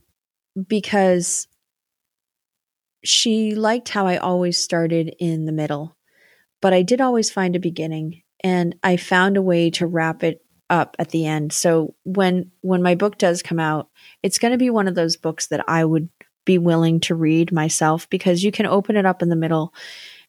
because 0.68 1.49
she 3.05 3.55
liked 3.55 3.89
how 3.89 4.07
I 4.07 4.16
always 4.16 4.59
started 4.59 5.14
in 5.18 5.45
the 5.45 5.53
middle, 5.53 5.97
but 6.61 6.72
I 6.72 6.83
did 6.83 7.01
always 7.01 7.31
find 7.31 7.55
a 7.55 7.61
beginning 7.61 8.22
and 8.43 8.74
I 8.83 8.97
found 8.97 9.37
a 9.37 9.43
way 9.43 9.70
to 9.70 9.87
wrap 9.87 10.22
it 10.24 10.45
up 10.68 10.97
at 10.99 11.11
the 11.11 11.27
end. 11.27 11.53
So 11.53 11.95
when 12.05 12.51
when 12.61 12.83
my 12.83 12.95
book 12.95 13.18
does 13.18 13.43
come 13.43 13.61
out, 13.61 13.89
it's 14.22 14.39
going 14.39 14.53
to 14.53 14.59
be 14.59 14.70
one 14.70 14.89
of 14.89 14.95
those 14.95 15.16
books 15.16 15.47
that 15.49 15.64
I 15.68 15.85
would 15.85 16.09
be 16.45 16.59
willing 16.59 17.01
to 17.01 17.14
read 17.14 17.53
myself 17.53 18.09
because 18.09 18.43
you 18.43 18.53
can 18.53 18.66
open 18.66 18.97
it 18.97 19.07
up 19.07 19.22
in 19.22 19.29
the 19.29 19.37
middle 19.37 19.74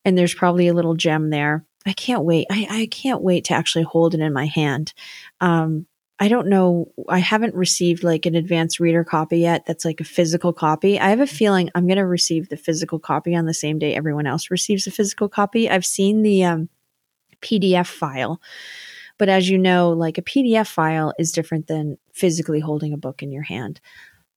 and 0.08 0.18
there's 0.18 0.34
probably 0.34 0.70
a 0.70 0.74
little 0.74 0.96
gem 0.96 1.32
there. 1.32 1.66
I 1.86 1.92
can't 1.92 2.24
wait. 2.24 2.48
I, 2.50 2.66
I 2.70 2.86
can't 2.86 3.22
wait 3.22 3.44
to 3.46 3.54
actually 3.54 3.84
hold 3.84 4.14
it 4.14 4.22
in 4.22 4.32
my 4.32 4.46
hand. 4.46 4.94
Um, 5.42 5.86
I 6.18 6.30
don't 6.30 6.48
know. 6.48 6.94
I 7.10 7.20
haven't 7.20 7.54
received 7.56 8.06
like 8.06 8.26
an 8.26 8.34
advanced 8.34 8.80
reader 8.80 9.04
copy 9.04 9.40
yet. 9.40 9.66
That's 9.66 9.84
like 9.84 10.00
a 10.00 10.06
physical 10.06 10.54
copy. 10.54 10.98
I 10.98 11.10
have 11.10 11.20
a 11.20 11.28
feeling 11.28 11.70
I'm 11.76 11.88
going 11.88 11.98
to 11.98 12.06
receive 12.06 12.48
the 12.48 12.56
physical 12.56 13.00
copy 13.00 13.36
on 13.36 13.48
the 13.48 13.54
same 13.54 13.80
day 13.80 13.96
everyone 13.96 14.28
else 14.28 14.50
receives 14.50 14.88
a 14.88 14.92
physical 14.92 15.28
copy. 15.28 15.70
I've 15.70 15.86
seen 15.86 16.22
the 16.22 16.46
um, 16.46 16.70
PDF 17.42 17.88
file, 17.88 18.42
but 19.18 19.28
as 19.28 19.50
you 19.50 19.58
know, 19.58 19.90
like 19.90 20.18
a 20.18 20.24
PDF 20.24 20.68
file 20.68 21.14
is 21.20 21.34
different 21.34 21.68
than 21.68 21.98
physically 22.14 22.62
holding 22.62 22.94
a 22.94 22.98
book 22.98 23.22
in 23.22 23.34
your 23.34 23.44
hand. 23.44 23.82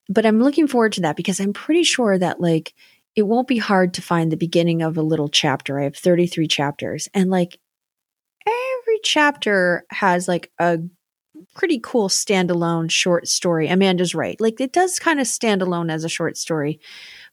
But 0.09 0.27
I'm 0.27 0.43
looking 0.43 0.67
forward 0.67 0.95
to 0.95 1.03
that 1.03 1.17
because 1.17 1.39
I'm 1.39 1.53
pretty 1.53 1.85
sure 1.85 2.19
that 2.19 2.41
like 2.41 2.75
it 3.17 3.23
won't 3.23 3.49
be 3.49 3.59
hard 3.59 3.95
to 3.95 4.03
find 4.03 4.31
the 4.31 4.37
beginning 4.37 4.83
of 4.83 4.97
a 4.97 5.03
little 5.03 5.29
chapter. 5.29 5.81
I 5.81 5.85
have 5.85 5.97
33 5.97 6.47
chapters 6.49 7.09
and 7.15 7.31
like 7.31 7.59
every 8.47 9.01
chapter 9.03 9.85
has 9.91 10.29
like 10.29 10.51
a 10.59 10.79
pretty 11.55 11.81
cool 11.83 12.09
standalone 12.09 12.91
short 12.91 13.27
story. 13.27 13.69
Amanda's 13.69 14.15
right. 14.15 14.41
Like 14.41 14.61
it 14.61 14.73
does 14.73 14.99
kind 14.99 15.21
of 15.21 15.27
stand 15.27 15.63
alone 15.63 15.91
as 15.91 16.05
a 16.05 16.09
short 16.09 16.37
story, 16.37 16.81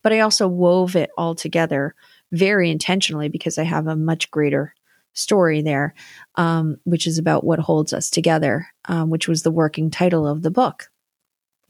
but 0.01 0.13
I 0.13 0.19
also 0.19 0.47
wove 0.47 0.95
it 0.95 1.11
all 1.17 1.36
together 1.36 1.93
very 2.32 2.69
intentionally 2.69 3.30
because 3.30 3.57
I 3.57 3.63
have 3.63 3.88
a 3.88 3.95
much 3.95 4.32
greater 4.32 4.73
story 5.13 5.61
there, 5.61 5.93
um, 6.36 6.78
which 6.84 7.07
is 7.07 7.17
about 7.17 7.43
what 7.43 7.59
holds 7.59 7.93
us 7.93 8.09
together, 8.09 8.67
um, 8.86 9.09
which 9.09 9.28
was 9.28 9.43
the 9.43 9.51
working 9.51 9.89
title 9.89 10.28
of 10.28 10.41
the 10.41 10.51
book. 10.51 10.89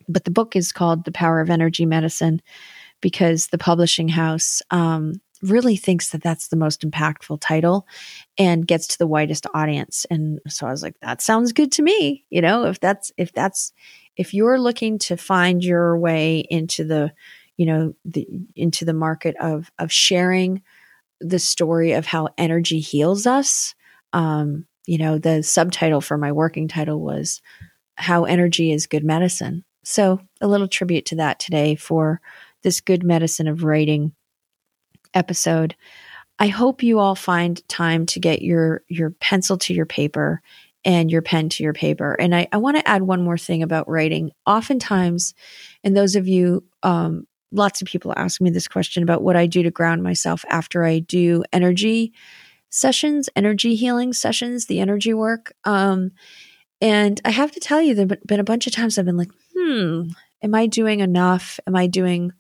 But 0.10 0.26
the 0.26 0.32
book 0.32 0.56
is 0.56 0.72
called 0.72 1.06
The 1.06 1.12
Power 1.12 1.42
of 1.42 1.50
Energy 1.50 1.86
Medicine 1.86 2.42
because 3.02 3.48
the 3.48 3.58
publishing 3.58 4.08
house 4.08 4.62
um, 4.72 5.22
really 5.42 5.76
thinks 5.76 6.10
that 6.10 6.24
that's 6.24 6.48
the 6.48 6.56
most 6.56 6.82
impactful 6.82 7.40
title 7.40 7.88
and 8.38 8.68
gets 8.68 8.88
to 8.88 8.98
the 8.98 9.08
widest 9.08 9.46
audience. 9.54 10.06
And 10.10 10.40
so 10.48 10.68
i 10.68 10.72
was 10.72 10.82
like 10.82 10.96
that 11.02 11.22
sounds 11.22 11.54
good 11.54 11.72
to 11.74 11.82
me 11.84 12.26
you 12.30 12.42
know 12.42 12.66
if 12.66 12.80
that's 12.80 13.12
if 13.18 13.32
that's 13.34 13.72
if 14.16 14.34
you're 14.34 14.60
looking 14.60 14.98
to 14.98 15.16
find 15.16 15.64
your 15.64 15.98
way 15.98 16.40
into 16.50 16.84
the 16.84 17.12
you 17.56 17.66
know 17.66 17.94
the 18.06 18.28
into 18.56 18.84
the 18.86 18.94
market 18.94 19.36
of 19.40 19.72
of 19.78 19.92
sharing 19.92 20.64
the 21.20 21.40
story 21.40 21.94
of 21.94 22.06
how 22.06 22.30
energy 22.38 22.80
heals 22.80 23.28
us 23.28 23.76
um 24.14 24.66
you 24.88 24.98
know 24.98 25.18
the 25.20 25.44
subtitle 25.44 26.02
for 26.02 26.18
my 26.18 26.32
working 26.32 26.68
title 26.68 27.00
was 27.00 27.42
how 27.98 28.26
energy 28.26 28.72
is 28.72 28.88
good 28.88 29.04
medicine. 29.04 29.64
So 29.84 30.20
a 30.42 30.48
little 30.48 30.68
tribute 30.68 31.06
to 31.08 31.16
that 31.16 31.40
today 31.40 31.76
for 31.76 32.22
this 32.68 32.82
good 32.82 33.02
medicine 33.02 33.48
of 33.48 33.64
writing 33.64 34.12
episode. 35.14 35.74
I 36.38 36.48
hope 36.48 36.84
you 36.84 37.00
all 37.00 37.16
find 37.16 37.66
time 37.70 38.06
to 38.08 38.20
get 38.20 38.42
your 38.42 38.84
your 38.90 39.12
pencil 39.12 39.58
to 39.60 39.74
your 39.74 39.86
paper 39.86 40.42
and 40.84 41.10
your 41.10 41.22
pen 41.22 41.48
to 41.48 41.64
your 41.64 41.72
paper. 41.72 42.16
And 42.20 42.36
I, 42.36 42.50
I 42.52 42.58
want 42.58 42.76
to 42.76 42.86
add 42.86 43.04
one 43.04 43.24
more 43.24 43.38
thing 43.38 43.64
about 43.64 43.88
writing. 43.88 44.32
Oftentimes, 44.46 45.34
and 45.82 45.96
those 45.96 46.18
of 46.18 46.28
you, 46.28 46.66
um, 46.84 47.26
lots 47.54 47.82
of 47.82 47.88
people 47.88 48.14
ask 48.18 48.42
me 48.42 48.50
this 48.50 48.68
question 48.68 49.02
about 49.02 49.24
what 49.24 49.38
I 49.38 49.46
do 49.46 49.64
to 49.64 49.72
ground 49.72 50.04
myself 50.04 50.44
after 50.50 50.84
I 50.84 51.00
do 51.00 51.46
energy 51.54 52.12
sessions, 52.70 53.30
energy 53.34 53.76
healing 53.76 54.12
sessions, 54.12 54.66
the 54.66 54.82
energy 54.82 55.14
work. 55.14 55.54
Um, 55.64 56.12
and 56.82 57.22
I 57.24 57.30
have 57.30 57.54
to 57.54 57.62
tell 57.62 57.82
you, 57.82 57.96
there 57.96 58.08
have 58.10 58.28
been 58.28 58.42
a 58.42 58.44
bunch 58.44 58.68
of 58.68 58.74
times 58.74 58.98
I've 58.98 59.06
been 59.06 59.16
like, 59.16 59.32
hmm, 59.56 60.10
am 60.44 60.56
I 60.56 60.68
doing 60.68 61.00
enough? 61.00 61.60
Am 61.66 61.76
I 61.76 61.88
doing, 61.88 62.34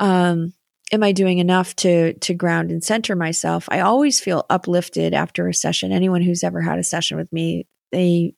um, 0.00 0.52
am 0.92 1.02
I 1.04 1.12
doing 1.12 1.38
enough 1.38 1.76
to 1.76 2.14
to 2.14 2.34
ground 2.34 2.72
and 2.72 2.82
center 2.82 3.14
myself? 3.14 3.68
I 3.70 3.80
always 3.80 4.18
feel 4.18 4.46
uplifted 4.50 5.14
after 5.14 5.48
a 5.48 5.54
session. 5.54 5.92
Anyone 5.92 6.22
who's 6.22 6.42
ever 6.42 6.60
had 6.60 6.78
a 6.78 6.84
session 6.84 7.16
with 7.16 7.32
me, 7.32 7.66
they 7.92 8.34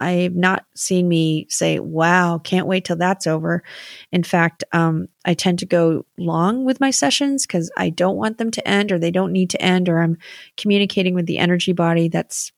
I've 0.00 0.34
not 0.34 0.64
seen 0.74 1.08
me 1.08 1.46
say, 1.50 1.78
wow, 1.78 2.38
can't 2.38 2.66
wait 2.66 2.86
till 2.86 2.96
that's 2.96 3.26
over. 3.26 3.62
In 4.10 4.22
fact, 4.22 4.64
um, 4.72 5.08
I 5.26 5.34
tend 5.34 5.58
to 5.58 5.66
go 5.66 6.06
long 6.18 6.64
with 6.64 6.80
my 6.80 6.90
sessions 6.90 7.46
because 7.46 7.70
I 7.76 7.90
don't 7.90 8.16
want 8.16 8.38
them 8.38 8.50
to 8.52 8.66
end 8.66 8.92
or 8.92 8.98
they 8.98 9.10
don't 9.10 9.32
need 9.32 9.50
to 9.50 9.62
end, 9.62 9.90
or 9.90 10.00
I'm 10.00 10.16
communicating 10.56 11.14
with 11.14 11.26
the 11.26 11.36
energy 11.36 11.74
body. 11.74 12.08
That's 12.08 12.50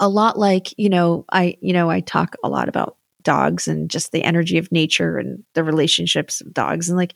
a 0.00 0.08
lot 0.08 0.38
like, 0.38 0.74
you 0.78 0.88
know, 0.88 1.26
I, 1.30 1.58
you 1.60 1.74
know, 1.74 1.90
I 1.90 2.00
talk 2.00 2.36
a 2.42 2.48
lot 2.48 2.70
about 2.70 2.95
dogs 3.26 3.68
and 3.68 3.90
just 3.90 4.12
the 4.12 4.24
energy 4.24 4.56
of 4.56 4.72
nature 4.72 5.18
and 5.18 5.44
the 5.52 5.62
relationships 5.62 6.40
of 6.40 6.54
dogs. 6.54 6.88
And 6.88 6.96
like, 6.96 7.14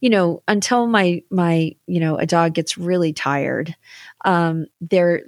you 0.00 0.08
know, 0.08 0.42
until 0.46 0.86
my 0.86 1.22
my 1.30 1.74
you 1.86 1.98
know 1.98 2.16
a 2.16 2.26
dog 2.26 2.54
gets 2.54 2.78
really 2.78 3.12
tired, 3.12 3.74
um, 4.24 4.66
they're 4.80 5.24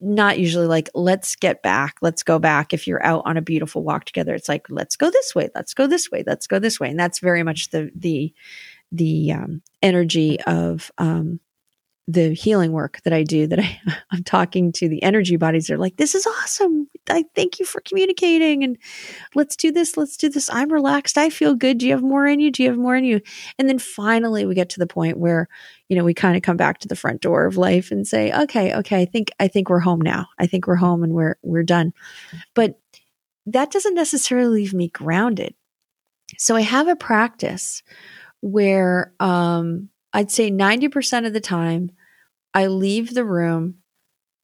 not 0.00 0.38
usually 0.38 0.66
like 0.66 0.88
let's 0.94 1.36
get 1.36 1.62
back. 1.62 1.96
Let's 2.00 2.22
go 2.22 2.38
back. 2.38 2.72
If 2.72 2.86
you're 2.86 3.04
out 3.04 3.22
on 3.26 3.36
a 3.36 3.42
beautiful 3.42 3.82
walk 3.82 4.04
together 4.04 4.34
it's 4.34 4.48
like 4.48 4.66
let's 4.70 4.96
go 4.96 5.10
this 5.10 5.34
way. 5.34 5.50
Let's 5.54 5.74
go 5.74 5.86
this 5.86 6.10
way. 6.10 6.24
Let's 6.26 6.46
go 6.46 6.58
this 6.58 6.80
way. 6.80 6.88
And 6.88 6.98
that's 6.98 7.18
very 7.18 7.42
much 7.42 7.70
the 7.70 7.90
the 7.94 8.32
the 8.90 9.32
um, 9.32 9.62
energy 9.82 10.40
of 10.42 10.90
um, 10.98 11.40
the 12.10 12.32
healing 12.32 12.72
work 12.72 13.02
that 13.04 13.12
I 13.12 13.22
do 13.22 13.46
that 13.46 13.60
I, 13.60 13.80
I'm 14.10 14.24
talking 14.24 14.72
to 14.72 14.88
the 14.88 15.02
energy 15.02 15.36
bodies. 15.36 15.66
They're 15.66 15.76
like, 15.76 15.98
this 15.98 16.14
is 16.14 16.26
awesome. 16.26 16.88
I 17.10 17.24
thank 17.34 17.60
you 17.60 17.66
for 17.66 17.82
communicating 17.82 18.64
and 18.64 18.78
let's 19.34 19.54
do 19.54 19.70
this. 19.70 19.96
Let's 19.98 20.16
do 20.16 20.30
this. 20.30 20.48
I'm 20.50 20.72
relaxed. 20.72 21.18
I 21.18 21.28
feel 21.28 21.54
good. 21.54 21.78
Do 21.78 21.86
you 21.86 21.92
have 21.92 22.02
more 22.02 22.26
in 22.26 22.40
you? 22.40 22.50
Do 22.50 22.62
you 22.62 22.70
have 22.70 22.78
more 22.78 22.96
in 22.96 23.04
you? 23.04 23.20
And 23.58 23.68
then 23.68 23.78
finally 23.78 24.46
we 24.46 24.54
get 24.54 24.70
to 24.70 24.80
the 24.80 24.86
point 24.86 25.18
where, 25.18 25.48
you 25.88 25.96
know, 25.96 26.04
we 26.04 26.14
kind 26.14 26.34
of 26.34 26.42
come 26.42 26.56
back 26.56 26.78
to 26.80 26.88
the 26.88 26.96
front 26.96 27.20
door 27.20 27.44
of 27.44 27.58
life 27.58 27.90
and 27.90 28.06
say, 28.06 28.32
okay, 28.32 28.74
okay, 28.74 29.02
I 29.02 29.04
think, 29.04 29.30
I 29.38 29.46
think 29.46 29.68
we're 29.68 29.78
home 29.78 30.00
now. 30.00 30.28
I 30.38 30.46
think 30.46 30.66
we're 30.66 30.76
home 30.76 31.04
and 31.04 31.12
we're, 31.12 31.36
we're 31.42 31.62
done. 31.62 31.92
But 32.54 32.80
that 33.44 33.70
doesn't 33.70 33.94
necessarily 33.94 34.62
leave 34.62 34.74
me 34.74 34.88
grounded. 34.88 35.54
So 36.38 36.56
I 36.56 36.62
have 36.62 36.88
a 36.88 36.96
practice 36.96 37.82
where, 38.40 39.12
um, 39.20 39.90
I'd 40.12 40.30
say 40.30 40.50
90% 40.50 41.26
of 41.26 41.32
the 41.32 41.40
time, 41.40 41.90
I 42.54 42.66
leave 42.66 43.14
the 43.14 43.24
room 43.24 43.76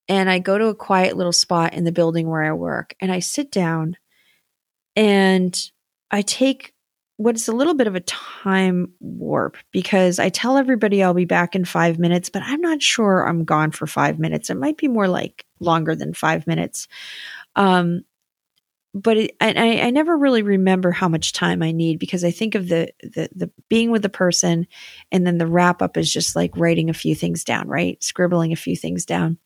and 0.09 0.31
I 0.31 0.39
go 0.39 0.59
to 0.59 0.67
a 0.67 0.75
quiet 0.75 1.17
little 1.17 1.33
spot 1.33 1.75
in 1.75 1.85
the 1.85 1.93
building 1.93 2.29
where 2.29 2.43
I 2.43 2.53
work 2.53 2.95
and 3.01 3.11
I 3.11 3.21
sit 3.21 3.51
down 3.51 3.97
and 4.97 5.59
I 6.11 6.23
take 6.23 6.75
what's 7.17 7.49
a 7.49 7.53
little 7.53 7.75
bit 7.75 7.87
of 7.87 7.95
a 7.95 8.01
time 8.01 8.93
warp 9.01 9.57
because 9.73 10.19
I 10.19 10.29
tell 10.29 10.57
everybody 10.57 11.03
I'll 11.03 11.15
be 11.15 11.25
back 11.25 11.55
in 11.55 11.65
five 11.65 11.99
minutes, 11.99 12.29
but 12.29 12.43
I'm 12.45 12.61
not 12.61 12.83
sure 12.83 13.27
I'm 13.27 13.45
gone 13.45 13.71
for 13.71 13.87
five 13.87 14.19
minutes. 14.19 14.51
It 14.51 14.57
might 14.57 14.77
be 14.77 14.89
more 14.89 15.09
like 15.09 15.45
longer 15.61 15.95
than 15.95 16.13
five 16.13 16.47
minutes. 16.47 16.89
Um, 17.57 18.03
but 18.95 19.16
it, 19.16 19.36
I, 19.40 19.80
I 19.80 19.90
never 19.90 20.16
really 20.16 20.42
remember 20.42 20.92
how 20.92 21.09
much 21.09 21.32
time 21.32 21.62
I 21.62 21.72
need 21.72 21.99
because 21.99 22.22
I 22.22 22.30
think 22.30 22.55
of 22.55 22.68
the, 22.68 22.92
the 23.03 23.28
the 23.34 23.51
being 23.68 23.90
with 23.90 24.03
the 24.03 24.09
person, 24.09 24.68
and 25.11 25.26
then 25.26 25.38
the 25.38 25.49
wrap 25.49 25.82
up 25.82 25.97
is 25.97 26.12
just 26.12 26.36
like 26.36 26.57
writing 26.57 26.88
a 26.88 26.95
few 26.95 27.16
things 27.16 27.42
down, 27.42 27.66
right? 27.66 28.03
Scribbling 28.03 28.53
a 28.53 28.57
few 28.57 28.76
things 28.76 29.05
down. 29.05 29.38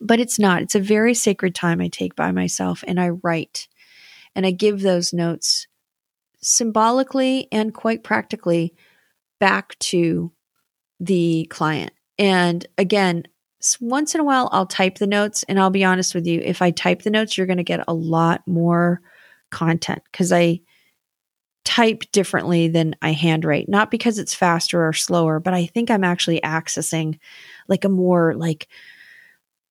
But 0.00 0.20
it's 0.20 0.38
not. 0.38 0.62
It's 0.62 0.76
a 0.76 0.80
very 0.80 1.12
sacred 1.12 1.56
time 1.56 1.80
I 1.80 1.88
take 1.88 2.14
by 2.14 2.30
myself, 2.30 2.84
and 2.86 3.00
I 3.00 3.08
write, 3.08 3.66
and 4.36 4.46
I 4.46 4.52
give 4.52 4.80
those 4.80 5.12
notes 5.12 5.66
symbolically 6.40 7.48
and 7.50 7.74
quite 7.74 8.04
practically 8.04 8.74
back 9.40 9.76
to 9.80 10.32
the 11.00 11.48
client. 11.50 11.90
And 12.16 12.64
again, 12.76 13.24
once 13.80 14.14
in 14.14 14.20
a 14.20 14.24
while 14.24 14.48
I'll 14.52 14.66
type 14.66 14.98
the 14.98 15.06
notes 15.06 15.44
and 15.48 15.58
I'll 15.58 15.70
be 15.70 15.84
honest 15.84 16.14
with 16.14 16.26
you, 16.26 16.40
if 16.40 16.62
I 16.62 16.70
type 16.70 17.02
the 17.02 17.10
notes, 17.10 17.36
you're 17.36 17.46
going 17.46 17.56
to 17.58 17.64
get 17.64 17.84
a 17.88 17.94
lot 17.94 18.46
more 18.46 19.00
content 19.50 20.02
because 20.10 20.32
I 20.32 20.60
type 21.64 22.04
differently 22.12 22.68
than 22.68 22.94
I 23.02 23.12
handwrite. 23.12 23.68
Not 23.68 23.90
because 23.90 24.18
it's 24.18 24.34
faster 24.34 24.86
or 24.86 24.92
slower, 24.92 25.38
but 25.40 25.54
I 25.54 25.66
think 25.66 25.90
I'm 25.90 26.04
actually 26.04 26.40
accessing 26.40 27.18
like 27.68 27.84
a 27.84 27.88
more 27.88 28.34
like 28.34 28.68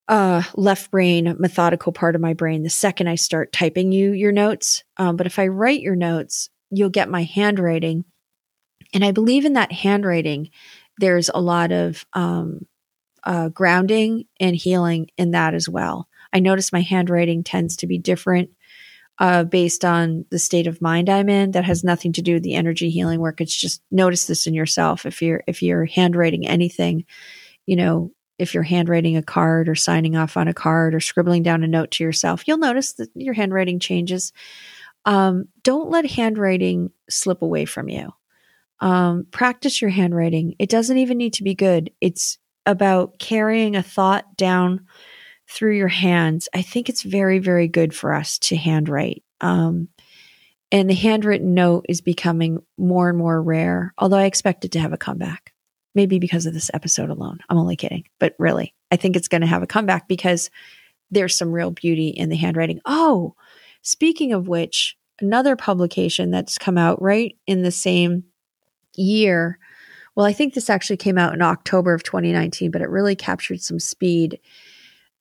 uh 0.08 0.42
left 0.56 0.90
brain 0.92 1.36
methodical 1.38 1.92
part 1.92 2.16
of 2.16 2.22
my 2.22 2.34
brain 2.34 2.64
the 2.64 2.70
second 2.70 3.10
I 3.10 3.16
start 3.16 3.52
typing 3.52 3.92
you 3.92 4.14
your 4.14 4.32
notes. 4.32 4.84
Um, 4.98 5.18
but 5.18 5.28
if 5.28 5.40
I 5.40 5.48
write 5.48 5.82
your 5.82 5.96
notes, 5.96 6.50
you'll 6.70 6.90
get 6.90 7.10
my 7.10 7.24
handwriting. 7.24 8.06
And 8.94 9.04
I 9.04 9.12
believe 9.12 9.44
in 9.44 9.54
that 9.54 9.72
handwriting, 9.72 10.50
there's 10.98 11.30
a 11.34 11.42
lot 11.42 11.72
of 11.72 12.06
um, 12.14 12.66
uh, 13.28 13.50
grounding 13.50 14.24
and 14.40 14.56
healing 14.56 15.10
in 15.18 15.32
that 15.32 15.54
as 15.54 15.68
well. 15.68 16.08
I 16.32 16.40
notice 16.40 16.72
my 16.72 16.82
handwriting 16.82 17.44
tends 17.44 17.76
to 17.78 17.88
be 17.88 17.98
different 17.98 18.52
uh, 19.20 19.44
based 19.44 19.84
on 19.84 20.26
the 20.30 20.40
state 20.40 20.66
of 20.66 20.82
mind 20.82 21.10
I'm 21.10 21.28
in. 21.28 21.52
That 21.52 21.66
has 21.66 21.84
nothing 21.84 22.14
to 22.14 22.22
do 22.22 22.36
with 22.36 22.44
the 22.44 22.56
energy 22.56 22.90
healing 22.90 23.20
work. 23.20 23.42
It's 23.42 23.56
just 23.56 23.82
notice 23.92 24.28
this 24.28 24.48
in 24.48 24.54
yourself. 24.54 25.06
If 25.06 25.22
you're 25.22 25.44
if 25.46 25.62
you're 25.62 25.86
handwriting 25.86 26.48
anything, 26.48 27.04
you 27.66 27.76
know, 27.76 28.12
if 28.40 28.54
you're 28.54 28.64
handwriting 28.64 29.18
a 29.18 29.24
card 29.24 29.68
or 29.68 29.76
signing 29.76 30.16
off 30.16 30.38
on 30.38 30.48
a 30.48 30.54
card 30.54 30.96
or 30.96 31.02
scribbling 31.02 31.44
down 31.44 31.64
a 31.66 31.68
note 31.68 31.92
to 31.92 32.06
yourself, 32.06 32.48
you'll 32.48 32.58
notice 32.58 32.94
that 32.94 33.10
your 33.14 33.34
handwriting 33.34 33.80
changes. 33.80 34.32
Um, 35.04 35.50
don't 35.64 35.90
let 35.90 36.10
handwriting 36.10 36.92
slip 37.10 37.42
away 37.42 37.66
from 37.66 37.90
you. 37.90 38.14
Um, 38.80 39.28
practice 39.32 39.82
your 39.82 39.90
handwriting. 39.90 40.56
It 40.60 40.70
doesn't 40.70 40.98
even 40.98 41.18
need 41.18 41.34
to 41.34 41.44
be 41.44 41.56
good. 41.56 41.92
It's 42.00 42.38
about 42.68 43.18
carrying 43.18 43.76
a 43.76 43.82
thought 43.82 44.38
down 44.38 44.86
through 45.50 45.76
your 45.76 45.88
hands. 45.88 46.50
I 46.54 46.62
think 46.62 46.90
it's 46.90 47.02
very, 47.02 47.40
very 47.40 47.68
good 47.68 47.96
for 47.96 48.14
us 48.14 48.38
to 48.40 48.56
handwrite. 48.56 49.24
Um, 49.42 49.88
and 50.72 50.90
the 50.90 50.96
handwritten 50.96 51.54
note 51.54 51.86
is 51.88 52.02
becoming 52.02 52.60
more 52.78 53.10
and 53.10 53.18
more 53.18 53.42
rare, 53.42 53.94
although 53.98 54.18
I 54.18 54.26
expect 54.26 54.66
it 54.66 54.74
to 54.74 54.80
have 54.80 54.94
a 54.94 54.98
comeback. 54.98 55.54
Maybe 55.96 56.20
because 56.20 56.46
of 56.46 56.54
this 56.54 56.70
episode 56.74 57.10
alone. 57.10 57.40
I'm 57.50 57.58
only 57.58 57.76
kidding. 57.76 58.04
But 58.20 58.36
really, 58.38 58.76
I 58.92 58.98
think 58.98 59.16
it's 59.16 59.30
going 59.30 59.42
to 59.42 59.48
have 59.48 59.64
a 59.64 59.68
comeback 59.68 60.08
because 60.08 60.52
there's 61.10 61.36
some 61.36 61.52
real 61.52 61.72
beauty 61.72 62.10
in 62.10 62.30
the 62.30 62.36
handwriting. 62.36 62.82
Oh, 62.86 63.34
speaking 63.82 64.34
of 64.34 64.48
which, 64.48 64.96
another 65.20 65.56
publication 65.56 66.30
that's 66.30 66.60
come 66.60 66.78
out 66.78 67.02
right 67.02 67.36
in 67.48 67.64
the 67.64 67.72
same 67.72 68.26
year. 68.96 69.58
Well, 70.18 70.26
I 70.26 70.34
think 70.34 70.56
this 70.56 70.72
actually 70.72 70.98
came 70.98 71.20
out 71.20 71.36
in 71.36 71.44
October 71.44 71.94
of 71.94 72.02
2019, 72.02 72.72
but 72.72 72.82
it 72.82 72.90
really 72.90 73.16
captured 73.16 73.62
some 73.62 73.80
speed. 73.80 74.40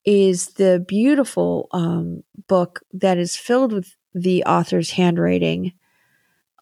Is 0.07 0.55
the 0.55 0.83
beautiful 0.89 1.69
um, 1.73 2.23
book 2.49 2.81
that 2.95 3.19
is 3.19 3.37
filled 3.37 3.75
with 3.75 3.95
the 4.15 4.43
author's 4.45 4.93
handwriting. 4.93 5.75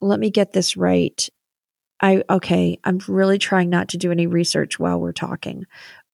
Let 0.01 0.19
me 0.19 0.31
get 0.31 0.53
this 0.53 0.77
right. 0.77 1.29
I 2.01 2.25
okay, 2.29 2.81
I'm 2.83 2.99
really 3.07 3.39
trying 3.39 3.71
not 3.71 3.91
to 3.91 3.99
do 3.99 4.11
any 4.11 4.27
research 4.27 4.81
while 4.81 4.99
we're 4.99 5.13
talking, 5.13 5.67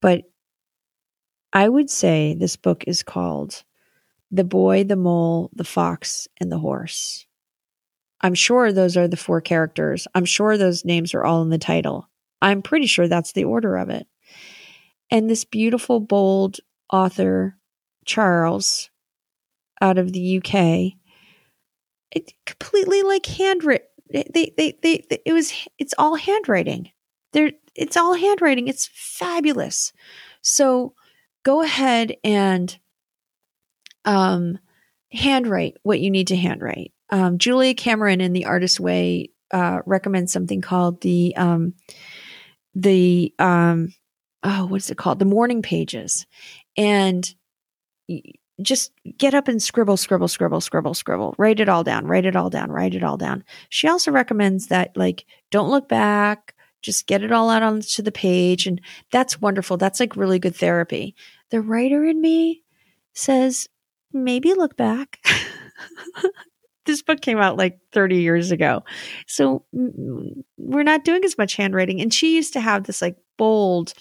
but 0.03 0.25
I 1.55 1.71
would 1.71 1.89
say 1.89 2.35
this 2.35 2.57
book 2.57 2.85
is 2.87 3.03
called 3.03 3.65
The 4.31 4.45
Boy, 4.45 4.85
the 4.85 4.97
Mole, 4.97 5.51
the 5.55 5.65
Fox, 5.65 6.29
and 6.39 6.53
the 6.53 6.59
Horse. 6.59 7.25
I'm 8.21 8.35
sure 8.35 8.71
those 8.73 8.99
are 8.99 9.09
the 9.09 9.17
four 9.17 9.41
characters. 9.41 10.07
I'm 10.15 10.27
sure 10.27 10.59
those 10.59 10.85
names 10.85 11.15
are 11.15 11.25
all 11.25 11.41
in 11.41 11.49
the 11.49 11.57
title. 11.57 12.10
I'm 12.43 12.63
pretty 12.63 12.87
sure 12.87 13.09
that's 13.09 13.33
the 13.33 13.45
order 13.45 13.77
of 13.77 13.91
it. 13.91 14.07
And 15.11 15.29
this 15.29 15.45
beautiful, 15.45 16.01
bold 16.01 16.59
author, 16.93 17.57
Charles, 18.05 18.91
out 19.81 19.99
of 19.99 20.13
the 20.13 20.39
UK, 20.39 20.99
it 22.11 22.33
completely 22.47 23.03
like 23.03 23.27
handwritten. 23.27 23.87
They, 24.13 24.25
they, 24.35 24.53
they, 24.57 24.79
they, 24.83 25.23
it 25.25 25.33
was, 25.33 25.53
it's 25.79 25.95
all 25.97 26.17
handwriting. 26.17 26.91
There, 27.33 27.53
it's 27.75 27.97
all 27.97 28.15
handwriting. 28.15 28.69
It's 28.69 28.91
fabulous. 28.93 29.93
So 30.43 30.95
go 31.45 31.63
ahead 31.63 32.17
and 32.25 32.77
um, 34.05 34.59
handwrite 35.13 35.77
what 35.83 36.01
you 36.01 36.11
need 36.11 36.29
to 36.29 36.37
handwrite 36.37 36.93
um, 37.11 37.39
Julia 37.39 37.75
Cameron 37.75 38.21
in 38.21 38.33
The 38.33 38.47
Artist 38.47 38.81
Way 38.81 39.31
uh, 39.51 39.81
recommends 39.85 40.33
something 40.33 40.61
called 40.61 41.01
the 41.01 41.35
um, 41.37 41.75
the 42.75 43.35
um, 43.39 43.95
oh 44.43 44.67
what's 44.67 44.91
it 44.91 44.99
called 44.99 45.19
the 45.19 45.25
morning 45.25 45.63
pages, 45.63 46.27
and 46.77 47.29
just 48.63 48.93
get 49.17 49.35
up 49.35 49.49
and 49.49 49.63
scribble, 49.63 49.97
scribble, 49.97 50.29
scribble, 50.29 50.61
scribble, 50.61 50.95
scribble. 50.95 51.35
Write 51.39 51.61
it 51.61 51.69
all 51.69 51.85
down. 51.85 52.07
Write 52.07 52.27
it 52.27 52.37
all 52.37 52.51
down. 52.51 52.71
Write 52.71 52.95
it 52.95 53.03
all 53.03 53.17
down. 53.17 53.45
She 53.69 53.89
also 53.89 54.11
recommends 54.11 54.67
that 54.69 54.97
like 54.97 55.25
don't 55.51 55.71
look 55.71 55.89
back. 55.89 56.55
Just 56.83 57.07
get 57.07 57.23
it 57.23 57.33
all 57.33 57.51
out 57.51 57.63
onto 57.63 58.03
the 58.03 58.13
page, 58.13 58.67
and 58.67 58.81
that's 59.13 59.41
wonderful. 59.41 59.77
That's 59.77 60.01
like 60.01 60.17
really 60.17 60.39
good 60.39 60.57
therapy. 60.57 61.15
The 61.51 61.61
writer 61.61 62.05
in 62.05 62.21
me 62.21 62.63
says 63.13 63.69
maybe 64.13 64.55
look 64.55 64.77
back. 64.77 65.21
this 66.87 67.03
book 67.03 67.21
came 67.21 67.39
out 67.39 67.57
like 67.57 67.79
30 67.93 68.17
years 68.17 68.51
ago. 68.51 68.85
So 69.27 69.65
we're 69.73 70.83
not 70.83 71.05
doing 71.05 71.25
as 71.25 71.39
much 71.39 71.57
handwriting. 71.57 72.01
And 72.01 72.13
she 72.13 72.35
used 72.35 72.53
to 72.55 72.61
have 72.61 72.85
this 72.85 73.03
like 73.03 73.17
bold 73.37 73.93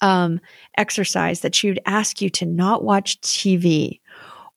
um, 0.00 0.40
exercise 0.76 1.40
that 1.40 1.54
she 1.54 1.68
would 1.68 1.80
ask 1.86 2.20
you 2.20 2.30
to 2.30 2.46
not 2.46 2.84
watch 2.84 3.20
TV 3.20 4.00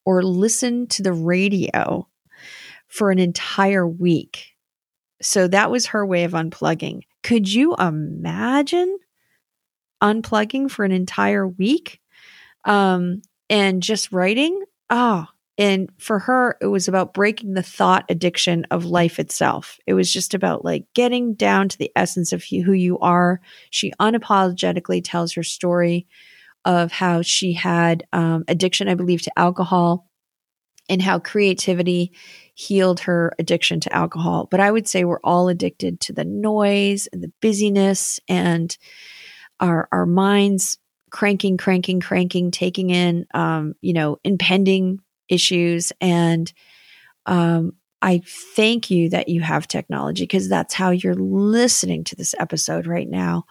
or 0.06 0.24
listen 0.24 0.88
to 0.88 1.04
the 1.04 1.14
radio 1.14 2.08
for 2.88 3.12
an 3.12 3.20
entire 3.20 3.88
week. 3.88 4.56
So 5.22 5.48
that 5.48 5.70
was 5.70 5.88
her 5.88 6.06
way 6.06 6.24
of 6.24 6.32
unplugging. 6.32 7.02
Could 7.24 7.52
you 7.52 7.76
imagine 7.76 8.98
unplugging 10.02 10.72
for 10.72 10.86
an 10.86 10.92
entire 10.92 11.48
week 11.48 12.00
um, 12.66 13.22
and 13.50 13.84
just 13.84 14.12
writing? 14.12 14.64
Oh, 14.90 15.26
and 15.60 15.90
for 15.98 16.20
her, 16.20 16.58
it 16.62 16.68
was 16.68 16.88
about 16.88 17.14
breaking 17.14 17.54
the 17.54 17.62
thought 17.62 18.06
addiction 18.08 18.66
of 18.72 18.86
life 18.86 19.20
itself. 19.20 19.78
It 19.86 19.94
was 19.94 20.12
just 20.12 20.34
about 20.34 20.64
like 20.64 20.86
getting 20.96 21.34
down 21.34 21.68
to 21.68 21.78
the 21.78 21.92
essence 21.98 22.32
of 22.32 22.46
who 22.46 22.72
you 22.72 22.98
are. 23.00 23.42
She 23.70 23.92
unapologetically 24.00 25.02
tells 25.04 25.34
her 25.34 25.44
story 25.44 26.08
of 26.64 26.94
how 26.94 27.24
she 27.24 27.52
had 27.52 28.06
um, 28.14 28.46
addiction, 28.48 28.88
I 28.88 28.96
believe, 28.96 29.22
to 29.24 29.38
alcohol 29.38 30.10
and 30.88 31.02
how 31.02 31.20
creativity 31.20 32.14
healed 32.54 33.02
her 33.02 33.34
addiction 33.38 33.82
to 33.82 33.94
alcohol. 33.94 34.48
But 34.50 34.62
I 34.62 34.72
would 34.72 34.88
say 34.88 35.04
we're 35.04 35.20
all 35.26 35.50
addicted 35.50 36.00
to 36.02 36.14
the 36.14 36.24
noise 36.26 37.10
and 37.12 37.22
the 37.22 37.34
busyness 37.42 38.18
and 38.30 38.76
our, 39.60 39.90
our 39.92 40.06
minds 40.06 40.78
cranking, 41.12 41.58
cranking, 41.58 42.00
cranking, 42.00 42.50
taking 42.50 42.92
in, 42.92 43.26
um, 43.34 43.74
you 43.82 43.92
know, 43.92 44.20
impending 44.24 45.00
issues. 45.30 45.92
And 46.02 46.52
um, 47.26 47.74
I 48.02 48.22
thank 48.56 48.90
you 48.90 49.10
that 49.10 49.30
you 49.30 49.42
have 49.42 49.68
technology 49.68 50.24
because 50.24 50.50
that's 50.50 50.74
how 50.74 50.92
you're 50.92 51.16
listening 51.16 52.04
to 52.06 52.16
this 52.16 52.36
episode 52.40 52.88
right 52.88 53.10
now. 53.10 53.46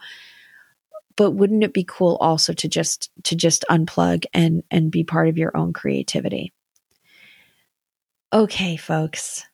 But 1.15 1.31
wouldn't 1.31 1.63
it 1.63 1.73
be 1.73 1.85
cool 1.87 2.17
also 2.21 2.53
to 2.53 2.67
just 2.69 3.11
to 3.23 3.35
just 3.35 3.65
unplug 3.69 4.25
and 4.33 4.63
and 4.71 4.89
be 4.89 5.03
part 5.03 5.27
of 5.27 5.37
your 5.37 5.55
own 5.55 5.73
creativity? 5.73 6.53
Okay, 8.31 8.77
folks. 8.77 9.45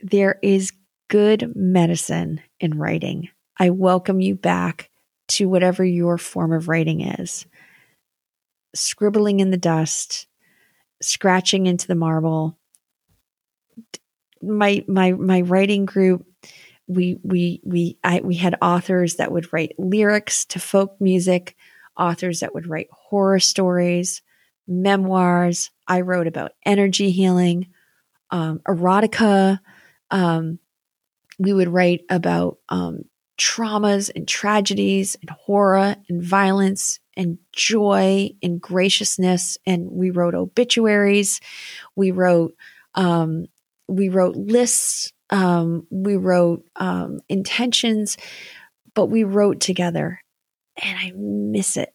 There 0.00 0.38
is 0.42 0.72
good 1.08 1.56
medicine 1.56 2.40
in 2.60 2.78
writing. 2.78 3.28
I 3.58 3.70
welcome 3.70 4.20
you 4.20 4.36
back 4.36 4.90
to 5.28 5.48
whatever 5.48 5.84
your 5.84 6.16
form 6.16 6.52
of 6.52 6.68
writing 6.68 7.00
is. 7.00 7.46
Scribbling 8.74 9.40
in 9.40 9.50
the 9.50 9.56
dust, 9.56 10.27
scratching 11.02 11.66
into 11.66 11.86
the 11.86 11.94
marble. 11.94 12.58
My 14.42 14.84
my 14.86 15.12
my 15.12 15.40
writing 15.40 15.84
group 15.84 16.24
we 16.88 17.18
we 17.22 17.60
we 17.64 17.98
I 18.02 18.20
we 18.20 18.34
had 18.34 18.56
authors 18.62 19.16
that 19.16 19.30
would 19.30 19.52
write 19.52 19.74
lyrics 19.78 20.44
to 20.46 20.58
folk 20.58 20.96
music, 21.00 21.54
authors 21.96 22.40
that 22.40 22.54
would 22.54 22.66
write 22.66 22.88
horror 22.90 23.38
stories, 23.38 24.22
memoirs. 24.66 25.70
I 25.86 26.00
wrote 26.00 26.26
about 26.26 26.52
energy 26.64 27.10
healing, 27.10 27.68
um, 28.30 28.60
erotica. 28.66 29.60
Um, 30.10 30.58
we 31.38 31.52
would 31.52 31.68
write 31.68 32.02
about 32.08 32.58
um, 32.68 33.02
traumas 33.38 34.10
and 34.14 34.26
tragedies 34.26 35.16
and 35.20 35.30
horror 35.30 35.96
and 36.08 36.22
violence 36.22 36.98
and 37.18 37.38
joy 37.52 38.30
and 38.42 38.60
graciousness. 38.60 39.58
And 39.66 39.90
we 39.90 40.10
wrote 40.10 40.34
obituaries. 40.34 41.40
We 41.96 42.12
wrote, 42.12 42.54
um, 42.94 43.46
we 43.88 44.08
wrote 44.08 44.36
lists. 44.36 45.12
Um, 45.30 45.86
we 45.90 46.16
wrote 46.16 46.64
um, 46.76 47.20
intentions, 47.28 48.16
but 48.94 49.06
we 49.06 49.24
wrote 49.24 49.60
together. 49.60 50.20
And 50.82 50.96
I 50.96 51.12
miss 51.14 51.76
it. 51.76 51.92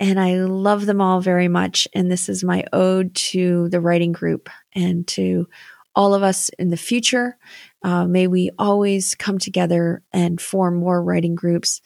And 0.00 0.18
I 0.20 0.38
love 0.40 0.86
them 0.86 1.00
all 1.00 1.20
very 1.20 1.48
much. 1.48 1.86
And 1.94 2.10
this 2.10 2.28
is 2.28 2.42
my 2.42 2.64
ode 2.72 3.14
to 3.14 3.68
the 3.68 3.80
writing 3.80 4.12
group 4.12 4.50
and 4.74 5.06
to 5.08 5.48
all 5.94 6.14
of 6.14 6.24
us 6.24 6.48
in 6.58 6.70
the 6.70 6.76
future. 6.76 7.38
Uh, 7.84 8.04
may 8.06 8.26
we 8.26 8.50
always 8.58 9.14
come 9.14 9.38
together 9.38 10.02
and 10.12 10.40
form 10.40 10.76
more 10.76 11.00
writing 11.02 11.36
groups. 11.36 11.80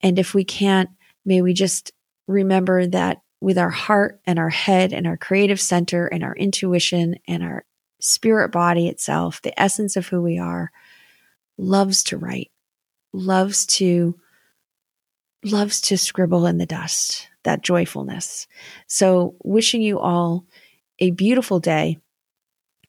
And 0.00 0.18
if 0.18 0.32
we 0.32 0.42
can't, 0.42 0.88
may 1.26 1.42
we 1.42 1.52
just 1.52 1.92
remember 2.30 2.86
that 2.86 3.22
with 3.40 3.58
our 3.58 3.70
heart 3.70 4.20
and 4.26 4.38
our 4.38 4.50
head 4.50 4.92
and 4.92 5.06
our 5.06 5.16
creative 5.16 5.60
center 5.60 6.06
and 6.06 6.22
our 6.22 6.34
intuition 6.34 7.16
and 7.26 7.42
our 7.42 7.64
spirit 8.00 8.50
body 8.52 8.88
itself, 8.88 9.42
the 9.42 9.58
essence 9.60 9.96
of 9.96 10.06
who 10.08 10.22
we 10.22 10.38
are, 10.38 10.70
loves 11.58 12.02
to 12.04 12.16
write, 12.16 12.50
loves 13.12 13.66
to 13.66 14.18
loves 15.42 15.80
to 15.80 15.96
scribble 15.96 16.46
in 16.46 16.58
the 16.58 16.66
dust, 16.66 17.28
that 17.44 17.62
joyfulness. 17.62 18.46
So 18.86 19.36
wishing 19.42 19.80
you 19.80 19.98
all 19.98 20.44
a 20.98 21.10
beautiful 21.10 21.60
day 21.60 21.98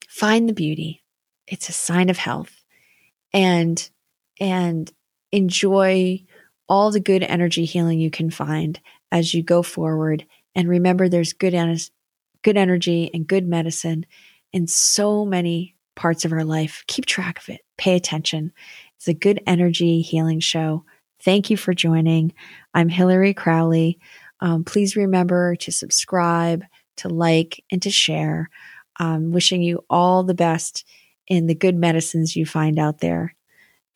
find 0.10 0.50
the 0.50 0.54
beauty. 0.54 1.02
It's 1.48 1.70
a 1.70 1.74
sign 1.74 2.10
of 2.10 2.18
health. 2.18 2.54
And 3.34 3.90
and 4.40 4.92
enjoy 5.32 6.26
all 6.68 6.92
the 6.92 7.00
good 7.00 7.24
energy 7.24 7.66
healing 7.66 8.00
you 8.00 8.12
can 8.12 8.30
find 8.30 8.80
as 9.12 9.34
you 9.34 9.44
go 9.44 9.62
forward 9.62 10.26
and 10.56 10.68
remember 10.68 11.08
there's 11.08 11.34
good 11.34 11.54
good 12.44 12.58
energy 12.58 13.10
and 13.14 13.28
good 13.28 13.48
medicine 13.48 14.06
in 14.54 14.68
so 14.68 15.26
many 15.26 15.76
parts 15.96 16.26
of 16.26 16.34
our 16.34 16.44
life. 16.44 16.84
Keep 16.88 17.06
track 17.06 17.40
of 17.40 17.50
it. 17.50 17.62
Pay 17.78 17.96
attention. 17.96 18.52
It's 18.98 19.08
a 19.08 19.14
good 19.14 19.42
energy 19.46 20.02
healing 20.02 20.40
show. 20.40 20.84
Thank 21.24 21.50
you 21.50 21.58
for 21.58 21.74
joining. 21.74 22.34
I'm 22.74 22.90
Hillary 22.90 23.34
Crowley. 23.34 24.00
Um, 24.40 24.64
please 24.64 24.96
remember 24.96 25.56
to 25.58 25.72
subscribe, 25.72 26.64
to 26.98 27.10
like, 27.10 27.64
and 27.72 27.82
to 27.84 27.92
share. 27.92 28.50
Um, 29.00 29.32
wishing 29.32 29.62
you 29.62 29.84
all 29.90 30.24
the 30.24 30.34
best 30.34 30.86
in 31.28 31.48
the 31.48 31.56
good 31.56 31.76
medicines 31.76 32.36
you 32.36 32.46
find 32.46 32.78
out 32.78 33.00
there. 33.00 33.36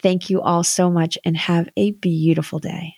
Thank 0.02 0.30
you 0.30 0.42
all 0.42 0.64
so 0.64 0.90
much 0.90 1.18
and 1.26 1.36
have 1.36 1.70
a 1.76 1.92
beautiful 1.92 2.60
day. 2.60 2.96